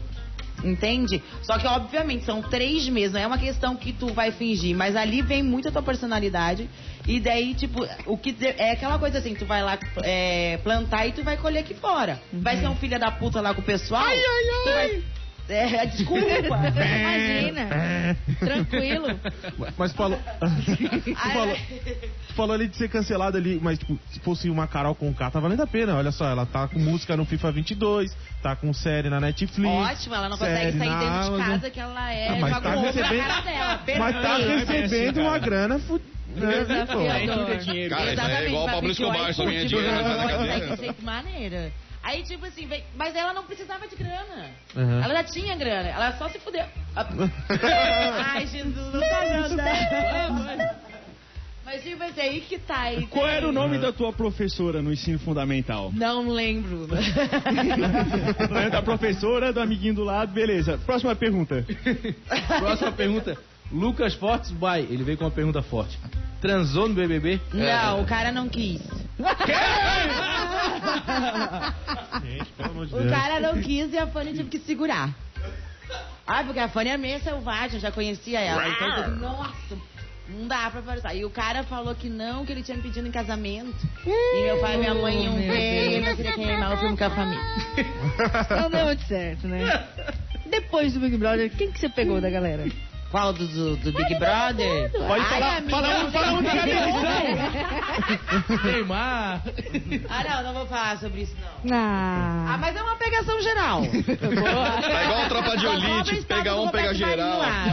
Entende? 0.64 1.22
Só 1.42 1.58
que, 1.58 1.66
obviamente, 1.66 2.24
são 2.24 2.42
três 2.42 2.88
meses, 2.88 3.12
não 3.12 3.20
é 3.20 3.26
uma 3.26 3.38
questão 3.38 3.76
que 3.76 3.92
tu 3.92 4.12
vai 4.12 4.32
fingir, 4.32 4.74
mas 4.76 4.96
ali 4.96 5.22
vem 5.22 5.42
muito 5.42 5.68
a 5.68 5.70
tua 5.70 5.82
personalidade. 5.82 6.68
E 7.06 7.20
daí, 7.20 7.54
tipo, 7.54 7.86
o 8.06 8.16
que 8.16 8.34
é 8.40 8.72
aquela 8.72 8.98
coisa 8.98 9.18
assim, 9.18 9.34
tu 9.34 9.46
vai 9.46 9.62
lá 9.62 9.78
é, 10.02 10.58
plantar 10.64 11.06
e 11.06 11.12
tu 11.12 11.22
vai 11.22 11.36
colher 11.36 11.60
aqui 11.60 11.74
fora. 11.74 12.20
Vai 12.32 12.56
ser 12.58 12.68
um 12.68 12.76
filho 12.76 12.98
da 12.98 13.10
puta 13.10 13.40
lá 13.40 13.54
com 13.54 13.60
o 13.60 13.64
pessoal. 13.64 14.02
Ai, 14.02 14.18
ai, 14.18 14.74
ai. 14.74 14.74
Vai... 14.74 15.02
É, 15.48 15.86
desculpa. 15.86 16.26
Imagina. 16.26 18.16
Tranquilo. 18.38 19.20
Mas 19.78 19.92
falou. 19.92 20.18
tu, 21.04 21.14
falou 21.14 21.56
tu 22.28 22.34
falou 22.34 22.54
ali 22.54 22.68
de 22.68 22.76
ser 22.76 22.88
cancelado 22.88 23.36
ali, 23.36 23.58
mas 23.62 23.78
tipo, 23.78 23.98
se 24.10 24.20
fosse 24.20 24.50
uma 24.50 24.66
Carol 24.66 24.94
com 24.94 25.12
K, 25.14 25.30
tá 25.30 25.40
valendo 25.40 25.62
a 25.62 25.66
pena. 25.66 25.94
Olha 25.96 26.10
só, 26.10 26.28
ela 26.28 26.44
tá 26.46 26.66
com 26.68 26.78
música 26.78 27.16
no 27.16 27.24
FIFA 27.24 27.52
22, 27.52 28.16
tá 28.42 28.56
com 28.56 28.72
série 28.72 29.08
na 29.08 29.20
Netflix. 29.20 29.72
Ótimo, 29.72 30.14
ela 30.14 30.28
não 30.28 30.36
consegue 30.36 30.56
sair 30.56 30.72
dentro 30.72 30.98
de 30.98 31.04
Amazon. 31.04 31.40
casa 31.40 31.70
que 31.70 31.80
ela 31.80 32.12
é. 32.12 32.28
Ah, 32.28 32.36
mas 32.40 32.54
joga 32.54 32.70
tá 32.70 32.76
um 32.76 32.82
recebendo- 32.82 33.26
cara 33.26 33.40
dela. 33.40 33.80
Mas 33.98 34.22
tá 34.22 34.36
recebendo 34.36 35.20
uma 35.20 35.38
grana 35.38 35.78
fu... 35.78 36.00
né, 36.34 36.64
Desafiador. 36.64 37.46
Cara, 37.88 38.12
isso 38.12 38.20
é 38.22 38.46
igual 38.48 38.64
o 38.66 38.70
Pablo 38.70 38.90
Escobar, 38.90 39.34
só 39.34 39.44
ganha 39.44 39.66
dinheiro. 39.66 39.92
mas 39.92 40.36
Consegue 40.36 40.76
ser 40.76 40.92
de 40.94 41.04
maneira. 41.04 41.72
Aí, 42.06 42.22
tipo 42.22 42.46
assim, 42.46 42.68
vem- 42.68 42.84
mas 42.94 43.16
ela 43.16 43.32
não 43.32 43.42
precisava 43.42 43.88
de 43.88 43.96
grana. 43.96 44.50
Uhum. 44.76 45.02
Ela 45.02 45.12
já 45.12 45.24
tinha 45.24 45.56
grana, 45.56 45.88
ela 45.88 46.12
só 46.16 46.28
se 46.28 46.38
fudeu. 46.38 46.64
Ai, 46.94 48.46
Jesus, 48.46 48.76
não 48.76 49.00
tá 49.00 49.24
dando. 49.90 50.76
Mas, 51.64 51.82
tipo 51.82 52.00
assim, 52.04 52.20
aí 52.20 52.40
que 52.42 52.58
tá. 52.60 52.78
Aí 52.82 53.08
Qual 53.08 53.26
era 53.26 53.48
o 53.48 53.50
nome 53.50 53.78
da 53.78 53.92
tua 53.92 54.12
professora 54.12 54.80
no 54.80 54.92
ensino 54.92 55.18
fundamental? 55.18 55.90
Não 55.92 56.28
lembro. 56.28 56.86
Não 58.48 58.56
é 58.56 58.70
da 58.70 58.80
professora, 58.82 59.52
do 59.52 59.58
amiguinho 59.58 59.94
do 59.94 60.04
lado, 60.04 60.32
beleza. 60.32 60.78
Próxima 60.86 61.16
pergunta. 61.16 61.66
Próxima 62.60 62.92
pergunta. 62.92 63.36
Lucas 63.70 64.14
Fortes 64.14 64.50
Bay. 64.50 64.86
Ele 64.90 65.02
veio 65.02 65.18
com 65.18 65.24
uma 65.24 65.30
pergunta 65.30 65.62
forte. 65.62 65.98
Transou 66.40 66.88
no 66.88 66.94
BBB? 66.94 67.40
Não, 67.52 68.02
o 68.02 68.06
cara 68.06 68.30
não 68.30 68.48
quis. 68.48 68.80
Gente, 72.22 72.44
pelo 72.56 72.70
amor 72.70 72.86
de 72.86 72.94
O 72.94 73.08
cara 73.08 73.40
não 73.40 73.60
quis 73.60 73.92
e 73.92 73.98
a 73.98 74.06
Fanny 74.06 74.34
teve 74.34 74.50
que 74.50 74.58
segurar. 74.58 75.10
Ah, 76.26 76.42
porque 76.44 76.58
a 76.58 76.68
Fanny 76.68 76.90
é 76.90 76.96
meio 76.96 77.20
selvagem, 77.20 77.74
eu 77.76 77.80
já 77.80 77.90
conhecia 77.90 78.40
ela. 78.40 78.68
Então, 78.68 78.88
eu 78.88 78.94
falei, 78.94 79.18
nossa, 79.18 79.78
não 80.28 80.48
dá 80.48 80.70
pra 80.70 80.82
passar. 80.82 81.14
E 81.14 81.24
o 81.24 81.30
cara 81.30 81.62
falou 81.62 81.94
que 81.94 82.08
não, 82.08 82.44
que 82.44 82.52
ele 82.52 82.62
tinha 82.62 82.76
me 82.76 82.82
pedido 82.82 83.06
em 83.06 83.12
casamento. 83.12 83.76
E 84.04 84.42
meu 84.44 84.60
pai 84.60 84.74
e 84.74 84.78
minha 84.78 84.94
mãe 84.94 85.24
iam 85.24 85.34
meu 85.34 85.52
ver 85.52 85.90
e 85.90 85.94
ele 85.94 86.06
não 86.06 86.16
queria 86.16 86.32
queimar 86.32 86.74
o 86.74 86.76
filme 86.78 86.96
com 86.96 87.04
a 87.04 87.10
família. 87.10 87.44
Não 88.60 88.70
deu 88.70 88.84
muito 88.84 89.02
certo, 89.04 89.46
né? 89.48 89.86
Depois 90.46 90.92
do 90.92 91.00
Big 91.00 91.16
Brother, 91.16 91.50
quem 91.56 91.70
que 91.70 91.78
você 91.78 91.88
pegou 91.88 92.20
da 92.20 92.28
galera? 92.28 92.64
Qual 93.16 93.32
do, 93.32 93.46
do, 93.48 93.76
do 93.78 93.92
Big 93.92 94.14
Brother? 94.18 94.90
Pode 94.92 95.24
Ai, 95.24 95.30
falar, 95.30 95.56
amiga, 95.56 95.70
fala 95.70 96.04
um, 96.04 96.10
fala 96.12 96.32
um 96.32 96.42
cada 96.44 96.68
edição. 96.68 97.00
Neymar. 98.70 99.42
Ah, 100.10 100.22
não, 100.28 100.42
não 100.42 100.52
vou 100.52 100.66
falar 100.66 100.98
sobre 100.98 101.22
isso, 101.22 101.34
não. 101.64 101.74
Ah, 101.74 102.52
Ah, 102.52 102.58
mas 102.58 102.76
é 102.76 102.82
uma 102.82 102.96
pegação 102.96 103.40
geral. 103.40 103.80
Tá 103.86 105.04
igual 105.04 105.22
a 105.22 105.28
tropa 105.28 105.56
de 105.56 105.62
Só 105.62 105.72
sobra 105.72 105.88
o 105.88 105.94
elite, 105.94 106.14
estado 106.18 106.36
pega 106.38 106.56
um, 106.60 106.68
pega 106.68 106.92
geral. 106.94 107.38
Lá, 107.38 107.64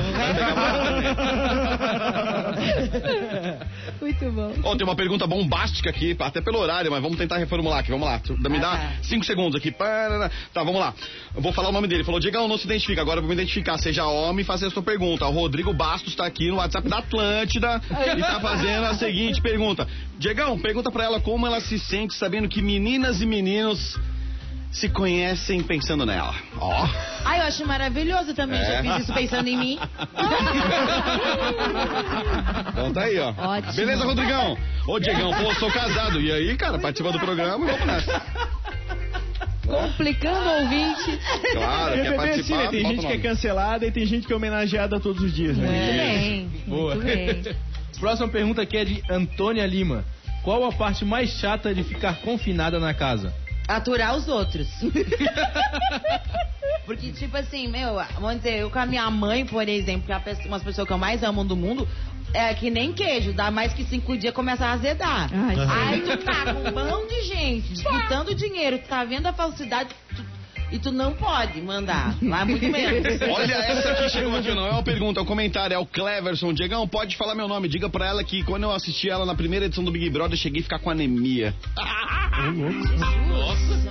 muito 4.00 4.32
bom. 4.32 4.54
Ó, 4.64 4.76
tem 4.78 4.88
uma 4.88 4.96
pergunta 4.96 5.28
bombástica 5.28 5.90
aqui, 5.90 6.16
até 6.20 6.40
pelo 6.40 6.60
horário, 6.60 6.90
mas 6.90 7.02
vamos 7.02 7.18
tentar 7.18 7.36
reformular 7.38 7.80
aqui, 7.80 7.92
vamos 7.92 8.08
lá. 8.08 8.22
Me 8.50 8.58
Ah, 8.58 8.62
dá 8.62 8.72
tá. 8.72 8.92
cinco 9.02 9.26
segundos 9.26 9.60
aqui. 9.60 9.72
Tá, 9.72 10.30
vamos 10.64 10.80
lá. 10.80 10.94
Eu 11.36 11.42
vou 11.42 11.52
falar 11.52 11.68
o 11.70 11.74
nome 11.74 11.88
dele. 11.90 12.06
Falou, 12.06 12.20
Diegão, 12.22 12.48
não 12.48 12.58
se 12.58 12.64
identifica. 12.66 13.02
Agora 13.02 13.18
eu 13.18 13.22
vou 13.24 13.28
me 13.30 13.36
identificar. 13.36 13.78
Seja 13.78 14.06
homem 14.06 14.44
e 14.44 14.46
fazer 14.46 14.68
a 14.68 14.72
sua 14.72 14.82
pergunta. 14.84 15.33
O 15.34 15.36
Rodrigo 15.36 15.74
Bastos 15.74 16.14
tá 16.14 16.28
aqui 16.28 16.48
no 16.50 16.58
WhatsApp 16.58 16.88
da 16.88 17.00
Atlântida 17.00 17.82
e 18.16 18.22
tá 18.22 18.40
fazendo 18.40 18.86
a 18.86 18.94
seguinte 18.94 19.42
pergunta. 19.42 19.88
Diegão, 20.20 20.60
pergunta 20.60 20.92
pra 20.92 21.06
ela 21.06 21.20
como 21.20 21.48
ela 21.48 21.60
se 21.60 21.80
sente 21.80 22.14
sabendo 22.14 22.48
que 22.48 22.62
meninas 22.62 23.20
e 23.20 23.26
meninos 23.26 24.00
se 24.72 24.88
conhecem 24.90 25.64
pensando 25.64 26.06
nela. 26.06 26.36
Ó. 26.60 26.88
Ai, 27.26 27.40
eu 27.40 27.46
acho 27.46 27.66
maravilhoso 27.66 28.36
também. 28.36 28.60
É. 28.60 28.66
Já 28.66 28.82
fiz 28.84 29.04
isso 29.04 29.14
pensando 29.14 29.48
em 29.48 29.58
mim. 29.58 29.80
Então 32.74 32.92
tá 32.92 33.02
aí, 33.04 33.20
ó. 33.20 33.30
Ótimo. 33.38 33.74
Beleza, 33.74 34.04
Rodrigão? 34.04 34.58
Ô, 34.88 35.00
Diegão, 35.00 35.32
pô, 35.34 35.54
sou 35.56 35.72
casado. 35.72 36.20
E 36.20 36.32
aí, 36.32 36.56
cara, 36.58 36.80
participa 36.80 37.12
do 37.12 37.20
programa, 37.20 37.66
vamos 37.66 37.86
nessa. 37.86 38.22
Complicando 39.66 40.50
o 40.50 40.62
ouvinte. 40.62 41.20
Claro, 41.54 41.94
quer 41.94 42.04
BBB 42.04 42.04
é 42.04 42.10
assim, 42.10 42.16
participar? 42.18 42.58
né? 42.58 42.68
Tem 42.70 42.86
gente 42.86 43.08
que 43.08 43.14
é 43.14 43.18
cancelada 43.18 43.86
e 43.86 43.92
tem 43.92 44.06
gente 44.06 44.28
que 44.28 44.34
é 44.34 44.36
homenageada 44.36 45.00
todos 45.00 45.24
os 45.24 45.34
dias, 45.34 45.58
né? 45.58 45.68
Muito 45.68 45.98
bem. 45.98 46.50
Boa. 46.68 46.96
Muito 46.96 47.06
bem. 47.06 47.56
Próxima 48.00 48.28
pergunta 48.28 48.62
aqui 48.62 48.78
é 48.78 48.86
de 48.86 49.04
Antônia 49.10 49.66
Lima. 49.66 50.04
Qual 50.44 50.66
a 50.66 50.72
parte 50.74 51.06
mais 51.06 51.30
chata 51.30 51.74
de 51.74 51.84
ficar 51.84 52.20
confinada 52.22 52.80
na 52.80 52.94
casa? 52.94 53.34
Aturar 53.68 54.16
os 54.18 54.28
outros. 54.28 54.68
Porque, 56.86 57.12
tipo 57.14 57.38
assim, 57.38 57.68
meu, 57.68 57.96
vamos 58.20 58.38
dizer, 58.38 58.60
eu 58.60 58.70
com 58.70 58.78
a 58.80 58.86
minha 58.86 59.10
mãe, 59.10 59.46
por 59.46 59.68
exemplo, 59.70 60.06
que 60.06 60.12
é 60.12 60.16
a 60.16 60.20
pessoa- 60.20 60.48
uma 60.48 60.58
das 60.58 60.66
pessoas 60.66 60.86
que 60.86 60.94
eu 60.94 60.98
mais 60.98 61.24
amo 61.24 61.46
do 61.46 61.56
mundo, 61.56 61.88
é 62.34 62.54
que 62.54 62.70
nem 62.70 62.92
queijo, 62.94 63.34
dá 63.34 63.50
mais 63.52 63.74
que 63.74 63.84
cinco 63.84 64.18
dias 64.18 64.34
começa 64.34 64.66
a 64.66 64.72
azedar. 64.74 65.30
Ai, 65.34 65.56
Aí 65.94 66.02
tu 66.02 66.18
tá 66.24 66.54
com 66.54 66.68
um 66.68 66.72
bando 66.72 67.08
de 67.08 67.22
gente 67.24 67.70
disputando 67.74 68.34
dinheiro, 68.36 68.80
tu 68.80 68.88
tá 68.88 69.04
vendo 69.04 69.28
a 69.28 69.34
falsidade. 69.34 69.90
tu- 70.16 70.34
E 70.72 70.80
tu 70.80 70.92
não 70.92 71.14
pode 71.14 71.62
mandar. 71.62 72.16
Lá 72.22 72.44
muito 72.44 72.68
menos. 72.68 73.22
Olha, 73.30 73.54
essa 73.54 73.92
aqui 73.92 74.10
chegou 74.10 74.36
aqui, 74.36 74.52
não 74.56 74.66
é 74.66 74.72
uma 74.72 74.82
pergunta, 74.82 75.20
é 75.20 75.24
um 75.24 75.26
comentário. 75.26 75.76
É 75.76 75.78
o 75.78 75.86
Cleverson. 75.86 76.52
Diegão, 76.52 76.88
pode 76.88 77.16
falar 77.16 77.36
meu 77.36 77.48
nome. 77.48 77.68
Diga 77.68 77.88
pra 77.90 78.08
ela 78.08 78.24
que 78.24 78.42
quando 78.44 78.64
eu 78.64 78.72
assisti 78.72 79.08
ela 79.08 79.24
na 79.24 79.36
primeira 79.36 79.66
edição 79.68 79.84
do 79.84 79.92
Big 79.92 80.10
Brother, 80.10 80.34
eu 80.34 80.38
cheguei 80.42 80.62
a 80.62 80.64
ficar 80.64 80.80
com 80.80 80.90
anemia. 80.90 81.54
Nossa. 83.28 83.84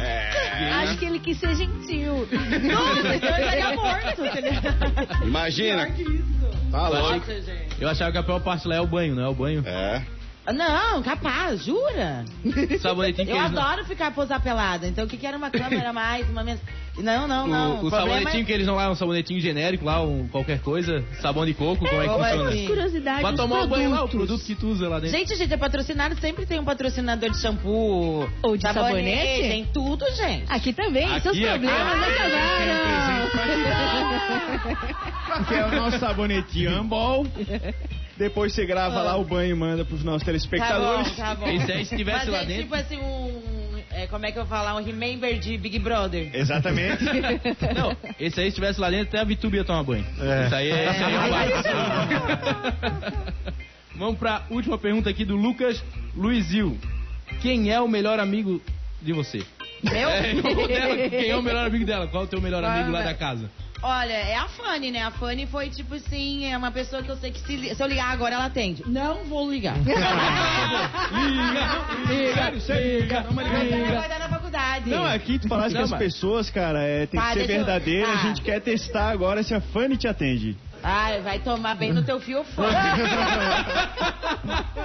É. 0.00 0.72
Acho 0.74 0.96
que 0.98 1.04
ele 1.06 1.18
quis 1.18 1.38
ser 1.38 1.54
gentil. 1.56 2.28
Nossa, 2.72 3.14
então 3.16 3.36
ele 3.36 3.44
estaria 3.44 3.74
morto. 3.74 5.26
Imagina. 5.26 5.88
Tá 6.70 6.88
louco. 6.88 7.18
Nossa, 7.18 7.40
gente. 7.40 7.80
Eu 7.80 7.88
achava 7.88 8.12
que 8.12 8.18
a 8.18 8.22
pior 8.22 8.40
parte 8.40 8.66
lá 8.68 8.76
é 8.76 8.80
o 8.80 8.86
banho, 8.86 9.14
não 9.14 9.22
é 9.24 9.28
o 9.28 9.34
banho. 9.34 9.62
É. 9.66 10.04
Não, 10.52 11.02
capaz, 11.02 11.64
jura? 11.64 12.24
Sabonetinho 12.80 13.26
que 13.26 13.32
Eu 13.32 13.36
eles 13.38 13.50
não- 13.52 13.62
adoro 13.62 13.84
ficar 13.84 14.12
posar 14.12 14.40
pelada. 14.42 14.86
Então 14.86 15.04
o 15.04 15.08
que, 15.08 15.16
que 15.16 15.26
era 15.26 15.36
uma 15.36 15.50
câmera 15.50 15.92
mais, 15.92 16.28
uma 16.28 16.42
menos. 16.44 16.60
Não, 16.96 17.28
não, 17.28 17.46
não. 17.46 17.70
O, 17.76 17.86
o 17.86 17.90
problema 17.90 18.08
sabonetinho 18.08 18.42
é- 18.42 18.44
que 18.44 18.52
eles 18.52 18.66
não 18.66 18.74
lá, 18.74 18.84
é 18.84 18.88
um 18.88 18.94
sabonetinho 18.96 19.40
genérico 19.40 19.84
lá, 19.84 20.02
um 20.02 20.26
qualquer 20.26 20.58
coisa, 20.60 21.04
sabão 21.20 21.46
de 21.46 21.54
coco, 21.54 21.86
como 21.86 22.02
é 22.02 22.06
que 22.08 22.12
Como 22.12 22.24
funciona? 22.24 22.66
Curiosidade 22.66 23.20
Pra 23.20 23.30
dos 23.30 23.40
tomar 23.40 23.60
o 23.62 23.68
banho 23.68 23.90
lá, 23.90 24.02
o 24.04 24.08
produto 24.08 24.42
que 24.44 24.54
tu 24.56 24.66
usa 24.68 24.88
lá 24.88 24.98
dentro. 24.98 25.16
Gente, 25.16 25.36
gente, 25.36 25.52
é 25.54 25.56
patrocinado, 25.56 26.18
sempre 26.20 26.44
tem 26.44 26.58
um 26.58 26.64
patrocinador 26.64 27.30
de 27.30 27.38
shampoo. 27.40 28.28
Ou 28.42 28.56
de 28.56 28.62
sabonete? 28.62 29.42
Tem 29.48 29.64
tudo, 29.72 30.04
gente. 30.16 30.44
Aqui 30.48 30.72
também, 30.72 31.04
Aqui, 31.08 31.20
seus 31.20 31.36
aqui. 31.36 31.46
problemas 31.46 31.94
Ah, 31.94 32.06
acabaram. 32.08 33.28
Que 35.46 35.54
é 35.54 35.64
o 35.66 35.70
nosso 35.76 35.98
sabonetinho 36.00 36.70
Ambol. 36.76 37.26
Depois 38.18 38.52
você 38.52 38.66
grava 38.66 39.00
lá 39.02 39.16
o 39.16 39.24
banho 39.24 39.52
e 39.52 39.54
manda 39.54 39.84
pros 39.84 40.02
nossos 40.02 40.22
Tá 40.22 40.26
telespectadores. 40.26 41.08
bom, 41.10 41.14
tá 41.16 41.34
bom. 41.36 41.48
Esse 41.48 41.72
aí, 41.72 41.84
se 41.84 41.96
tivesse 41.96 42.26
Mas 42.26 42.28
lá 42.28 42.42
é 42.42 42.46
dentro- 42.46 42.62
tipo 42.64 42.74
assim, 42.74 42.96
um... 42.98 43.78
é, 43.92 44.06
como 44.08 44.26
é 44.26 44.32
que 44.32 44.38
eu 44.38 44.44
vou 44.44 44.50
falar? 44.58 44.74
Um 44.74 44.82
remember 44.84 45.38
de 45.38 45.56
Big 45.56 45.78
Brother. 45.78 46.28
Exatamente. 46.34 47.04
Não, 47.76 47.96
esse 48.18 48.40
aí 48.40 48.46
se 48.46 48.48
estivesse 48.48 48.80
lá 48.80 48.90
dentro, 48.90 49.08
até 49.08 49.20
a 49.20 49.24
Vitube 49.24 49.56
ia 49.56 49.64
tomar 49.64 49.84
banho. 49.84 50.04
É. 50.20 50.46
Isso 50.46 50.54
aí 50.54 50.70
é, 50.70 50.90
isso 50.90 51.04
aí 51.04 51.14
é 51.14 51.20
um 51.20 51.30
básico. 51.30 51.68
Vamos 53.96 54.18
pra 54.18 54.42
última 54.50 54.78
pergunta 54.78 55.10
aqui 55.10 55.24
do 55.24 55.36
Lucas 55.36 55.82
Luizil. 56.16 56.78
Quem 57.40 57.70
é 57.72 57.80
o 57.80 57.88
melhor 57.88 58.18
amigo 58.20 58.60
de 59.02 59.12
você? 59.12 59.42
Meu? 59.82 60.08
É, 60.08 60.34
dela, 60.34 61.08
quem 61.08 61.28
é 61.30 61.36
o 61.36 61.42
melhor 61.42 61.66
amigo 61.66 61.84
dela? 61.84 62.06
Qual 62.08 62.22
é 62.24 62.26
o 62.26 62.28
teu 62.28 62.40
melhor 62.40 62.64
amigo 62.64 62.90
lá 62.90 63.02
da 63.02 63.14
casa? 63.14 63.50
Olha, 63.80 64.12
é 64.12 64.34
a 64.36 64.46
Fanny, 64.48 64.90
né? 64.90 65.02
A 65.04 65.10
Fanny 65.12 65.46
foi 65.46 65.70
tipo 65.70 65.94
assim, 65.94 66.44
é 66.46 66.56
uma 66.56 66.70
pessoa 66.72 67.02
que 67.02 67.08
eu 67.10 67.16
sei 67.16 67.30
que 67.30 67.38
se, 67.40 67.54
li- 67.56 67.74
se 67.74 67.80
eu 67.82 67.86
ligar 67.86 68.10
agora 68.12 68.34
ela 68.34 68.46
atende. 68.46 68.82
Não 68.86 69.24
vou 69.24 69.48
ligar. 69.50 69.76
Sério, 72.34 72.60
sério. 72.60 73.00
Liga, 73.02 73.20
Vamos 73.22 73.44
ligar. 73.44 74.00
vai 74.00 74.08
dar 74.08 74.18
na 74.18 74.28
faculdade. 74.28 74.90
Não, 74.90 75.04
aqui 75.06 75.38
tu 75.38 75.48
falasse 75.48 75.74
Não, 75.74 75.86
que 75.86 75.94
as 75.94 75.98
pessoas, 75.98 76.50
cara, 76.50 76.82
é, 76.82 77.06
tem 77.06 77.20
que 77.20 77.26
Tá, 77.26 77.32
ser 77.32 77.38
deixa 77.40 77.52
eu- 77.52 77.56
verdadeira. 77.58 78.12
A 78.12 78.16
gente 78.16 78.40
quer 78.42 78.60
testar 78.60 79.10
agora 79.10 79.42
se 79.42 79.54
a 79.54 79.60
Fanny 79.60 79.96
te 79.96 80.08
atende. 80.08 80.56
Ai, 80.82 81.20
vai 81.20 81.38
tomar 81.40 81.74
bem 81.74 81.92
no 81.92 82.02
teu 82.02 82.20
fio. 82.20 82.44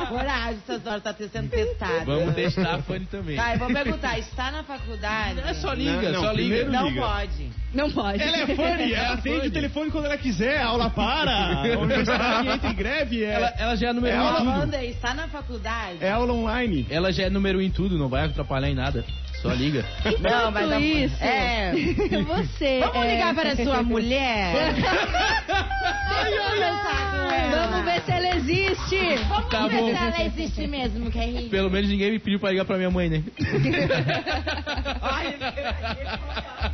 Coragem, 0.10 0.60
essas 0.68 0.86
horas 0.86 1.04
tá 1.04 1.14
sendo 1.14 1.50
testada. 1.50 2.06
Vamos 2.06 2.36
testar 2.36 2.76
a 2.76 2.82
Fanny 2.82 3.06
também. 3.06 3.36
Tá, 3.36 3.54
eu 3.54 3.60
vou 3.60 3.68
perguntar, 3.70 4.18
está 4.20 4.52
na 4.52 4.64
faculdade? 4.64 5.40
É 5.40 5.54
só 5.54 5.74
liga, 5.74 6.02
Não, 6.12 6.12
não, 6.12 6.22
só 6.22 6.32
liga. 6.32 6.66
Não 6.66 6.88
liga. 6.90 7.02
pode. 7.02 7.50
Não 7.74 7.92
pode. 7.92 8.22
Ela 8.22 8.38
é 8.38 8.48
Fanny, 8.56 8.94
ela 8.96 9.14
atende 9.14 9.48
o 9.48 9.52
telefone 9.52 9.92
quando 9.92 10.06
ela 10.06 10.18
quiser, 10.18 10.60
a 10.62 10.68
aula 10.68 10.90
para, 10.90 11.32
a 11.74 11.80
universidade 11.80 12.48
entra 12.50 12.70
em 12.70 12.76
greve, 12.76 13.24
é, 13.24 13.32
Ela, 13.34 13.54
ela 13.58 13.76
já 13.76 13.90
é 13.90 13.94
número 13.94 14.16
É 14.16 14.22
um 14.22 14.26
em 14.26 14.62
tudo. 14.62 14.76
Está 14.76 15.14
na 15.14 15.28
faculdade? 15.28 15.98
é 16.02 16.12
aula 16.12 16.34
online. 16.34 16.86
Ela 16.90 17.12
já 17.12 17.24
é 17.24 17.30
número 17.30 17.60
um 17.60 17.62
em 17.62 17.72
tudo, 17.72 17.98
não 17.98 18.10
vai 18.10 18.26
atrapalhar 18.26 18.70
em 18.70 18.76
nada. 18.76 19.06
Só 19.44 19.52
liga. 19.52 19.86
Não, 20.22 20.52
vai 20.54 20.70
dar 20.70 20.80
isso. 20.82 21.22
É. 21.22 21.74
Você. 22.26 22.80
Vamos 22.80 23.06
é... 23.06 23.12
ligar 23.12 23.36
para 23.36 23.52
a 23.52 23.56
sua 23.58 23.84
mulher? 23.84 24.74
Conversar 26.24 27.12
com 27.12 27.32
ela. 27.34 27.68
Vamos 27.68 27.86
ver 27.86 28.02
se 28.04 28.12
ela 28.12 28.36
existe. 28.38 29.16
Vamos 29.28 29.50
Tá 29.50 29.68
ver 29.68 29.80
bom. 29.82 29.90
se 29.90 29.96
ela 29.96 30.24
existe 30.24 30.68
mesmo, 30.68 31.12
que 31.12 31.20
é. 31.20 31.50
Pelo 31.50 31.70
menos 31.70 31.90
ninguém 31.90 32.12
me 32.12 32.20
pediu 32.20 32.40
pra 32.40 32.52
ligar 32.52 32.64
pra 32.64 32.78
minha 32.78 32.90
mãe, 32.90 33.10
né? 33.10 33.22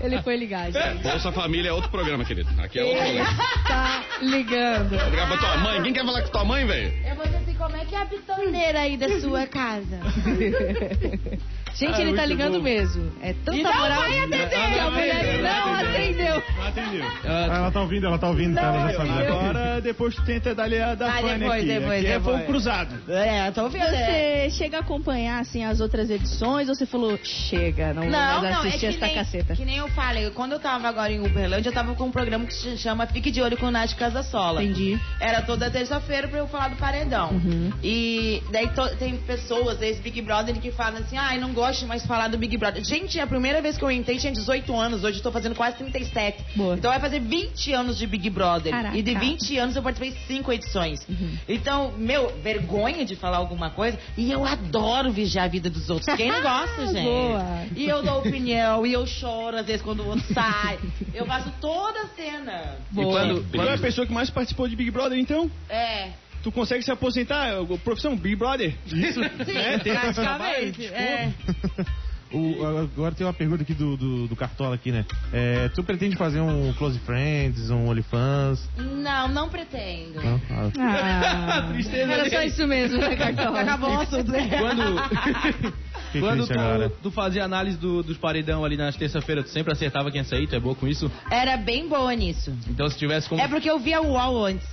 Ele 0.01 0.21
foi 0.21 0.38
ligar, 0.38 0.71
gente. 0.71 1.01
Bolsa 1.03 1.32
Família 1.32 1.69
é 1.69 1.73
outro 1.73 1.89
programa, 1.89 2.23
querido. 2.23 2.49
Aqui 2.62 2.77
é 2.79 2.84
outro 2.84 2.99
programa. 3.03 3.29
Tá 3.67 4.03
ligando. 4.21 4.89
Vou 4.97 5.10
ligar 5.10 5.27
pra 5.27 5.38
tua 5.38 5.58
mãe. 5.58 5.82
Quem 5.82 5.93
quer 5.93 6.05
falar 6.05 6.21
com 6.21 6.29
tua 6.29 6.45
mãe, 6.45 6.65
velho? 6.65 6.93
Eu 7.10 7.15
vou 7.15 7.25
dizer 7.25 7.38
assim, 7.38 7.53
como 7.55 7.75
é 7.75 7.86
que 7.86 7.95
é 7.95 7.97
a 7.99 8.05
bitoneira 8.05 8.79
aí 8.82 8.95
da 8.97 9.19
sua 9.19 9.47
casa? 9.47 9.99
Gente, 11.75 11.93
Ah, 11.95 12.01
ele 12.01 12.13
tá 12.13 12.25
ligando 12.25 12.58
bom. 12.58 12.63
mesmo. 12.63 13.12
É 13.21 13.34
tanta 13.34 13.58
E 13.58 13.63
não 13.63 13.73
moral. 13.73 13.99
vai 14.01 14.19
atender. 14.19 14.49
que 14.49 14.79
a 14.79 14.89
mulher 14.89 15.41
não 15.41 15.73
atendeu. 15.73 16.43
Não 16.58 16.67
atendeu. 16.67 17.05
Ah, 17.23 17.27
Ela- 17.27 17.55
ela 17.58 17.71
tá 17.71 17.82
ouvindo, 17.82 18.05
ela 18.08 18.17
tá 18.17 18.27
ouvindo, 18.27 18.55
tá? 18.55 18.62
Ela 18.62 18.91
já 18.91 18.97
sabia. 18.97 19.27
Agora, 19.29 19.82
depois 19.82 20.15
tu 20.15 20.23
tenta 20.23 20.53
dar 20.55 20.65
a 20.65 20.95
da 20.95 21.12
Ah, 21.13 21.21
depois, 21.21 21.51
aqui. 21.51 21.65
depois, 21.65 21.99
aqui 21.99 22.08
é 22.08 22.17
depois. 22.17 22.36
fogo 22.38 22.47
cruzado. 22.47 22.95
É, 23.12 23.51
tô 23.51 23.63
ouvindo. 23.63 23.84
é. 23.84 24.49
Você 24.49 24.58
chega 24.58 24.77
a 24.77 24.79
acompanhar 24.82 25.39
assim 25.39 25.63
as 25.63 25.79
outras 25.79 26.10
edições 26.10 26.67
ou 26.69 26.75
você 26.75 26.86
falou, 26.86 27.17
chega, 27.23 27.93
não, 27.93 28.03
Não, 28.03 28.10
vou 28.34 28.41
mais 28.41 28.41
não, 28.41 28.47
é 28.47 28.67
assistir 28.67 28.79
que 28.79 28.86
esta 28.88 29.05
nem, 29.05 29.15
caceta? 29.15 29.55
que 29.55 29.65
nem 29.65 29.77
eu 29.77 29.88
falei. 29.89 30.29
Quando 30.32 30.53
eu 30.53 30.60
tava 30.60 30.88
agora 30.88 31.12
em 31.12 31.19
Uberlândia, 31.19 31.69
eu 31.69 31.73
tava 31.73 31.93
com 31.95 32.05
um 32.05 32.12
programa 32.12 32.45
que 32.45 32.53
se 32.53 32.77
chama 32.77 33.05
Fique 33.08 33.32
de 33.32 33.41
Olho 33.41 33.58
com 33.58 33.67
o 33.67 33.71
Nath 33.71 33.93
Casasola. 33.95 34.63
Entendi. 34.63 34.99
Era 35.19 35.41
toda 35.41 35.69
terça-feira 35.69 36.27
pra 36.27 36.39
eu 36.39 36.47
falar 36.47 36.69
do 36.69 36.75
paredão. 36.77 37.29
Uhum. 37.32 37.71
E 37.84 38.41
daí 38.51 38.67
to- 38.69 38.95
tem 38.97 39.17
pessoas 39.17 39.77
desse 39.77 40.01
Big 40.01 40.21
Brother 40.21 40.55
que 40.60 40.71
falam 40.71 40.99
assim, 41.01 41.17
ai, 41.17 41.38
não 41.39 41.53
gosto 41.60 41.86
mais 41.86 42.02
de 42.02 42.08
falar 42.08 42.28
do 42.28 42.38
Big 42.38 42.56
Brother. 42.58 42.84
Gente, 42.84 43.19
a 43.19 43.28
primeira 43.28 43.62
vez 43.62 43.78
que 43.78 43.84
eu 43.84 43.91
entrei 43.91 44.17
tinha 44.17 44.32
18 44.32 44.76
anos, 44.76 45.04
hoje 45.04 45.19
eu 45.19 45.24
tô 45.24 45.32
fazendo 45.32 45.56
quase 45.56 45.78
37. 45.78 46.43
Boa. 46.56 46.76
Então 46.76 46.89
vai 46.89 47.00
fazer 47.00 47.19
20 47.19 47.74
anos 47.74 47.98
de 47.98 48.08
Big 48.08 48.30
Brother. 48.30 48.72
Caraca. 48.72 48.98
E 48.98 49.02
de 49.02 49.13
20 49.13 49.58
anos 49.58 49.76
eu 49.76 49.84
participei 49.84 50.12
de 50.12 50.26
5 50.28 50.54
edições. 50.54 51.08
Uhum. 51.08 51.38
Então, 51.48 51.93
meu, 51.98 52.30
vergonha 52.41 53.06
de 53.06 53.15
falar 53.15 53.38
alguma 53.38 53.69
coisa. 53.69 53.98
E 54.17 54.32
eu 54.32 54.45
adoro 54.45 55.12
vigiar 55.12 55.45
a 55.45 55.48
vida 55.48 55.69
dos 55.69 55.89
outros. 55.89 56.15
Quem 56.15 56.32
não 56.32 56.41
gosta, 56.41 56.88
gente? 56.93 57.04
Boa. 57.04 57.43
E 57.76 57.88
eu 57.88 58.02
dou 58.02 58.19
opinião, 58.19 58.86
e 58.86 58.93
eu 58.93 59.06
choro 59.06 59.58
às 59.58 59.65
vezes 59.65 59.82
quando 59.82 60.02
o 60.02 60.08
outro 60.08 60.34
sai. 60.34 60.80
Eu 61.13 61.26
faço 61.26 61.52
toda 61.60 62.00
a 62.02 62.08
cena. 62.08 62.78
E 62.91 62.95
Boa. 62.95 63.19
quando, 63.19 63.45
quando 63.52 63.69
é 63.69 63.74
a 63.74 63.78
pessoa 63.78 64.08
que 64.08 64.13
mais 64.13 64.30
participou 64.30 64.67
de 64.67 64.76
Big 64.76 64.91
Brother, 64.91 65.17
então? 65.17 65.50
É. 65.69 66.10
Tu 66.43 66.52
consegue 66.52 66.84
se 66.84 66.91
aposentar? 66.91 67.54
A 67.60 67.78
Profissão 67.78 68.15
Big 68.15 68.36
Brother? 68.36 68.73
Isso? 68.86 69.21
Sim, 69.45 69.58
É, 69.58 69.78
tem 69.80 69.93
praticamente. 69.93 70.86
É. 70.88 71.34
O- 72.32 72.63
agora 72.78 73.15
tem 73.15 73.25
uma 73.25 73.34
pergunta 73.34 73.63
aqui 73.63 73.73
do, 73.73 73.97
do, 73.97 74.28
do 74.28 74.36
Cartola 74.36 74.75
aqui, 74.75 74.91
né? 74.91 75.04
É, 75.34 75.67
tu 75.69 75.84
pretende 75.84 76.15
fazer 76.15 76.39
um 76.39 76.71
Close 76.73 76.99
Friends, 76.99 77.71
um 77.71 77.88
OnlyFans? 77.88 78.69
Não, 78.78 79.28
não 79.30 79.49
pretendo. 79.49 80.21
Não? 80.21 80.39
Ah, 80.52 80.69
Ah, 80.80 81.69
Tristeza 81.73 82.13
era 82.13 82.30
só 82.30 82.43
isso 82.43 82.67
mesmo, 82.67 82.99
né, 82.99 83.15
Cartola? 83.15 83.62
Acabou 83.62 83.89
o 83.95 83.99
assunto, 84.02 84.32
né? 84.32 84.47
Quando, 84.60 85.82
que 86.12 86.19
quando 86.19 86.45
triste 86.45 86.54
agora. 86.60 86.89
tu, 86.89 86.95
tu 87.04 87.12
fazia 87.12 87.43
análise 87.43 87.78
do- 87.78 88.02
dos 88.04 88.17
paredão 88.17 88.63
ali 88.65 88.76
nas 88.78 88.95
terça-feira, 88.95 89.43
tu 89.43 89.50
sempre 89.50 89.72
acertava 89.74 90.10
quem 90.12 90.19
ia 90.22 90.26
sair, 90.26 90.48
tu 90.48 90.56
é 90.56 90.60
boa 90.60 90.76
com 90.76 90.88
isso? 90.88 91.12
Era 91.32 91.58
bem 91.58 91.88
boa 91.88 92.13
nisso. 92.15 92.52
Então 92.67 92.89
se 92.89 92.98
tivesse 92.98 93.28
como... 93.30 93.41
É 93.41 93.48
porque 93.48 93.69
eu 93.69 93.80
via 93.80 94.02
o 94.02 94.12
UOL 94.12 94.45
antes. 94.45 94.67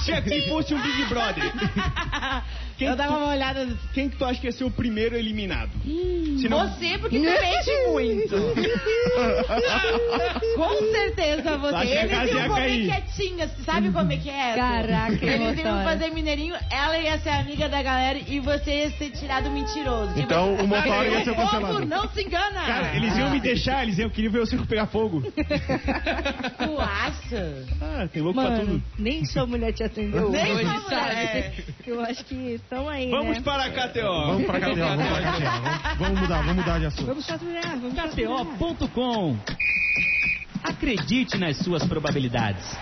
Se 0.00 0.12
aqui 0.12 0.42
fosse 0.48 0.74
um 0.74 0.80
Big 0.82 1.04
Brother, 1.04 1.44
quem, 2.78 2.88
eu 2.88 2.92
que 2.94 2.98
dava 2.98 3.12
tu, 3.14 3.18
uma 3.18 3.28
olhada. 3.28 3.68
quem 3.94 4.08
que 4.08 4.16
tu 4.16 4.24
acha 4.24 4.40
que 4.40 4.46
ia 4.46 4.52
ser 4.52 4.64
o 4.64 4.70
primeiro 4.70 5.16
eliminado? 5.16 5.70
Se 6.40 6.48
não- 6.48 6.66
Você, 6.68 6.98
porque 6.98 7.18
tu 7.18 7.24
mente 7.24 7.70
muito. 7.90 8.36
Com 10.56 10.90
certeza 10.90 11.56
você. 11.58 11.74
Acho 11.76 11.92
Eles 11.92 12.30
iam 12.30 12.40
ia 12.42 12.48
comer 12.48 12.84
quietinhas. 12.86 13.50
Sabe 13.64 13.90
como 13.92 14.12
é 14.12 14.16
que 14.16 14.30
é? 14.30 14.54
Caraca, 14.54 15.24
Eles 15.24 15.58
iam 15.58 15.84
fazer 15.84 16.10
mineirinho, 16.10 16.54
ela 16.70 16.98
ia 16.98 17.18
ser 17.18 17.30
amiga 17.30 17.68
da 17.68 17.82
galera 17.82 18.18
e 18.26 18.40
você 18.40 18.70
ia 18.84 18.90
ser 18.90 19.10
tirado 19.10 19.50
mentiroso. 19.50 20.08
Tipo, 20.08 20.20
Então, 20.20 20.54
o 20.54 20.66
Motora 20.66 21.06
ia 21.08 21.24
ser 21.24 21.34
cancelado. 21.34 21.84
não 21.86 22.08
se 22.08 22.22
engana. 22.22 22.60
Cara, 22.66 22.96
eles 22.96 23.16
iam 23.16 23.30
me 23.30 23.40
deixar, 23.40 23.82
eles 23.82 23.98
iam 23.98 24.08
querer 24.10 24.28
ver 24.30 24.40
o 24.40 24.46
circo 24.46 24.66
pegar 24.66 24.86
fogo. 24.86 25.22
Tu 26.56 26.80
acha? 26.80 27.64
Ah, 27.80 28.08
tem 28.12 28.22
louco 28.22 28.40
pra 28.40 28.50
Mano, 28.50 28.66
tudo. 28.66 28.82
nem 28.98 29.24
sua 29.24 29.46
mulher 29.46 29.72
te 29.72 29.82
atendeu 29.84 30.30
Nem 30.30 30.52
hoje, 30.52 30.64
sua 30.64 30.80
mulher, 30.80 30.88
sabe? 30.88 31.20
é. 31.20 31.52
Eu 31.86 32.00
acho 32.00 32.24
que 32.24 32.60
estão 32.66 32.88
aí, 32.88 33.10
Vamos 33.10 33.36
né? 33.36 33.42
para 33.42 33.64
a 33.64 33.70
KTO. 33.70 34.26
Vamos 34.26 34.46
pra 34.46 34.60
KTO, 34.60 34.74
vamos 34.74 35.06
KTO. 35.06 35.96
Vamos, 35.96 35.98
vamos 35.98 36.20
mudar, 36.20 36.38
vamos 36.42 36.56
mudar 36.56 36.78
de 36.78 36.86
assunto. 36.86 37.06
Vamos 37.06 37.26
patrulhar, 37.26 37.78
vamos. 37.78 37.94
KTO.com. 37.94 39.36
Acredite 40.64 41.38
nas 41.38 41.56
suas 41.58 41.84
probabilidades. 41.86 42.76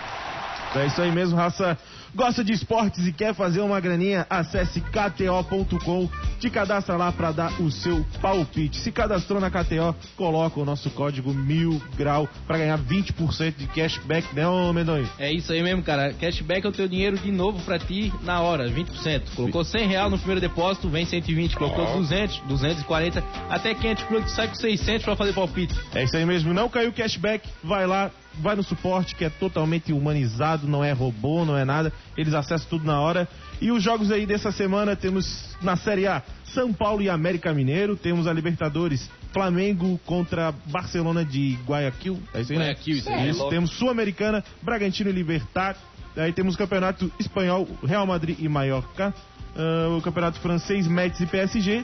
É 0.75 0.87
isso 0.87 1.01
aí 1.01 1.11
mesmo, 1.11 1.37
raça. 1.37 1.77
Gosta 2.15 2.45
de 2.45 2.53
esportes 2.53 3.05
e 3.05 3.11
quer 3.11 3.35
fazer 3.35 3.59
uma 3.59 3.77
graninha? 3.81 4.25
Acesse 4.29 4.79
kto.com 4.79 6.09
te 6.39 6.49
cadastra 6.49 6.95
lá 6.95 7.11
pra 7.11 7.31
dar 7.31 7.61
o 7.61 7.69
seu 7.69 8.05
palpite. 8.21 8.77
Se 8.77 8.89
cadastrou 8.89 9.41
na 9.41 9.49
KTO, 9.49 9.93
coloca 10.15 10.57
o 10.57 10.63
nosso 10.63 10.89
código 10.91 11.33
mil 11.33 11.81
grau 11.97 12.29
pra 12.47 12.57
ganhar 12.57 12.79
20% 12.79 13.57
de 13.57 13.67
cashback, 13.67 14.33
né, 14.33 14.47
ô? 14.47 14.71
É 15.19 15.31
isso 15.31 15.51
aí 15.51 15.61
mesmo, 15.61 15.83
cara. 15.83 16.13
Cashback 16.13 16.65
é 16.65 16.69
o 16.69 16.71
teu 16.71 16.87
dinheiro 16.87 17.17
de 17.17 17.31
novo 17.31 17.61
pra 17.63 17.77
ti 17.77 18.13
na 18.23 18.39
hora, 18.41 18.69
20%. 18.69 19.35
Colocou 19.35 19.65
100 19.65 19.87
real 19.87 20.09
no 20.09 20.17
primeiro 20.17 20.39
depósito, 20.39 20.87
vem 20.87 21.05
120. 21.05 21.57
Colocou 21.57 21.85
200, 21.97 22.39
240, 22.47 23.23
até 23.49 23.73
500 23.73 24.03
cruz, 24.05 24.31
sai 24.31 24.47
com 24.47 24.55
600 24.55 25.03
pra 25.03 25.15
fazer 25.17 25.33
palpite. 25.33 25.75
É 25.93 26.03
isso 26.03 26.15
aí 26.15 26.25
mesmo, 26.25 26.53
não 26.53 26.69
caiu 26.69 26.93
cashback, 26.93 27.47
vai 27.63 27.85
lá, 27.85 28.09
vai 28.41 28.55
no 28.55 28.63
suporte 28.63 29.15
que 29.15 29.25
é 29.25 29.29
totalmente 29.29 29.91
humanizado, 29.93 30.67
não 30.67 30.83
é 30.83 30.91
robô, 30.91 31.45
não 31.45 31.57
é 31.57 31.65
nada, 31.65 31.91
eles 32.17 32.33
acessam 32.33 32.67
tudo 32.69 32.85
na 32.85 32.99
hora. 32.99 33.27
E 33.61 33.71
os 33.71 33.81
jogos 33.81 34.11
aí 34.11 34.25
dessa 34.25 34.51
semana 34.51 34.95
temos 34.95 35.55
na 35.61 35.75
Série 35.75 36.07
A 36.07 36.21
São 36.45 36.73
Paulo 36.73 37.01
e 37.01 37.09
América 37.09 37.53
Mineiro, 37.53 37.95
temos 37.95 38.27
a 38.27 38.33
Libertadores 38.33 39.09
Flamengo 39.33 39.99
contra 40.05 40.53
Barcelona 40.67 41.25
de 41.25 41.57
Guayaquil, 41.65 42.19
é 42.33 42.41
isso 42.41 42.53
aí, 42.53 42.57
né? 42.57 42.65
Guayaquil, 42.65 42.97
isso 42.97 43.09
aí. 43.09 43.29
Isso, 43.29 43.49
temos 43.49 43.71
Sul-Americana, 43.71 44.43
Bragantino 44.61 45.09
e 45.09 45.13
Libertar, 45.13 45.75
aí 46.15 46.31
temos 46.31 46.55
o 46.55 46.57
Campeonato 46.57 47.11
Espanhol, 47.19 47.67
Real 47.83 48.05
Madrid 48.07 48.37
e 48.39 48.47
Mallorca, 48.47 49.13
ah, 49.55 49.95
o 49.97 50.01
Campeonato 50.01 50.39
Francês, 50.39 50.87
Metz 50.87 51.19
e 51.19 51.25
PSG, 51.25 51.83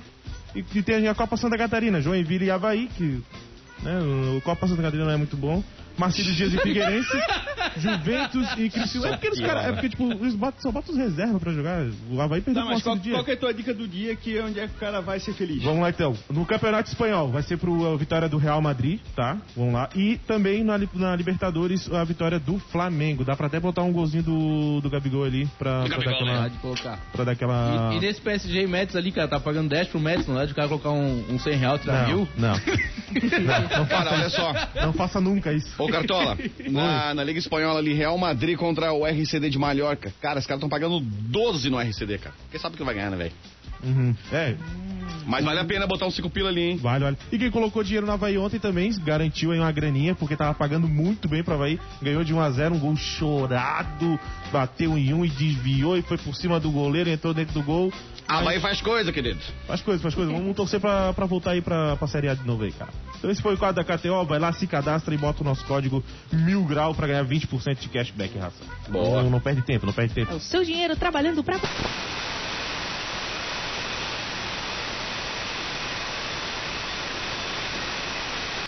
e, 0.56 0.60
e 0.76 0.84
tem 0.84 1.08
a 1.08 1.16
Copa 1.16 1.38
Santa 1.38 1.58
Catarina, 1.58 2.02
Joinville 2.02 2.46
e 2.46 2.52
Havaí, 2.52 2.90
que 2.96 3.24
né, 3.82 4.00
o 4.38 4.42
Copa 4.42 4.68
Santa 4.68 4.82
Catarina 4.82 5.06
não 5.06 5.14
é 5.14 5.18
muito 5.18 5.38
bom. 5.38 5.64
Marcílio 5.98 6.34
Dias 6.34 6.54
e 6.54 6.58
Figueirense, 6.58 7.18
Juventus 7.78 8.48
e 8.58 8.70
Criciúma. 8.70 9.08
É 9.08 9.12
porque 9.12 9.30
os 9.30 9.40
caras, 9.40 9.66
é 9.66 9.72
porque 9.72 9.90
tipo, 9.90 10.12
eles 10.12 10.36
botam, 10.36 10.62
só 10.62 10.72
botam 10.72 10.94
os 10.94 11.00
reservas 11.00 11.42
pra 11.42 11.52
jogar. 11.52 11.86
O 12.10 12.22
Havaí 12.22 12.42
perdeu 12.42 12.64
Tá, 12.64 12.68
o 12.68 12.72
mas 12.74 12.84
qual, 12.84 12.98
qual 12.98 13.24
que 13.24 13.32
é 13.32 13.34
a 13.34 13.38
tua 13.38 13.54
dica 13.54 13.74
do 13.74 13.88
dia 13.88 14.16
que 14.16 14.40
onde 14.40 14.60
é 14.60 14.68
que 14.68 14.76
o 14.76 14.80
cara 14.80 15.02
vai 15.02 15.20
ser 15.20 15.34
feliz? 15.34 15.64
Vamos 15.64 15.82
lá 15.82 15.90
então. 15.90 16.16
No 16.30 16.46
Campeonato 16.46 16.90
Espanhol 16.90 17.30
vai 17.30 17.44
ser 17.44 17.58
pro 17.58 17.94
a 17.94 17.98
vitória 17.98 18.28
do 18.30 18.38
Real 18.38 18.62
Madrid, 18.62 19.00
tá? 19.16 19.38
Vamos 19.56 19.74
lá. 19.74 19.90
E 19.96 20.18
também 20.28 20.64
na, 20.64 20.78
na 20.78 21.16
Libertadores 21.16 21.92
a 21.92 22.04
vitória 22.04 22.40
do 22.40 22.58
Flamengo. 22.60 23.24
Dá 23.24 23.36
pra 23.36 23.48
até 23.48 23.60
botar 23.60 23.84
um 23.84 23.92
golzinho 23.92 24.24
do, 24.24 24.82
do 24.82 24.90
Gabigol 24.90 25.24
ali 25.24 25.48
pra, 25.58 25.84
pra 25.84 25.98
dar 25.98 26.12
aquela. 26.12 26.50
Colocar. 26.62 27.00
Pra 27.12 27.24
dar 27.24 27.32
aquela. 27.32 27.92
E, 27.94 27.98
e 27.98 28.00
nesse 28.00 28.22
PSG 28.22 28.68
Mets 28.68 28.96
ali, 28.96 29.12
cara, 29.12 29.28
tá 29.28 29.40
pagando 29.40 29.70
10 29.70 29.88
pro 29.90 30.00
Mets, 30.00 30.28
não 30.28 30.40
é 30.40 30.46
de 30.46 30.52
o 30.52 30.56
cara 30.56 30.68
colocar 30.68 30.92
um, 30.92 31.26
um 31.30 31.40
100 31.40 31.56
real, 31.56 31.80
tirar 31.80 32.08
mil? 32.08 32.28
Não, 32.38 32.50
não. 32.50 32.56
não, 33.72 33.80
não 33.80 33.86
Cara, 33.86 34.14
olha 34.14 34.30
só. 34.30 34.54
Não 34.76 34.94
faça 34.94 35.20
nunca 35.20 35.52
isso. 35.52 35.74
Ô 35.82 35.88
Cartola, 35.90 36.38
na, 36.70 37.14
na 37.14 37.24
Liga 37.24 37.40
Espanhola 37.40 37.80
ali, 37.80 37.94
Real 37.94 38.18
Madrid 38.18 38.58
contra 38.58 38.94
o 38.94 39.06
RCD 39.06 39.50
de 39.50 39.58
Mallorca. 39.58 40.14
Cara, 40.22 40.40
os 40.40 40.46
caras 40.46 40.60
estão 40.60 40.70
pagando 40.70 41.00
12 41.00 41.70
no 41.70 41.80
RCD, 41.80 42.20
cara. 42.20 42.36
Quem 42.52 42.60
sabe 42.60 42.78
que 42.78 42.84
vai 42.84 42.94
ganhar, 42.94 43.10
né, 43.10 43.18
velho? 43.18 43.34
Uhum. 43.84 44.16
É, 44.32 44.56
Mas 45.26 45.44
vale 45.44 45.60
a 45.60 45.66
pena 45.66 45.88
botar 45.88 46.06
uns 46.06 46.16
5 46.16 46.30
pila 46.30 46.50
ali, 46.50 46.62
hein? 46.62 46.78
Vale, 46.78 47.04
vale. 47.04 47.18
E 47.32 47.38
quem 47.38 47.50
colocou 47.50 47.84
dinheiro 47.84 48.06
no 48.06 48.12
Havaí 48.12 48.38
ontem 48.38 48.60
também 48.60 48.92
garantiu 49.04 49.52
aí 49.52 49.60
uma 49.60 49.72
graninha, 49.72 50.14
porque 50.14 50.36
tava 50.36 50.54
pagando 50.54 50.88
muito 50.88 51.28
bem 51.28 51.44
pro 51.44 51.56
Havaí. 51.56 51.80
Ganhou 52.00 52.24
de 52.24 52.32
1 52.32 52.40
a 52.40 52.52
0 52.52 52.76
um 52.76 52.80
gol 52.80 52.96
chorado, 52.96 54.20
bateu 54.52 54.96
em 54.98 55.14
um 55.14 55.26
e 55.26 55.30
desviou 55.30 55.98
e 55.98 56.04
foi 56.04 56.18
por 56.18 56.36
cima 56.36 56.60
do 56.60 56.70
goleiro, 56.70 57.10
entrou 57.10 57.34
dentro 57.34 57.54
do 57.56 57.64
gol. 57.64 57.92
Ah, 58.32 58.42
vai 58.44 58.62
faz 58.62 58.80
coisa, 58.80 59.12
querido. 59.12 59.42
Faz 59.68 59.82
coisa, 59.82 60.02
faz 60.02 60.16
coisa. 60.16 60.32
Vamos 60.32 60.56
torcer 60.56 60.80
pra, 60.80 61.12
pra 61.12 61.26
voltar 61.26 61.52
aí 61.52 61.62
pra, 61.62 61.98
pra 61.98 62.08
Série 62.08 62.30
A 62.30 62.34
de 62.34 62.48
novo 62.48 62.64
aí, 62.64 62.72
cara. 62.72 62.90
Então 63.18 63.30
esse 63.30 63.42
foi 63.42 63.56
o 63.56 63.58
quadro 63.58 63.84
da 63.84 63.98
KTO. 63.98 64.26
Vai 64.26 64.40
lá, 64.40 64.54
se 64.54 64.66
cadastra 64.66 65.14
e 65.14 65.18
bota 65.18 65.42
o 65.42 65.44
nosso 65.44 65.66
código 65.66 66.02
mil 66.32 66.64
grau 66.64 66.96
pra 66.96 67.08
ganhar 67.08 67.26
20% 67.26 67.80
de 67.80 67.90
cashback, 67.90 68.38
raça. 68.38 68.64
Boa. 68.88 69.22
Não, 69.22 69.30
não 69.30 69.42
perde 69.42 69.62
tempo, 69.64 69.86
não 69.86 69.92
perde 69.92 70.14
tempo. 70.14 70.32
É 70.32 70.36
o 70.36 70.40
seu 70.40 70.64
dinheiro 70.64 70.96
trabalhando 70.96 71.44
pra. 71.44 71.60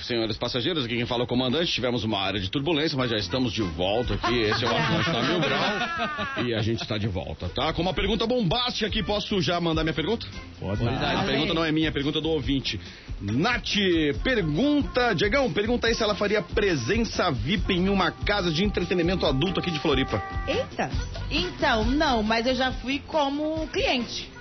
Senhores 0.03 0.37
passageiros, 0.37 0.83
aqui 0.83 0.97
quem 0.97 1.05
fala 1.05 1.21
é 1.21 1.23
o 1.23 1.27
comandante. 1.27 1.71
Tivemos 1.71 2.03
uma 2.03 2.19
área 2.19 2.39
de 2.39 2.49
turbulência, 2.49 2.97
mas 2.97 3.09
já 3.09 3.17
estamos 3.17 3.53
de 3.53 3.61
volta 3.61 4.15
aqui. 4.15 4.37
Esse 4.41 4.65
é 4.65 4.67
o 4.67 4.75
Atlântico 4.75 5.11
na 5.11 5.23
Mil 5.23 5.39
Grau. 5.39 6.45
E 6.45 6.53
a 6.53 6.61
gente 6.61 6.81
está 6.81 6.97
de 6.97 7.07
volta, 7.07 7.47
tá? 7.47 7.71
Com 7.71 7.81
uma 7.81 7.93
pergunta 7.93 8.27
bombástica 8.27 8.87
aqui, 8.87 9.01
posso 9.01 9.41
já 9.41 9.61
mandar 9.61 9.83
minha 9.83 9.93
pergunta? 9.93 10.27
Pode 10.59 10.85
A 10.85 11.23
pergunta 11.23 11.53
não 11.53 11.63
é 11.63 11.71
minha, 11.71 11.89
a 11.89 11.91
pergunta 11.91 12.19
é 12.19 12.21
do 12.21 12.29
ouvinte. 12.29 12.79
Nath, 13.21 13.75
pergunta, 14.23 15.13
Diegão, 15.13 15.51
pergunta 15.51 15.87
aí 15.87 15.95
se 15.95 16.03
ela 16.03 16.15
faria 16.15 16.41
presença 16.41 17.31
VIP 17.31 17.73
em 17.73 17.87
uma 17.87 18.11
casa 18.11 18.51
de 18.51 18.65
entretenimento 18.65 19.25
adulto 19.25 19.61
aqui 19.61 19.71
de 19.71 19.79
Floripa. 19.79 20.21
Eita! 20.45 20.91
Então, 21.31 21.85
não, 21.85 22.21
mas 22.21 22.45
eu 22.45 22.55
já 22.55 22.73
fui 22.73 23.01
como 23.07 23.65
cliente. 23.67 24.32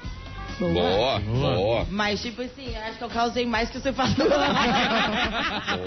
Boa, 0.70 1.18
boa, 1.20 1.87
Mas, 1.90 2.22
tipo 2.22 2.42
assim, 2.42 2.77
acho 2.77 2.98
que 2.98 3.05
eu 3.05 3.11
causei 3.11 3.46
mais 3.46 3.70
que 3.70 3.81
você 3.81 3.92
falou. 3.92 4.14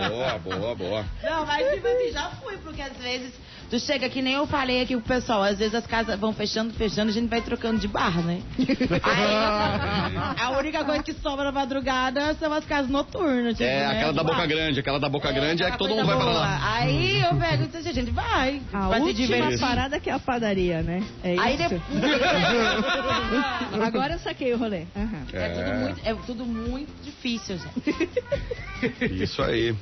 boa, 0.10 0.40
boa, 0.40 0.76
boa. 0.76 1.06
Não, 1.24 1.46
mas 1.46 1.74
tipo 1.74 1.88
assim, 1.88 2.12
já 2.12 2.30
fui, 2.42 2.58
porque 2.58 2.82
às 2.82 2.98
vezes 2.98 3.34
tu 3.76 3.80
chega, 3.80 4.08
que 4.10 4.22
nem 4.22 4.34
eu 4.36 4.48
falei 4.48 4.82
aqui 4.82 4.96
pro 4.96 5.06
pessoal, 5.06 5.44
às 5.44 5.58
vezes 5.58 5.76
as 5.76 5.86
casas 5.86 6.18
vão 6.18 6.32
fechando, 6.32 6.74
fechando, 6.74 7.10
a 7.10 7.14
gente 7.14 7.28
vai 7.28 7.42
trocando 7.42 7.78
de 7.80 7.88
barra, 7.88 8.22
né? 8.22 8.42
Aí, 9.04 10.16
a 10.42 10.58
única 10.58 10.84
coisa 10.86 11.04
que 11.04 11.14
sobra 11.14 11.46
na 11.46 11.52
madrugada 11.52 12.34
são 12.36 12.54
as 12.54 12.64
casas 12.66 12.90
noturnas. 12.90 13.54
Tipo, 13.58 13.64
É, 13.70 13.80
né, 13.80 13.88
aquela 13.98 14.14
da 14.14 14.24
boca 14.24 14.36
barra. 14.36 14.48
grande, 14.48 14.80
aquela 14.80 15.00
da 15.00 15.10
boca 15.10 15.32
grande 15.32 15.64
é 15.64 15.72
que 15.72 15.78
todo 15.78 15.90
mundo 15.94 16.06
vai 16.06 16.16
para 16.16 16.26
boa. 16.26 16.40
lá. 16.40 16.74
Aí 16.76 17.22
eu 17.22 17.36
pego 17.36 17.64
e 17.64 17.68
disse, 17.68 17.90
a 17.90 17.94
gente 17.94 18.12
vai. 18.12 18.62
A 18.72 18.88
vai 18.88 19.02
se 19.02 19.08
última 19.08 19.28
divertir. 19.28 19.60
parada 19.60 20.00
que 20.00 20.10
é 20.10 20.14
a 20.14 20.20
padaria, 20.20 20.82
né? 20.82 21.04
É 21.24 21.36
Aí 21.38 21.56
isso. 21.56 21.70
depois. 21.70 21.82
Agora 23.86 24.14
eu 24.14 24.20
saquei 24.20 24.54
o 24.54 24.58
rolê. 24.58 24.84
Aham. 24.96 25.26
É 25.34 25.50
tudo 25.50 25.74
muito, 25.76 26.02
é 26.06 26.14
tudo 26.26 26.46
muito 26.46 27.04
difícil, 27.04 27.58
gente. 27.58 29.14
Isso 29.22 29.42
aí. 29.42 29.76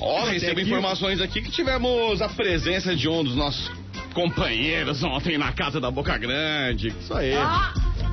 Ó, 0.00 0.24
recebo 0.24 0.60
informações 0.60 1.20
aqui 1.20 1.40
que 1.42 1.50
tivemos 1.50 2.20
a 2.22 2.28
presença 2.28 2.94
de 2.94 3.08
um 3.08 3.22
dos 3.24 3.34
nossos 3.34 3.70
companheiros 4.14 5.02
ontem 5.02 5.36
na 5.38 5.52
casa 5.52 5.80
da 5.80 5.90
Boca 5.90 6.16
Grande. 6.18 6.88
Isso 6.88 7.14
aí. 7.14 7.34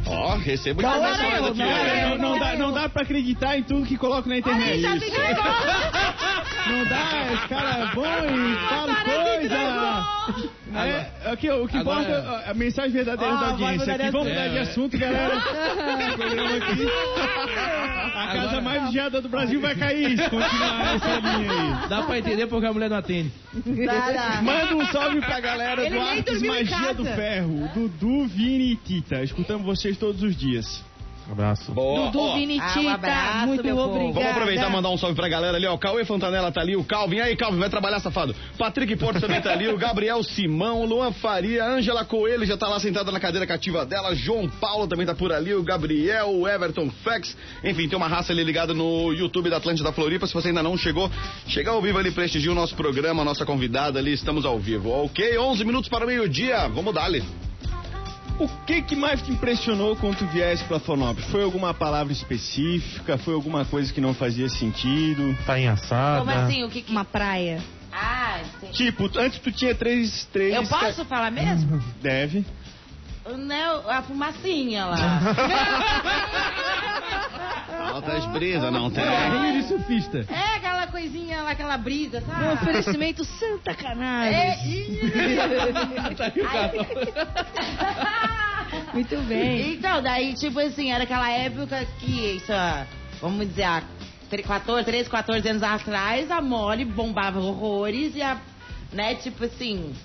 Ó, 0.05 0.35
recebo 0.35 0.81
Não 0.81 0.89
informações 0.89 1.37
eu, 1.37 1.45
aqui. 1.45 1.57
não? 1.59 2.09
Não, 2.17 2.17
não 2.17 2.39
dá, 2.39 2.55
não 2.55 2.71
dá 2.73 2.89
pra 2.89 3.03
acreditar 3.03 3.57
em 3.57 3.63
tudo 3.63 3.85
que 3.85 3.97
coloca 3.97 4.27
na 4.27 4.37
internet. 4.37 4.81
Já 4.81 4.95
Isso. 4.95 5.05
fiquei 5.05 5.23
Não 5.23 6.85
dá, 6.85 7.33
esse 7.33 7.47
cara 7.47 7.69
é 7.69 7.95
bom 7.95 8.03
e 8.03 8.55
fala 8.67 8.95
coisa. 9.03 10.52
É, 10.75 11.11
é 11.25 11.33
o 11.33 11.37
que, 11.37 11.49
o 11.51 11.67
que 11.67 11.77
Agora- 11.77 12.01
importa 12.01 12.43
é 12.45 12.49
a 12.51 12.53
mensagem 12.53 12.91
verdadeira 12.91 13.33
Ah, 13.33 13.39
da 13.39 13.47
audiência. 13.51 13.93
Aqui, 13.95 14.09
vamos 14.11 14.27
mudar 14.29 14.47
de 14.47 14.57
É. 14.57 14.61
assunto, 14.61 14.97
galera. 14.97 15.35
Aqui. 15.37 16.87
A 18.15 18.27
casa 18.27 18.39
Agora- 18.47 18.61
mais 18.61 18.83
vigiada 18.85 19.21
do 19.21 19.29
Brasil 19.29 19.59
vai 19.61 19.75
cair 19.75 20.17
se 20.17 20.29
continuar 20.29 20.95
essa 20.95 21.19
linha 21.19 21.51
aí. 21.51 21.89
Dá 21.89 22.03
pra 22.03 22.17
entender 22.19 22.47
porque 22.47 22.65
a 22.65 22.73
mulher 22.73 22.89
não 22.89 22.97
atende. 22.97 23.31
Manda 24.41 24.75
um 24.75 24.85
salve 24.87 25.19
pra 25.21 25.39
galera 25.39 25.85
Ele 25.85 25.95
do 25.95 26.01
Artes 26.01 26.41
Magia 26.41 26.93
do 26.93 27.05
Ferro, 27.05 27.69
Dudu, 27.73 28.25
Vini 28.27 28.73
e 28.73 28.75
Tita. 28.75 29.21
Escutamos 29.23 29.65
vocês 29.65 29.97
todos 29.97 30.21
os 30.23 30.35
dias. 30.35 30.83
Um 31.27 31.31
abraço. 31.31 31.71
Boa. 31.71 32.05
Dudu 32.07 32.19
Ó, 32.19 32.35
Vini 32.35 32.59
Ah, 32.59 32.65
um 32.65 32.73
Tita, 32.73 32.91
abraço, 32.91 33.47
muito 33.47 33.59
obrigada. 33.61 34.13
Vamos 34.13 34.29
aproveitar 34.29 34.69
e 34.69 34.71
mandar 34.71 34.89
um 34.89 34.97
salve 34.97 35.15
pra 35.15 35.29
galera 35.29 35.57
ali, 35.57 35.65
ó. 35.65 35.73
O 35.73 35.77
Cauê 35.77 36.03
Fontanella 36.03 36.51
tá 36.51 36.61
ali, 36.61 36.75
o 36.75 36.83
Calvin. 36.83 37.19
Aí, 37.19 37.35
Calvin, 37.35 37.59
vai 37.59 37.69
trabalhar, 37.69 37.99
safado. 37.99 38.35
Patrick 38.57 38.95
Porto 38.97 39.21
também 39.21 39.41
tá 39.41 39.51
ali, 39.51 39.67
o 39.67 39.77
Gabriel 39.77 40.21
Simão, 40.23 40.81
o 40.81 40.85
Luan 40.85 41.11
Faria, 41.13 41.63
a 41.63 41.69
Ângela 41.69 42.03
Coelho 42.03 42.45
já 42.45 42.57
tá 42.57 42.67
lá 42.67 42.79
sentada 42.79 43.11
na 43.11 43.19
cadeira 43.19 43.47
cativa 43.47 43.85
dela, 43.85 44.13
João 44.13 44.49
Paulo 44.49 44.87
também 44.87 45.05
tá 45.05 45.15
por 45.15 45.31
ali, 45.31 45.53
o 45.53 45.63
Gabriel, 45.63 46.29
o 46.29 46.47
Everton 46.47 46.89
Fex. 47.03 47.37
Enfim, 47.63 47.87
tem 47.87 47.97
uma 47.97 48.07
raça 48.07 48.33
ali 48.33 48.43
ligada 48.43 48.73
no 48.73 49.13
YouTube 49.13 49.49
da 49.49 49.57
Atlântida 49.57 49.91
Floripa. 49.93 50.27
Se 50.27 50.33
você 50.33 50.49
ainda 50.49 50.61
não 50.63 50.77
chegou, 50.77 51.09
chega 51.47 51.71
ao 51.71 51.81
vivo 51.81 51.97
ali, 51.99 52.11
prestigia 52.11 52.51
o 52.51 52.55
nosso 52.55 52.75
programa, 52.75 53.21
a 53.21 53.25
nossa 53.25 53.45
convidada 53.45 53.97
ali, 53.99 54.11
estamos 54.13 54.45
ao 54.45 54.59
vivo. 54.59 54.89
Ok, 54.89 55.37
11 55.37 55.63
minutos 55.63 55.89
para 55.89 56.03
o 56.03 56.07
meio-dia, 56.07 56.67
vamos 56.67 56.93
dar-lhe. 56.93 57.23
O 58.39 58.47
que, 58.65 58.81
que 58.81 58.95
mais 58.95 59.21
te 59.21 59.31
impressionou 59.31 59.95
quando 59.95 60.17
tu 60.17 60.25
viesse 60.27 60.63
pra 60.63 60.79
Florianópolis? 60.79 61.29
Foi 61.29 61.43
alguma 61.43 61.73
palavra 61.73 62.11
específica? 62.11 63.17
Foi 63.17 63.33
alguma 63.33 63.63
coisa 63.63 63.93
que 63.93 64.01
não 64.01 64.13
fazia 64.13 64.49
sentido? 64.49 65.37
Tá 65.45 65.59
em 65.59 65.67
assada. 65.67 66.19
Como 66.19 66.31
assim? 66.31 66.63
O 66.63 66.69
que 66.69 66.81
que... 66.81 66.91
Uma 66.91 67.05
praia. 67.05 67.61
Ah, 67.91 68.39
sim. 68.59 68.71
Tipo, 68.71 69.09
antes 69.19 69.39
tu 69.39 69.51
tinha 69.51 69.75
três... 69.75 70.25
três 70.33 70.55
Eu 70.55 70.63
posso 70.65 71.05
falar 71.05 71.31
mesmo? 71.31 71.81
Deve. 72.01 72.43
Não, 73.37 73.89
a 73.89 74.01
fumacinha 74.01 74.85
lá. 74.85 75.21
Altas 77.93 78.25
brisas, 78.25 78.73
não 78.73 78.89
tem. 78.89 79.03
Carrinho 79.05 79.61
de 79.61 79.67
surfista. 79.67 80.25
É 80.29 80.59
coisinha 80.97 81.41
lá, 81.41 81.51
aquela 81.51 81.77
brisa, 81.77 82.19
Um 82.19 82.25
sabe? 82.25 82.53
oferecimento 82.53 83.25
Santa 83.25 83.71
É, 83.71 83.73
Cannabis. 83.73 84.53
Tá 86.15 86.25
aí 86.25 86.39
o 86.39 86.43
gato. 86.43 86.77
Muito 88.93 89.17
bem. 89.23 89.73
Então, 89.73 90.01
daí, 90.03 90.33
tipo 90.35 90.59
assim, 90.59 90.91
era 90.91 91.03
aquela 91.03 91.29
época 91.31 91.83
que, 91.99 92.35
isso, 92.37 92.51
vamos 93.19 93.47
dizer, 93.49 93.63
há 93.63 93.83
tre- 94.29 94.43
14, 94.43 94.85
13, 94.85 95.09
14 95.09 95.49
anos 95.49 95.63
atrás, 95.63 96.29
a 96.29 96.39
mole 96.41 96.85
bombava 96.85 97.39
horrores 97.39 98.15
e 98.15 98.21
a, 98.21 98.39
né, 98.91 99.15
tipo 99.15 99.43
assim... 99.45 99.95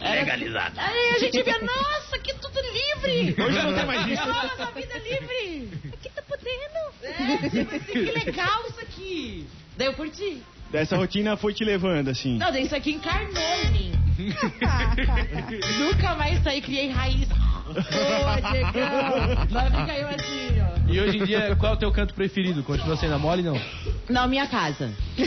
Legalizada. 0.00 0.80
Aí 0.82 1.10
a 1.14 1.18
gente 1.18 1.40
via, 1.42 1.58
nossa, 1.60 2.18
que 2.18 2.34
tudo 2.34 2.60
livre! 2.60 3.34
Hoje 3.42 3.62
não 3.62 3.72
tem 3.72 3.86
mais 3.86 4.06
isso. 4.06 4.26
Nossa, 4.26 4.66
vida 4.72 4.98
livre! 4.98 5.70
que 7.90 7.98
legal 7.98 8.62
isso 8.68 8.80
aqui. 8.80 9.46
Daí 9.76 9.88
eu 9.88 9.94
curti. 9.94 10.42
Dessa 10.70 10.96
rotina 10.96 11.36
foi 11.36 11.54
te 11.54 11.64
levando, 11.64 12.08
assim. 12.08 12.38
Não, 12.38 12.50
daí 12.50 12.64
isso 12.64 12.74
aqui 12.74 12.92
encarnou 12.92 13.42
em 13.64 13.70
mim. 13.70 13.92
Nunca 15.78 16.14
mais 16.14 16.42
saí, 16.42 16.60
criei 16.60 16.90
raiz. 16.90 17.28
Diegão. 17.82 19.70
Fica 19.70 19.98
eu 19.98 20.08
assim, 20.08 20.60
ó. 20.60 20.64
E 20.92 21.00
hoje 21.00 21.18
em 21.18 21.24
dia, 21.24 21.56
qual 21.56 21.72
é 21.72 21.76
o 21.76 21.78
teu 21.78 21.90
canto 21.90 22.14
preferido? 22.14 22.62
Continua 22.62 22.96
sendo 22.96 23.14
a 23.14 23.18
mole, 23.18 23.42
não? 23.42 23.58
Não, 24.08 24.28
minha 24.28 24.46
casa. 24.46 24.90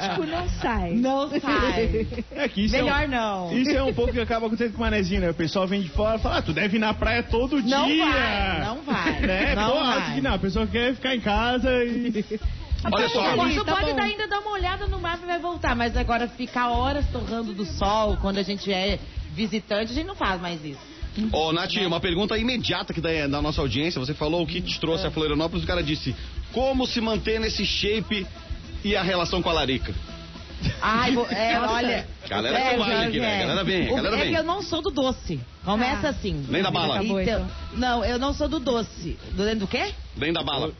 Tipo, 0.00 0.26
não 0.26 0.48
sai. 0.48 0.92
Não 0.94 1.28
sai. 1.40 2.06
É 2.32 2.48
que 2.48 2.64
isso 2.64 2.74
Melhor 2.74 3.02
é 3.02 3.06
um, 3.06 3.10
não. 3.10 3.52
Isso 3.56 3.70
é 3.70 3.82
um 3.82 3.92
pouco 3.94 4.12
que 4.12 4.20
acaba 4.20 4.46
acontecendo 4.46 4.72
com 4.72 4.78
o 4.78 4.80
Manezinho, 4.82 5.20
né? 5.20 5.30
O 5.30 5.34
pessoal 5.34 5.66
vem 5.66 5.80
de 5.82 5.88
fora 5.90 6.16
e 6.16 6.20
fala, 6.20 6.38
ah, 6.38 6.42
tu 6.42 6.52
deve 6.52 6.76
ir 6.76 6.80
na 6.80 6.92
praia 6.94 7.22
todo 7.22 7.60
Não 7.62 7.86
dia. 7.86 8.04
vai, 8.04 8.60
não 8.64 8.82
vai, 8.82 9.20
Né? 9.20 9.54
não 9.56 9.70
Pô, 9.70 9.78
vai. 9.78 9.98
acho 9.98 10.14
que 10.14 10.20
não, 10.20 10.34
a 10.34 10.38
pessoa 10.38 10.66
quer 10.66 10.94
ficar 10.94 11.14
em 11.14 11.20
casa 11.20 11.70
e... 11.84 12.24
Olha 12.84 13.08
só, 13.08 13.36
Você 13.36 13.64
tá 13.64 13.76
pode 13.76 13.92
dar, 13.92 14.02
ainda 14.04 14.26
dar 14.26 14.40
uma 14.40 14.52
olhada 14.52 14.86
no 14.86 14.98
mapa 14.98 15.20
e 15.22 15.26
vai 15.26 15.38
voltar, 15.38 15.76
mas 15.76 15.96
agora 15.96 16.28
ficar 16.28 16.70
horas 16.70 17.04
torrando 17.10 17.52
do 17.52 17.64
sol 17.66 18.16
quando 18.20 18.38
a 18.38 18.42
gente 18.42 18.72
é 18.72 18.98
visitante, 19.34 19.92
a 19.92 19.94
gente 19.94 20.06
não 20.06 20.14
faz 20.14 20.40
mais 20.40 20.64
isso. 20.64 20.80
Ô, 21.32 21.52
Nath, 21.52 21.74
uma 21.86 22.00
pergunta 22.00 22.38
imediata 22.38 22.94
que 22.94 23.00
da, 23.00 23.26
da 23.26 23.42
nossa 23.42 23.60
audiência. 23.60 23.98
Você 23.98 24.14
falou 24.14 24.42
o 24.42 24.46
que 24.46 24.60
te 24.60 24.78
trouxe 24.80 25.06
a 25.06 25.10
Florianópolis. 25.10 25.64
O 25.64 25.66
cara 25.66 25.82
disse: 25.82 26.14
Como 26.52 26.86
se 26.86 27.00
manter 27.00 27.40
nesse 27.40 27.66
shape 27.66 28.26
e 28.84 28.96
a 28.96 29.02
relação 29.02 29.42
com 29.42 29.50
a 29.50 29.52
Larica? 29.52 29.92
Ai, 30.80 31.14
é, 31.30 31.58
olha. 31.66 32.06
Galera 32.28 32.58
é, 32.58 32.70
selvagem 32.70 33.06
aqui, 33.08 33.20
né? 33.20 33.36
é. 33.36 33.40
Galera 33.40 33.64
vem, 33.64 33.90
O- 33.92 33.96
galera 33.96 34.18
é 34.18 34.28
que 34.28 34.34
eu 34.34 34.44
não 34.44 34.62
sou 34.62 34.80
do 34.80 34.90
doce. 34.90 35.40
Começa 35.64 36.06
Ah. 36.06 36.10
assim. 36.10 36.46
Nem 36.48 36.62
da 36.62 36.70
bala. 36.70 37.02
Então, 37.02 37.20
então. 37.20 37.50
não, 37.74 38.04
eu 38.04 38.18
não 38.18 38.32
sou 38.32 38.48
do 38.48 38.60
doce. 38.60 39.18
Do, 39.32 39.56
do 39.56 39.66
quê? 39.66 39.92
Vem 40.16 40.32
da 40.32 40.42
bala. 40.44 40.72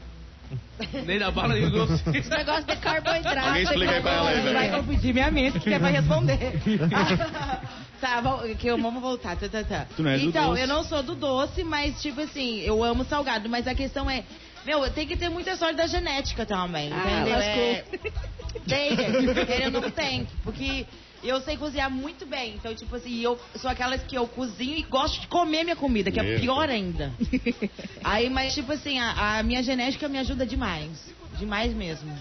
Nem 1.06 1.18
da 1.18 1.30
bala, 1.30 1.54
nem 1.54 1.68
do 1.70 1.86
doce. 1.86 2.02
Esse 2.16 2.30
negócio 2.30 2.64
de 2.64 2.76
carboidrato. 2.76 3.38
Alguém 3.48 3.62
explica 3.62 3.92
aí 3.92 4.00
pra 4.00 4.12
ela 4.12 4.30
aí, 4.30 4.40
velho. 4.40 4.54
vai 4.54 4.70
confundir 4.70 5.14
minha 5.14 5.30
mente, 5.30 5.60
que 5.60 5.72
é 5.72 5.78
pra 5.78 5.88
responder. 5.88 6.38
tá, 8.00 8.22
que 8.58 8.66
eu 8.66 8.78
vamos 8.80 9.00
voltar. 9.00 9.36
Tá, 9.36 9.48
tá, 9.48 9.62
tá. 9.62 9.86
Tu 9.96 10.02
não 10.02 10.10
é 10.10 10.18
do 10.18 10.24
então, 10.24 10.50
doce. 10.50 10.60
eu 10.60 10.66
não 10.66 10.84
sou 10.84 11.02
do 11.02 11.14
doce, 11.14 11.62
mas 11.62 12.00
tipo 12.00 12.20
assim, 12.20 12.60
eu 12.60 12.82
amo 12.82 13.04
salgado, 13.04 13.48
mas 13.48 13.66
a 13.66 13.74
questão 13.74 14.10
é. 14.10 14.24
Meu, 14.66 14.90
tem 14.90 15.06
que 15.06 15.16
ter 15.16 15.28
muita 15.28 15.56
sorte 15.56 15.76
da 15.76 15.86
genética 15.86 16.44
também, 16.44 16.90
Ah, 16.92 17.20
entendeu? 17.20 17.38
É, 17.38 17.84
tem, 18.66 18.96
querendo 19.46 19.80
não 19.80 19.90
tem. 19.90 20.26
Porque 20.42 20.86
eu 21.22 21.40
sei 21.40 21.56
cozinhar 21.56 21.90
muito 21.90 22.26
bem. 22.26 22.54
Então, 22.56 22.74
tipo 22.74 22.94
assim, 22.96 23.20
eu 23.20 23.38
sou 23.56 23.70
aquelas 23.70 24.02
que 24.02 24.16
eu 24.16 24.26
cozinho 24.26 24.76
e 24.76 24.82
gosto 24.82 25.20
de 25.20 25.28
comer 25.28 25.64
minha 25.64 25.76
comida, 25.76 26.10
que 26.10 26.20
é 26.20 26.38
pior 26.38 26.68
ainda. 26.68 27.12
Aí, 28.02 28.30
mas 28.30 28.54
tipo 28.54 28.72
assim, 28.72 28.98
a, 28.98 29.38
a 29.38 29.42
minha 29.42 29.62
genética 29.62 30.08
me 30.08 30.18
ajuda 30.18 30.46
demais. 30.46 31.14
Demais 31.38 31.72
mesmo. 31.74 32.14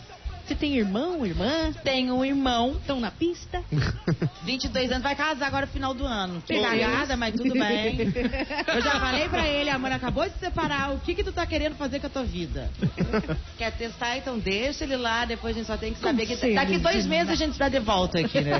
Você 0.50 0.56
tem 0.56 0.78
irmão, 0.78 1.24
irmã? 1.24 1.72
Tenho 1.84 2.16
um 2.16 2.26
irmão, 2.26 2.72
Estão 2.72 3.00
na 3.00 3.12
pista? 3.12 3.62
22 4.43 4.89
anos, 4.89 5.04
vai 5.04 5.16
casar 5.16 5.45
agora 5.45 5.68
no 5.68 5.72
final 5.72 5.93
do 5.93 6.08
ano. 6.08 6.41
Cagada, 6.41 7.16
mas 7.16 7.36
tudo 7.36 7.54
bem. 7.54 8.00
Eu 8.74 8.82
já 8.82 9.00
falei 9.00 9.30
pra 9.30 9.47
ele, 9.47 9.70
a 9.70 9.78
mãe 9.78 9.93
acabou 9.93 10.24
de 10.24 10.32
se 10.32 10.39
separar, 10.39 10.91
o 10.95 11.00
que 11.02 11.14
que 11.14 11.24
tu 11.24 11.32
tá 11.32 11.45
querendo 11.45 11.76
fazer 11.76 12.00
com 12.00 12.08
a 12.08 12.10
tua 12.10 12.24
vida? 12.24 12.68
Quer 13.60 13.74
testar? 13.74 14.18
Então 14.18 14.39
deixa 14.39 14.86
ele 14.86 14.97
lá, 14.97 15.24
depois 15.24 15.56
a 15.56 15.60
gente 15.60 15.68
só 15.68 15.78
tem 15.78 15.93
que 15.93 16.00
saber 16.00 16.26
que 16.26 16.56
daqui 16.56 16.80
dois 16.80 17.06
meses 17.06 17.30
a 17.30 17.36
gente 17.36 17.56
tá 17.56 17.70
de 17.70 17.80
volta 17.80 18.18
aqui, 18.20 18.41
né? 18.41 18.54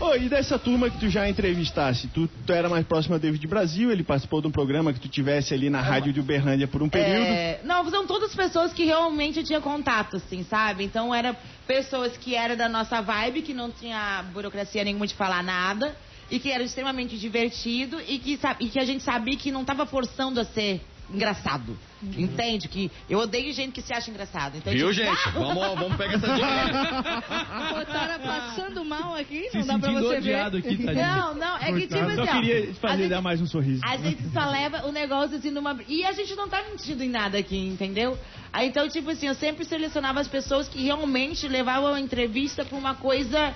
Ô, 0.00 0.14
e 0.14 0.28
dessa 0.28 0.56
turma 0.58 0.88
que 0.88 0.98
tu 0.98 1.08
já 1.08 1.28
entrevistasse, 1.28 2.06
tu, 2.08 2.28
tu 2.46 2.52
era 2.52 2.68
mais 2.68 2.86
próximo 2.86 3.16
a 3.16 3.18
David 3.18 3.44
Brasil, 3.48 3.90
ele 3.90 4.04
participou 4.04 4.40
de 4.40 4.46
um 4.46 4.50
programa 4.50 4.92
que 4.92 5.00
tu 5.00 5.08
tivesse 5.08 5.52
ali 5.52 5.68
na 5.68 5.80
rádio 5.80 6.12
de 6.12 6.20
Uberlândia 6.20 6.68
por 6.68 6.82
um 6.82 6.88
período. 6.88 7.26
É, 7.26 7.60
não, 7.64 7.88
são 7.90 8.06
todas 8.06 8.32
pessoas 8.32 8.72
que 8.72 8.84
realmente 8.84 9.40
eu 9.40 9.44
tinha 9.44 9.60
contato, 9.60 10.18
assim, 10.18 10.44
sabe? 10.44 10.84
Então, 10.84 11.12
era 11.12 11.36
pessoas 11.66 12.16
que 12.16 12.36
eram 12.36 12.56
da 12.56 12.68
nossa 12.68 13.00
vibe, 13.00 13.42
que 13.42 13.52
não 13.52 13.72
tinha 13.72 14.24
burocracia 14.32 14.84
nenhuma 14.84 15.06
de 15.06 15.14
falar 15.14 15.42
nada, 15.42 15.96
e 16.30 16.38
que 16.38 16.50
era 16.50 16.62
extremamente 16.62 17.18
divertido, 17.18 18.00
e 18.06 18.20
que, 18.20 18.38
e 18.60 18.68
que 18.68 18.78
a 18.78 18.84
gente 18.84 19.02
sabia 19.02 19.36
que 19.36 19.50
não 19.50 19.64
tava 19.64 19.84
forçando 19.84 20.38
a 20.38 20.44
ser 20.44 20.80
engraçado. 21.12 21.76
Entende? 22.02 22.68
Que 22.68 22.90
eu 23.10 23.18
odeio 23.18 23.52
gente 23.52 23.72
que 23.72 23.82
se 23.82 23.92
acha 23.92 24.08
engraçado. 24.10 24.56
Então, 24.56 24.72
Viu, 24.72 24.90
tipo, 24.92 25.04
gente? 25.04 25.30
Vamos, 25.32 25.78
vamos 25.80 25.96
pegar 25.96 26.14
essa 26.14 26.28
dica. 26.34 27.24
A 27.80 27.84
Tara 27.84 28.18
passando 28.20 28.84
mal 28.84 29.14
aqui, 29.16 29.48
Se 29.50 29.58
não 29.58 29.66
dá 29.66 29.78
pra 29.78 29.92
você 30.00 30.20
ver. 30.20 30.34
aqui, 30.36 30.60
tadinho. 30.84 30.94
Não, 30.94 31.34
não, 31.34 31.56
é 31.56 31.72
que 31.72 31.80
tipo 31.88 31.98
Só 31.98 32.06
assim, 32.06 32.20
ó, 32.20 32.26
queria 32.40 32.70
a 32.70 32.74
fazer 32.74 32.96
gente- 33.02 33.10
dar 33.10 33.20
mais 33.20 33.40
um 33.40 33.46
sorriso. 33.46 33.80
A 33.84 33.96
gente 33.96 34.22
só 34.32 34.48
leva 34.48 34.86
o 34.86 34.92
negócio 34.92 35.36
assim 35.38 35.50
numa. 35.50 35.76
E 35.88 36.04
a 36.04 36.12
gente 36.12 36.34
não 36.36 36.48
tá 36.48 36.62
mentindo 36.70 37.02
em 37.02 37.08
nada 37.08 37.36
aqui, 37.38 37.56
entendeu? 37.58 38.16
Aí, 38.52 38.68
então, 38.68 38.88
tipo 38.88 39.10
assim, 39.10 39.26
eu 39.26 39.34
sempre 39.34 39.64
selecionava 39.64 40.20
as 40.20 40.28
pessoas 40.28 40.68
que 40.68 40.80
realmente 40.82 41.48
levavam 41.48 41.94
a 41.94 42.00
entrevista 42.00 42.64
pra 42.64 42.78
uma 42.78 42.94
coisa. 42.94 43.52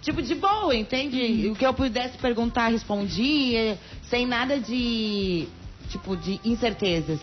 Tipo, 0.00 0.20
de 0.20 0.34
boa, 0.34 0.74
entende? 0.74 1.48
O 1.48 1.54
que 1.54 1.64
eu 1.64 1.72
pudesse 1.72 2.18
perguntar, 2.18 2.68
respondia, 2.68 3.78
sem 4.02 4.26
nada 4.26 4.58
de. 4.60 5.48
Tipo, 5.94 6.16
de 6.16 6.40
incertezas. 6.44 7.20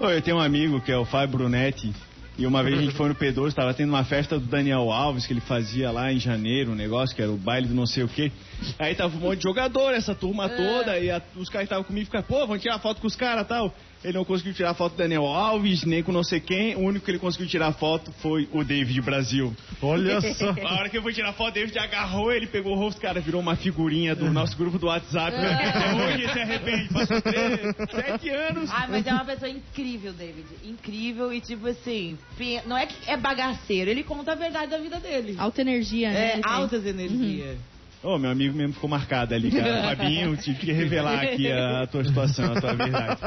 Eu 0.00 0.22
tenho 0.22 0.38
um 0.38 0.40
amigo 0.40 0.80
que 0.80 0.90
é 0.90 0.96
o 0.96 1.04
Fábio 1.04 1.36
Brunetti. 1.36 1.92
E 2.38 2.46
uma 2.46 2.62
vez 2.64 2.78
a 2.78 2.82
gente 2.82 2.94
foi 2.94 3.08
no 3.10 3.14
P12, 3.14 3.48
estava 3.48 3.72
tendo 3.74 3.90
uma 3.90 4.02
festa 4.02 4.40
do 4.40 4.46
Daniel 4.46 4.90
Alves, 4.90 5.24
que 5.26 5.32
ele 5.34 5.40
fazia 5.42 5.90
lá 5.92 6.10
em 6.10 6.18
janeiro, 6.18 6.72
um 6.72 6.74
negócio 6.74 7.14
que 7.14 7.20
era 7.22 7.30
o 7.30 7.36
baile 7.36 7.68
do 7.68 7.74
não 7.74 7.86
sei 7.86 8.02
o 8.02 8.08
quê. 8.08 8.32
Aí 8.78 8.94
tava 8.94 9.14
um 9.14 9.20
monte 9.20 9.36
de 9.38 9.42
jogador, 9.44 9.92
essa 9.92 10.14
turma 10.16 10.48
toda, 10.48 10.98
e 10.98 11.10
a- 11.10 11.22
os 11.36 11.48
caras 11.50 11.66
estavam 11.66 11.84
comigo 11.84 12.02
e 12.02 12.06
ficaram, 12.06 12.24
pô, 12.24 12.40
vamos 12.46 12.60
tirar 12.62 12.78
foto 12.80 13.00
com 13.00 13.06
os 13.06 13.14
caras 13.14 13.46
tal. 13.46 13.72
Ele 14.04 14.18
não 14.18 14.24
conseguiu 14.24 14.52
tirar 14.52 14.74
foto 14.74 14.92
do 14.92 14.98
Daniel 14.98 15.24
Alves, 15.24 15.82
nem 15.84 16.02
com 16.02 16.12
não 16.12 16.22
sei 16.22 16.38
quem. 16.38 16.76
O 16.76 16.80
único 16.80 17.06
que 17.06 17.10
ele 17.10 17.18
conseguiu 17.18 17.48
tirar 17.48 17.72
foto 17.72 18.12
foi 18.20 18.46
o 18.52 18.62
David 18.62 19.00
Brasil. 19.00 19.56
Olha 19.80 20.20
só. 20.34 20.50
A 20.50 20.74
hora 20.74 20.90
que 20.90 20.98
eu 20.98 21.02
fui 21.02 21.14
tirar 21.14 21.32
foto, 21.32 21.48
o 21.48 21.54
David 21.54 21.78
agarrou 21.78 22.30
ele, 22.30 22.46
pegou 22.46 22.74
o 22.74 22.78
rosto, 22.78 23.00
cara, 23.00 23.18
virou 23.18 23.40
uma 23.40 23.56
figurinha 23.56 24.14
do 24.14 24.30
nosso 24.30 24.56
grupo 24.58 24.78
do 24.78 24.88
WhatsApp. 24.88 25.34
Até 25.34 25.94
hoje 25.94 26.32
se 26.32 26.38
arrepende, 26.38 26.92
passou 26.92 27.22
três, 27.22 27.60
sete 27.90 28.28
anos. 28.28 28.70
Ah, 28.70 28.86
mas 28.90 29.06
é 29.06 29.12
uma 29.12 29.24
pessoa 29.24 29.50
incrível, 29.50 30.12
David. 30.12 30.46
Incrível 30.62 31.32
e, 31.32 31.40
tipo 31.40 31.66
assim, 31.66 32.18
não 32.66 32.76
é 32.76 32.84
que 32.84 33.10
é 33.10 33.16
bagaceiro, 33.16 33.90
ele 33.90 34.02
conta 34.02 34.32
a 34.32 34.34
verdade 34.34 34.70
da 34.70 34.78
vida 34.78 35.00
dele. 35.00 35.34
Alta 35.38 35.62
energia, 35.62 36.10
né? 36.10 36.32
É, 36.32 36.40
altas 36.44 36.84
energias. 36.84 37.56
Ô, 38.04 38.18
meu 38.18 38.30
amigo 38.30 38.54
mesmo 38.54 38.74
ficou 38.74 38.88
marcado 38.88 39.34
ali, 39.34 39.50
cara. 39.50 39.82
Fabinho, 39.96 40.36
tive 40.36 40.58
que 40.58 40.70
revelar 40.72 41.20
aqui 41.24 41.50
a, 41.50 41.86
tua 41.86 42.04
situação, 42.04 42.52
a 42.52 42.60
tua 42.60 42.74
verdade. 42.74 43.20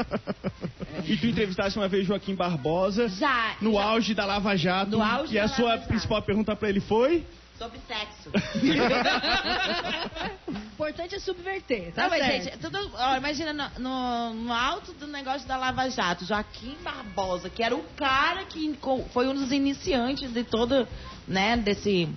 E 1.04 1.16
tu 1.16 1.26
entrevistaste 1.26 1.76
uma 1.78 1.88
vez 1.88 2.06
Joaquim 2.06 2.34
Barbosa 2.36 3.08
Já. 3.08 3.56
no 3.60 3.72
já- 3.74 3.82
auge 3.82 4.14
da 4.14 4.24
Lava 4.24 4.56
Jato. 4.56 4.92
No 4.92 5.02
auge 5.02 5.34
e 5.34 5.38
a 5.38 5.42
da 5.42 5.48
sua 5.48 5.64
Lava 5.70 5.76
Jato. 5.78 5.88
principal 5.88 6.22
pergunta 6.22 6.54
pra 6.54 6.68
ele 6.68 6.80
foi? 6.80 7.26
Sobre 7.58 7.80
sexo. 7.88 8.30
O 10.46 10.52
importante 10.78 11.16
é 11.16 11.18
subverter, 11.18 11.92
tá 11.92 12.02
Não, 12.04 12.10
mas, 12.10 12.24
certo. 12.24 12.44
gente, 12.44 12.58
tudo, 12.58 12.78
ó, 12.94 13.16
imagina 13.16 13.52
no, 13.52 13.68
no, 13.80 14.34
no 14.44 14.52
alto 14.52 14.92
do 14.92 15.08
negócio 15.08 15.46
da 15.48 15.56
Lava 15.56 15.88
Jato, 15.90 16.24
Joaquim 16.24 16.76
Barbosa, 16.84 17.50
que 17.50 17.60
era 17.64 17.74
o 17.74 17.82
cara 17.96 18.44
que 18.44 18.78
foi 19.12 19.26
um 19.26 19.34
dos 19.34 19.50
iniciantes 19.50 20.32
de 20.32 20.44
todo, 20.44 20.86
né, 21.26 21.56
desse, 21.56 22.08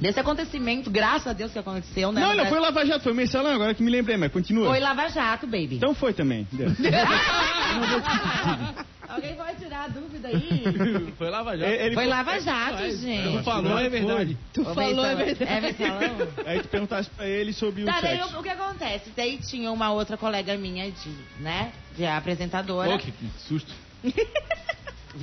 desse 0.00 0.20
acontecimento, 0.20 0.90
graças 0.90 1.26
a 1.26 1.32
Deus 1.32 1.52
que 1.52 1.58
aconteceu, 1.58 2.12
né? 2.12 2.20
não, 2.20 2.34
não 2.36 2.46
foi. 2.46 2.60
Lava 2.60 2.84
Jato, 2.86 3.02
foi 3.04 3.12
o 3.12 3.14
mensalão, 3.14 3.52
agora 3.52 3.74
que 3.74 3.82
me 3.82 3.90
lembrei, 3.90 4.16
mas 4.16 4.32
continua. 4.32 4.68
Foi 4.68 4.80
Lava 4.80 5.08
Jato, 5.08 5.46
baby. 5.46 5.76
Então 5.76 5.94
foi 5.94 6.12
também. 6.12 6.46
Alguém 9.08 9.34
vai 9.36 9.54
tirar 9.54 9.84
a 9.84 9.88
dúvida 9.88 10.28
aí? 10.28 11.12
Foi 11.16 11.30
Lava 11.30 11.56
Jato. 11.56 11.72
Ele- 11.72 11.94
Foi 11.94 12.06
Lava 12.06 12.38
Jato, 12.40 12.76
Tu 12.82 12.96
gente. 12.98 13.42
falou, 13.42 13.78
é 13.78 13.88
verdade. 13.88 14.36
Tu 14.52 14.60
Ô, 14.60 14.74
falou, 14.74 15.04
é 15.04 15.14
verdade. 15.14 15.50
É 15.50 15.60
mensalão? 15.62 16.28
Aí 16.44 16.60
tu 16.60 16.68
perguntaste 16.68 17.10
pra 17.16 17.26
ele 17.26 17.52
sobre 17.54 17.84
Tá, 17.84 17.98
o 17.98 18.02
daí 18.02 18.18
sexo. 18.18 18.38
o 18.38 18.42
que 18.42 18.48
acontece? 18.50 19.10
Daí 19.16 19.38
tinha 19.38 19.72
uma 19.72 19.90
outra 19.92 20.18
colega 20.18 20.54
minha 20.58 20.90
de, 20.90 21.10
né, 21.40 21.72
de 21.96 22.04
apresentadora. 22.04 22.90
Pô, 22.90 22.98
que 22.98 23.12
susto. 23.38 23.72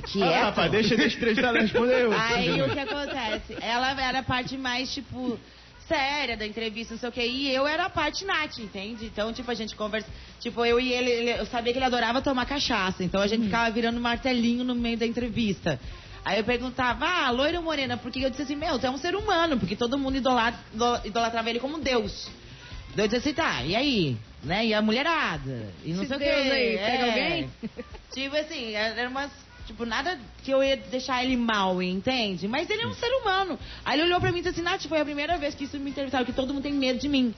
Que 0.06 0.22
Ah, 0.22 0.26
é, 0.26 0.40
rapaz, 0.42 0.70
deixa, 0.70 0.96
deixa 0.96 1.14
o 1.16 1.18
entrevistado 1.18 1.58
responder. 1.58 2.02
eu. 2.04 2.12
Aí 2.12 2.60
o 2.62 2.70
que 2.70 2.78
acontece? 2.78 3.56
Ela 3.60 3.90
era 4.02 4.18
a 4.18 4.22
parte 4.22 4.56
mais, 4.56 4.92
tipo, 4.92 5.38
séria 5.86 6.36
da 6.36 6.44
entrevista, 6.46 6.94
não 6.94 6.98
sei 7.00 7.08
o 7.08 7.12
que, 7.12 7.24
e 7.24 7.50
eu 7.54 7.66
era 7.66 7.84
a 7.86 7.90
parte 7.90 8.24
Nath, 8.24 8.58
entende? 8.58 9.06
Então, 9.06 9.32
tipo, 9.32 9.48
a 9.50 9.54
gente 9.54 9.76
conversa. 9.76 10.08
Tipo, 10.40 10.64
eu 10.64 10.80
e 10.80 10.92
ele, 10.92 11.10
ele- 11.10 11.40
eu 11.40 11.46
sabia 11.46 11.72
que 11.72 11.78
ele 11.78 11.84
adorava 11.86 12.20
tomar 12.20 12.44
cachaça, 12.46 13.04
então 13.04 13.20
a 13.22 13.26
gente 13.26 13.44
ficava 13.44 13.70
virando 13.70 14.00
martelinho 14.00 14.64
no 14.64 14.74
meio 14.74 14.96
da 14.98 15.06
entrevista. 15.06 15.78
Aí 16.24 16.38
eu 16.38 16.44
perguntava, 16.44 17.06
ah, 17.06 17.30
loira 17.30 17.58
ou 17.58 17.64
morena? 17.64 17.96
Porque 17.96 18.18
eu 18.18 18.28
disse 18.30 18.42
assim, 18.42 18.56
meu, 18.56 18.80
tu 18.80 18.86
é 18.86 18.90
um 18.90 18.98
ser 18.98 19.14
humano, 19.14 19.56
porque 19.60 19.76
todo 19.76 19.96
mundo 19.96 20.16
idolatra, 20.16 20.58
ido- 20.74 21.00
idolatrava 21.04 21.48
ele 21.48 21.60
como 21.60 21.78
Deus. 21.78 22.28
Daí 22.96 23.04
eu 23.04 23.08
disse 23.08 23.28
assim, 23.28 23.32
tá, 23.34 23.62
e 23.62 23.76
aí? 23.76 24.16
Né? 24.42 24.66
E 24.66 24.74
a 24.74 24.82
mulherada? 24.82 25.72
E 25.84 25.92
não 25.92 26.02
Esse 26.02 26.08
sei 26.08 26.16
o 26.16 26.20
Deus 26.20 26.42
que. 26.42 26.50
aí, 26.52 26.78
pega 26.78 27.04
alguém? 27.06 27.50
Tipo 28.12 28.36
assim, 28.36 28.74
era 28.74 29.08
umas. 29.08 29.30
Tipo, 29.66 29.84
nada 29.84 30.18
que 30.44 30.50
eu 30.50 30.62
ia 30.62 30.76
deixar 30.76 31.24
ele 31.24 31.36
mal, 31.36 31.82
entende? 31.82 32.46
Mas 32.46 32.70
ele 32.70 32.82
é 32.82 32.86
um 32.86 32.94
ser 32.94 33.10
humano. 33.20 33.58
Aí 33.84 33.98
ele 33.98 34.06
olhou 34.06 34.20
pra 34.20 34.30
mim 34.30 34.38
e 34.38 34.42
disse 34.42 34.60
assim, 34.60 34.62
Nath, 34.62 34.86
foi 34.86 35.00
a 35.00 35.04
primeira 35.04 35.36
vez 35.36 35.54
que 35.54 35.64
isso 35.64 35.78
me 35.78 35.90
entrevistaram, 35.90 36.24
que 36.24 36.32
todo 36.32 36.54
mundo 36.54 36.62
tem 36.62 36.72
medo 36.72 37.00
de 37.00 37.08
mim. 37.08 37.34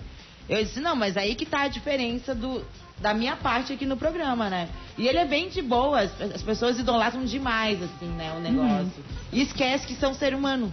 Eu 0.49 0.62
disse, 0.62 0.81
não, 0.81 0.95
mas 0.95 1.16
aí 1.16 1.35
que 1.35 1.47
tá 1.47 1.62
a 1.62 1.68
diferença 1.68 2.35
do, 2.35 2.64
da 2.99 3.14
minha 3.14 3.37
parte 3.37 3.72
aqui 3.72 3.87
no 3.87 3.97
programa, 3.97 4.49
né? 4.51 4.68
E 4.97 5.07
ele 5.07 5.18
é 5.18 5.24
bem 5.24 5.49
de 5.49 5.62
boa, 5.62 6.01
as, 6.01 6.20
as 6.20 6.43
pessoas 6.43 6.79
idolatram 6.79 7.24
demais, 7.24 7.83
assim, 7.83 8.09
né, 8.09 8.33
o 8.37 8.41
negócio. 8.41 9.05
E 9.33 9.41
esquece 9.43 9.87
que 9.87 9.95
são 9.95 10.12
ser 10.14 10.35
humano. 10.35 10.72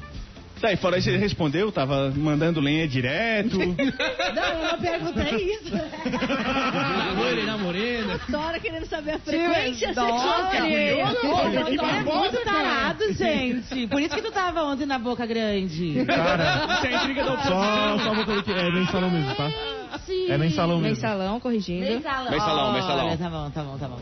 Tá, 0.60 0.72
e 0.72 0.78
fora 0.78 0.98
isso, 0.98 1.10
ele 1.10 1.18
respondeu, 1.18 1.72
tava 1.72 2.12
mandando 2.16 2.60
lenha 2.62 2.88
direto. 2.88 3.58
Não, 3.60 3.68
eu 3.68 4.72
não 4.72 4.80
perguntei 4.80 5.54
isso. 5.54 5.72
Loira 7.18 7.44
na 7.46 7.58
morena. 7.58 8.20
Adora 8.28 8.60
querendo 8.60 8.86
saber 8.86 9.12
a 9.12 9.20
frequência 9.20 9.88
sexual. 9.88 10.54
Ele 10.66 11.02
é 11.82 12.04
muito 12.04 12.44
tarado, 12.44 13.12
gente. 13.14 13.88
Por 13.88 14.02
isso 14.02 14.16
que 14.16 14.22
tu 14.22 14.32
tava 14.32 14.64
ontem 14.64 14.86
na 14.86 14.98
boca 14.98 15.26
grande. 15.26 16.04
Cara, 16.06 16.66
Isso 16.76 16.88
é 16.88 16.96
intriga 16.96 17.24
da 17.24 17.34
oposição. 17.34 17.98
só, 17.98 18.04
só 18.04 18.12
uma 18.12 18.26
coisa 18.26 18.42
aqui. 18.42 18.52
É 18.52 18.72
mensalão 18.72 19.10
mesmo, 19.12 19.36
tá? 19.36 19.52
Sim. 20.06 20.30
É 20.32 20.38
mensalão 20.38 20.78
mesmo. 20.80 20.96
Mensalão, 20.96 21.40
corrigindo. 21.40 21.86
Mensalão, 21.86 22.74
mensalão. 22.74 23.08
Olha, 23.08 23.18
Tá 23.18 23.30
bom, 23.30 23.50
tá 23.50 23.64
bom, 23.64 23.78
tá 23.78 23.88
bom. 23.88 24.00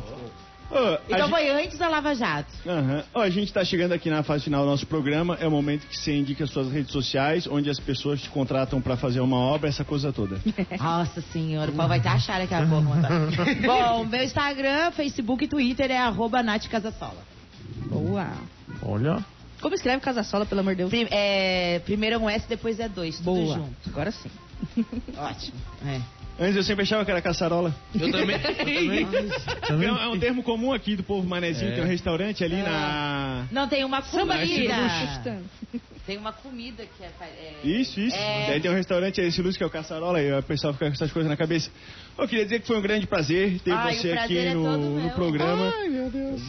A 0.77 0.99
Então 1.07 1.27
gente- 1.27 1.29
foi 1.29 1.49
antes 1.63 1.77
da 1.77 1.87
Lava 1.87 2.13
Jato. 2.15 2.51
Aham. 2.67 3.03
Ó, 3.13 3.21
a 3.21 3.29
gente 3.29 3.51
tá 3.53 3.63
chegando 3.63 3.91
aqui 3.93 4.09
na 4.09 4.23
fase 4.23 4.43
final 4.45 4.63
do 4.63 4.69
nosso 4.69 4.85
programa. 4.87 5.37
É 5.39 5.47
o 5.47 5.51
momento 5.51 5.85
que 5.87 5.97
você 5.97 6.15
indica 6.17 6.45
suas 6.47 6.71
redes 6.71 6.91
sociais, 6.91 7.47
onde 7.47 7.69
as 7.69 7.79
pessoas 7.79 8.21
te 8.21 8.29
contratam 8.29 8.81
pra 8.81 8.97
fazer 8.97 9.19
uma 9.19 9.37
obra, 9.37 9.69
essa 9.69 9.83
coisa 9.85 10.11
toda. 10.13 10.37
Nossa 10.79 11.21
senhora, 11.21 11.71
o 11.71 11.73
pau 11.73 11.87
vai 11.87 11.97
estar 11.99 12.13
achado 12.13 12.41
daqui 12.47 12.53
a 12.53 12.65
pouco. 12.65 12.87
Bom, 13.65 14.05
meu 14.05 14.23
Instagram, 14.23 14.91
Facebook 14.91 15.45
e 15.45 15.47
Twitter 15.47 15.91
é 15.91 15.97
arroba 15.97 16.41
Nath 16.43 16.67
Casasola. 16.67 17.23
Boa. 17.87 18.27
Olha. 18.81 19.23
Como 19.63 19.73
escreve 19.75 20.01
Casasola, 20.01 20.45
pelo 20.45 20.59
amor 20.61 20.73
de 20.73 20.79
Deus? 20.79 20.89
Prim- 20.89 21.07
é, 21.09 21.79
primeiro 21.85 22.17
é 22.17 22.19
um 22.19 22.29
S, 22.29 22.45
depois 22.47 22.79
é 22.79 22.89
dois. 22.89 23.15
Tudo 23.17 23.25
Boa. 23.33 23.55
junto. 23.55 23.75
Agora 23.89 24.11
sim. 24.11 24.29
Ótimo. 25.17 25.57
É. 25.87 26.01
Antes 26.39 26.55
eu 26.57 26.63
sempre 26.63 26.83
achava 26.83 27.05
que 27.05 27.11
era 27.11 27.21
caçarola. 27.21 27.73
Eu 27.93 28.11
também. 28.11 28.35
Eu 28.41 29.61
também. 29.61 29.87
É 29.87 29.91
um, 29.91 29.97
é 29.97 30.07
um 30.09 30.19
termo 30.19 30.43
comum 30.43 30.73
aqui 30.73 30.95
do 30.95 31.03
povo 31.03 31.27
manezinho, 31.27 31.71
É. 31.71 31.75
tem 31.75 31.83
um 31.83 31.87
restaurante 31.87 32.43
ali 32.43 32.57
na. 32.61 33.45
Não, 33.51 33.67
tem 33.67 33.85
uma 33.85 34.01
comida. 34.01 34.73
Tem 36.05 36.17
uma 36.17 36.33
comida 36.33 36.83
que 36.85 37.03
é... 37.03 37.07
é 37.23 37.55
Isso, 37.63 37.99
isso. 38.01 38.17
É. 38.17 38.47
Daí 38.47 38.59
tem 38.59 38.69
um 38.69 38.73
restaurante, 38.75 39.21
esse 39.21 39.41
Luz 39.41 39.55
que 39.55 39.63
é 39.63 39.65
o 39.65 39.69
Caçarola, 39.69 40.21
e 40.21 40.33
o 40.33 40.43
pessoal 40.43 40.73
fica 40.73 40.87
com 40.87 40.91
essas 40.93 41.11
coisas 41.13 41.29
na 41.29 41.37
cabeça. 41.37 41.71
Eu 42.17 42.27
queria 42.27 42.43
dizer 42.43 42.59
que 42.59 42.67
foi 42.67 42.77
um 42.77 42.81
grande 42.81 43.07
prazer 43.07 43.59
ter 43.61 43.71
Ai, 43.71 43.95
você 43.95 44.09
o 44.09 44.13
aqui 44.13 44.33
prazer 44.33 44.47
é 44.47 44.53
no, 44.53 44.77
no 44.77 45.01
meu. 45.01 45.09
programa. 45.11 45.71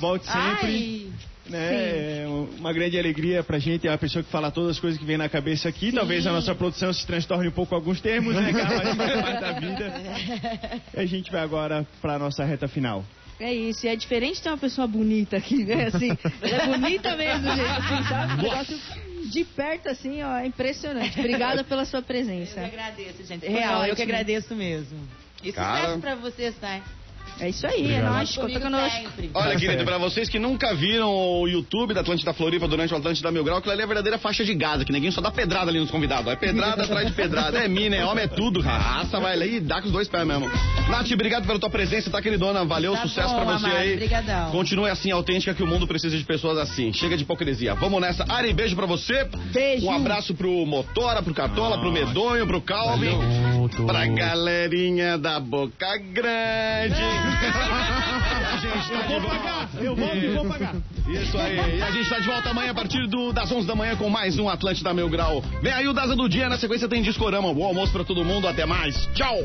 Volte 0.00 0.26
sempre. 0.26 0.66
Ai, 0.66 1.06
né? 1.48 2.22
É 2.22 2.26
uma 2.58 2.72
grande 2.72 2.98
alegria 2.98 3.42
pra 3.42 3.58
gente, 3.58 3.86
é 3.86 3.90
uma 3.90 3.98
pessoa 3.98 4.22
que 4.22 4.30
fala 4.30 4.50
todas 4.50 4.70
as 4.70 4.80
coisas 4.80 4.98
que 4.98 5.04
vem 5.04 5.16
na 5.16 5.28
cabeça 5.28 5.68
aqui. 5.68 5.92
Talvez 5.92 6.26
a 6.26 6.32
nossa 6.32 6.54
produção 6.54 6.92
se 6.92 7.06
transtorne 7.06 7.48
um 7.48 7.52
pouco 7.52 7.74
alguns 7.74 8.00
termos, 8.00 8.34
né, 8.34 8.52
cara? 8.52 8.94
Mas 8.94 9.22
parte 9.22 9.40
da 9.40 9.52
vida. 9.52 9.92
E 10.94 11.00
a 11.00 11.06
gente 11.06 11.30
vai 11.30 11.42
agora 11.42 11.86
pra 12.00 12.18
nossa 12.18 12.44
reta 12.44 12.68
final. 12.68 13.04
É 13.38 13.52
isso, 13.52 13.84
e 13.84 13.88
é 13.88 13.96
diferente 13.96 14.40
ter 14.40 14.48
uma 14.48 14.58
pessoa 14.58 14.86
bonita 14.86 15.36
aqui, 15.36 15.64
né? 15.64 15.86
Assim, 15.86 16.16
ela 16.40 16.62
é 16.62 16.66
bonita 16.66 17.16
mesmo, 17.16 17.48
gente, 17.50 17.60
assim, 17.62 18.08
sabe? 18.08 18.32
Um 18.32 18.36
negócio 18.36 18.78
de 19.30 19.44
perto, 19.44 19.88
assim, 19.88 20.22
ó, 20.22 20.36
é 20.38 20.46
impressionante. 20.46 21.18
Obrigada 21.18 21.64
pela 21.64 21.84
sua 21.84 21.98
eu 21.98 22.02
que 22.02 22.08
presença. 22.08 22.60
agradeço, 22.60 23.24
gente. 23.26 23.46
Real, 23.46 23.84
eu 23.86 23.96
que 23.96 24.02
agradeço 24.02 24.54
mesmo. 24.54 24.98
E 25.42 25.52
Cara. 25.52 25.80
sucesso 25.80 26.00
pra 26.00 26.14
vocês, 26.14 26.54
tá? 26.56 26.80
É 27.40 27.48
isso 27.48 27.66
aí, 27.66 27.80
é 27.80 27.84
Obrigado. 27.98 28.12
nóis, 28.12 28.36
conta 28.36 28.60
conosco. 28.60 28.96
sempre. 29.02 29.30
Olha, 29.34 29.56
querido, 29.56 29.84
pra 29.84 29.98
vocês 29.98 30.28
que 30.28 30.38
nunca 30.38 30.72
viram 30.74 31.10
o 31.12 31.48
YouTube 31.48 31.92
da 31.92 32.00
Atlântida 32.00 32.32
Floripa 32.32 32.68
durante 32.68 32.94
o 32.94 32.96
Atlântida 32.96 33.30
Mil 33.32 33.42
Grau, 33.42 33.58
aquilo 33.58 33.72
ali 33.72 33.80
é 33.80 33.84
a 33.84 33.86
verdadeira 33.88 34.18
faixa 34.18 34.44
de 34.44 34.54
Gaza, 34.54 34.84
que 34.84 34.92
ninguém 34.92 35.10
só 35.10 35.20
dá 35.20 35.30
pedrada 35.30 35.70
ali 35.70 35.80
nos 35.80 35.90
convidados. 35.90 36.32
É 36.32 36.36
pedrada 36.36 36.84
atrás 36.84 37.06
de 37.08 37.12
pedrada. 37.12 37.58
É 37.58 37.66
mina, 37.68 37.96
é 37.96 38.04
homem, 38.04 38.24
é 38.24 38.28
tudo. 38.28 38.60
Raça, 38.60 39.18
vai 39.18 39.32
ali 39.32 39.56
e 39.56 39.60
dá 39.60 39.80
com 39.80 39.86
os 39.86 39.92
dois 39.92 40.06
pés 40.08 40.24
mesmo. 40.26 40.48
Nath, 40.88 41.10
obrigado 41.12 41.46
pela 41.46 41.58
tua 41.58 41.70
presença, 41.70 42.08
tá, 42.10 42.22
queridona? 42.22 42.64
Valeu, 42.64 42.92
Tá 42.94 43.02
sucesso 43.02 43.28
bom, 43.34 43.44
pra 43.44 43.44
você 43.58 43.66
amado, 43.66 43.80
aí. 43.80 43.96
brigadão. 43.96 44.50
Continue 44.52 44.90
assim, 44.90 45.10
autêntica, 45.10 45.54
que 45.54 45.62
o 45.62 45.66
mundo 45.66 45.86
precisa 45.88 46.16
de 46.16 46.24
pessoas 46.24 46.56
assim. 46.58 46.92
Chega 46.92 47.16
de 47.16 47.24
hipocrisia. 47.24 47.74
Vamos 47.74 48.00
nessa. 48.00 48.24
Ari, 48.28 48.52
beijo 48.52 48.76
pra 48.76 48.86
você. 48.86 49.24
Beijo. 49.52 49.86
Um 49.86 49.92
abraço 49.92 50.34
pro 50.34 50.64
Motora, 50.66 51.20
pro 51.22 51.34
Cartola, 51.34 51.78
pro 51.80 51.90
Medonho, 51.90 52.46
pro 52.46 52.60
Calvin. 52.60 53.18
Pra 53.86 54.06
galerinha 54.06 55.18
da 55.18 55.40
Boca 55.40 55.98
Grande. 56.12 57.13
A 57.14 58.56
gente 58.56 58.88
tá 58.90 59.06
de 59.06 59.18
volta. 59.20 59.68
Eu 59.80 59.96
vou 59.96 60.14
e 60.14 60.28
vou 60.34 60.44
pagar. 60.46 60.74
Isso 61.08 61.38
aí. 61.38 61.78
E 61.78 61.82
a 61.82 61.90
gente 61.90 62.08
tá 62.08 62.18
de 62.18 62.26
volta 62.26 62.50
amanhã 62.50 62.70
a 62.70 62.74
partir 62.74 63.06
do- 63.08 63.32
das 63.32 63.50
11 63.50 63.66
da 63.66 63.74
manhã 63.74 63.96
com 63.96 64.08
mais 64.08 64.38
um 64.38 64.48
Atlântida 64.48 64.92
Meu 64.94 65.08
Grau. 65.08 65.42
Vem 65.62 65.72
aí 65.72 65.86
o 65.88 65.92
Daza 65.92 66.14
do 66.16 66.28
Dia. 66.28 66.48
Na 66.48 66.56
sequência 66.58 66.88
tem 66.88 67.02
Discorama. 67.02 67.52
Bom 67.52 67.64
almoço 67.64 67.92
pra 67.92 68.04
todo 68.04 68.24
mundo. 68.24 68.48
Até 68.48 68.64
mais. 68.66 68.94
Tchau. 69.14 69.36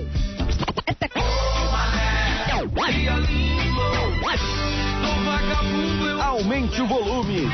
Aumente 6.21 6.81
o 6.81 6.87
volume. 6.87 7.47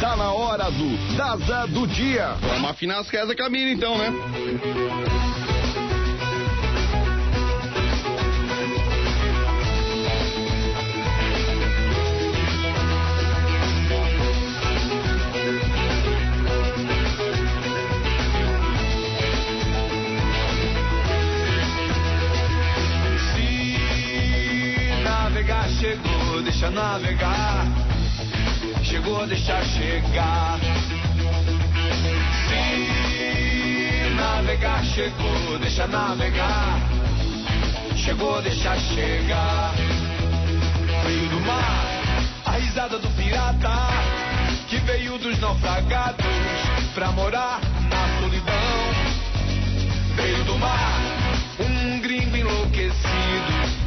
Tá 0.00 0.16
na 0.16 0.32
hora 0.32 0.70
do 0.70 1.16
Daza 1.16 1.66
do 1.68 1.86
Dia. 1.86 2.34
Vamos 2.40 2.70
afinar 2.70 2.98
as 2.98 3.10
casas 3.10 3.34
Camila 3.36 3.70
então, 3.70 3.96
né? 3.96 4.12
Deixa 26.56 26.70
navegar. 26.70 27.66
Chegou, 28.82 29.26
deixa 29.26 29.62
chegar. 29.64 30.58
Se 32.48 34.14
navegar 34.14 34.82
chegou, 34.84 35.58
deixa 35.58 35.86
navegar. 35.86 36.80
Chegou, 37.94 38.40
deixa 38.40 38.74
chegar. 38.78 39.74
Veio 41.04 41.28
do 41.28 41.40
mar, 41.40 41.86
a 42.46 42.52
risada 42.52 42.98
do 42.98 43.08
pirata. 43.10 43.76
Que 44.68 44.78
veio 44.78 45.18
dos 45.18 45.38
naufragados 45.38 46.24
pra 46.94 47.12
morar 47.12 47.60
na 47.90 48.20
solidão. 48.20 48.54
Veio 50.16 50.44
do 50.44 50.58
mar, 50.58 51.05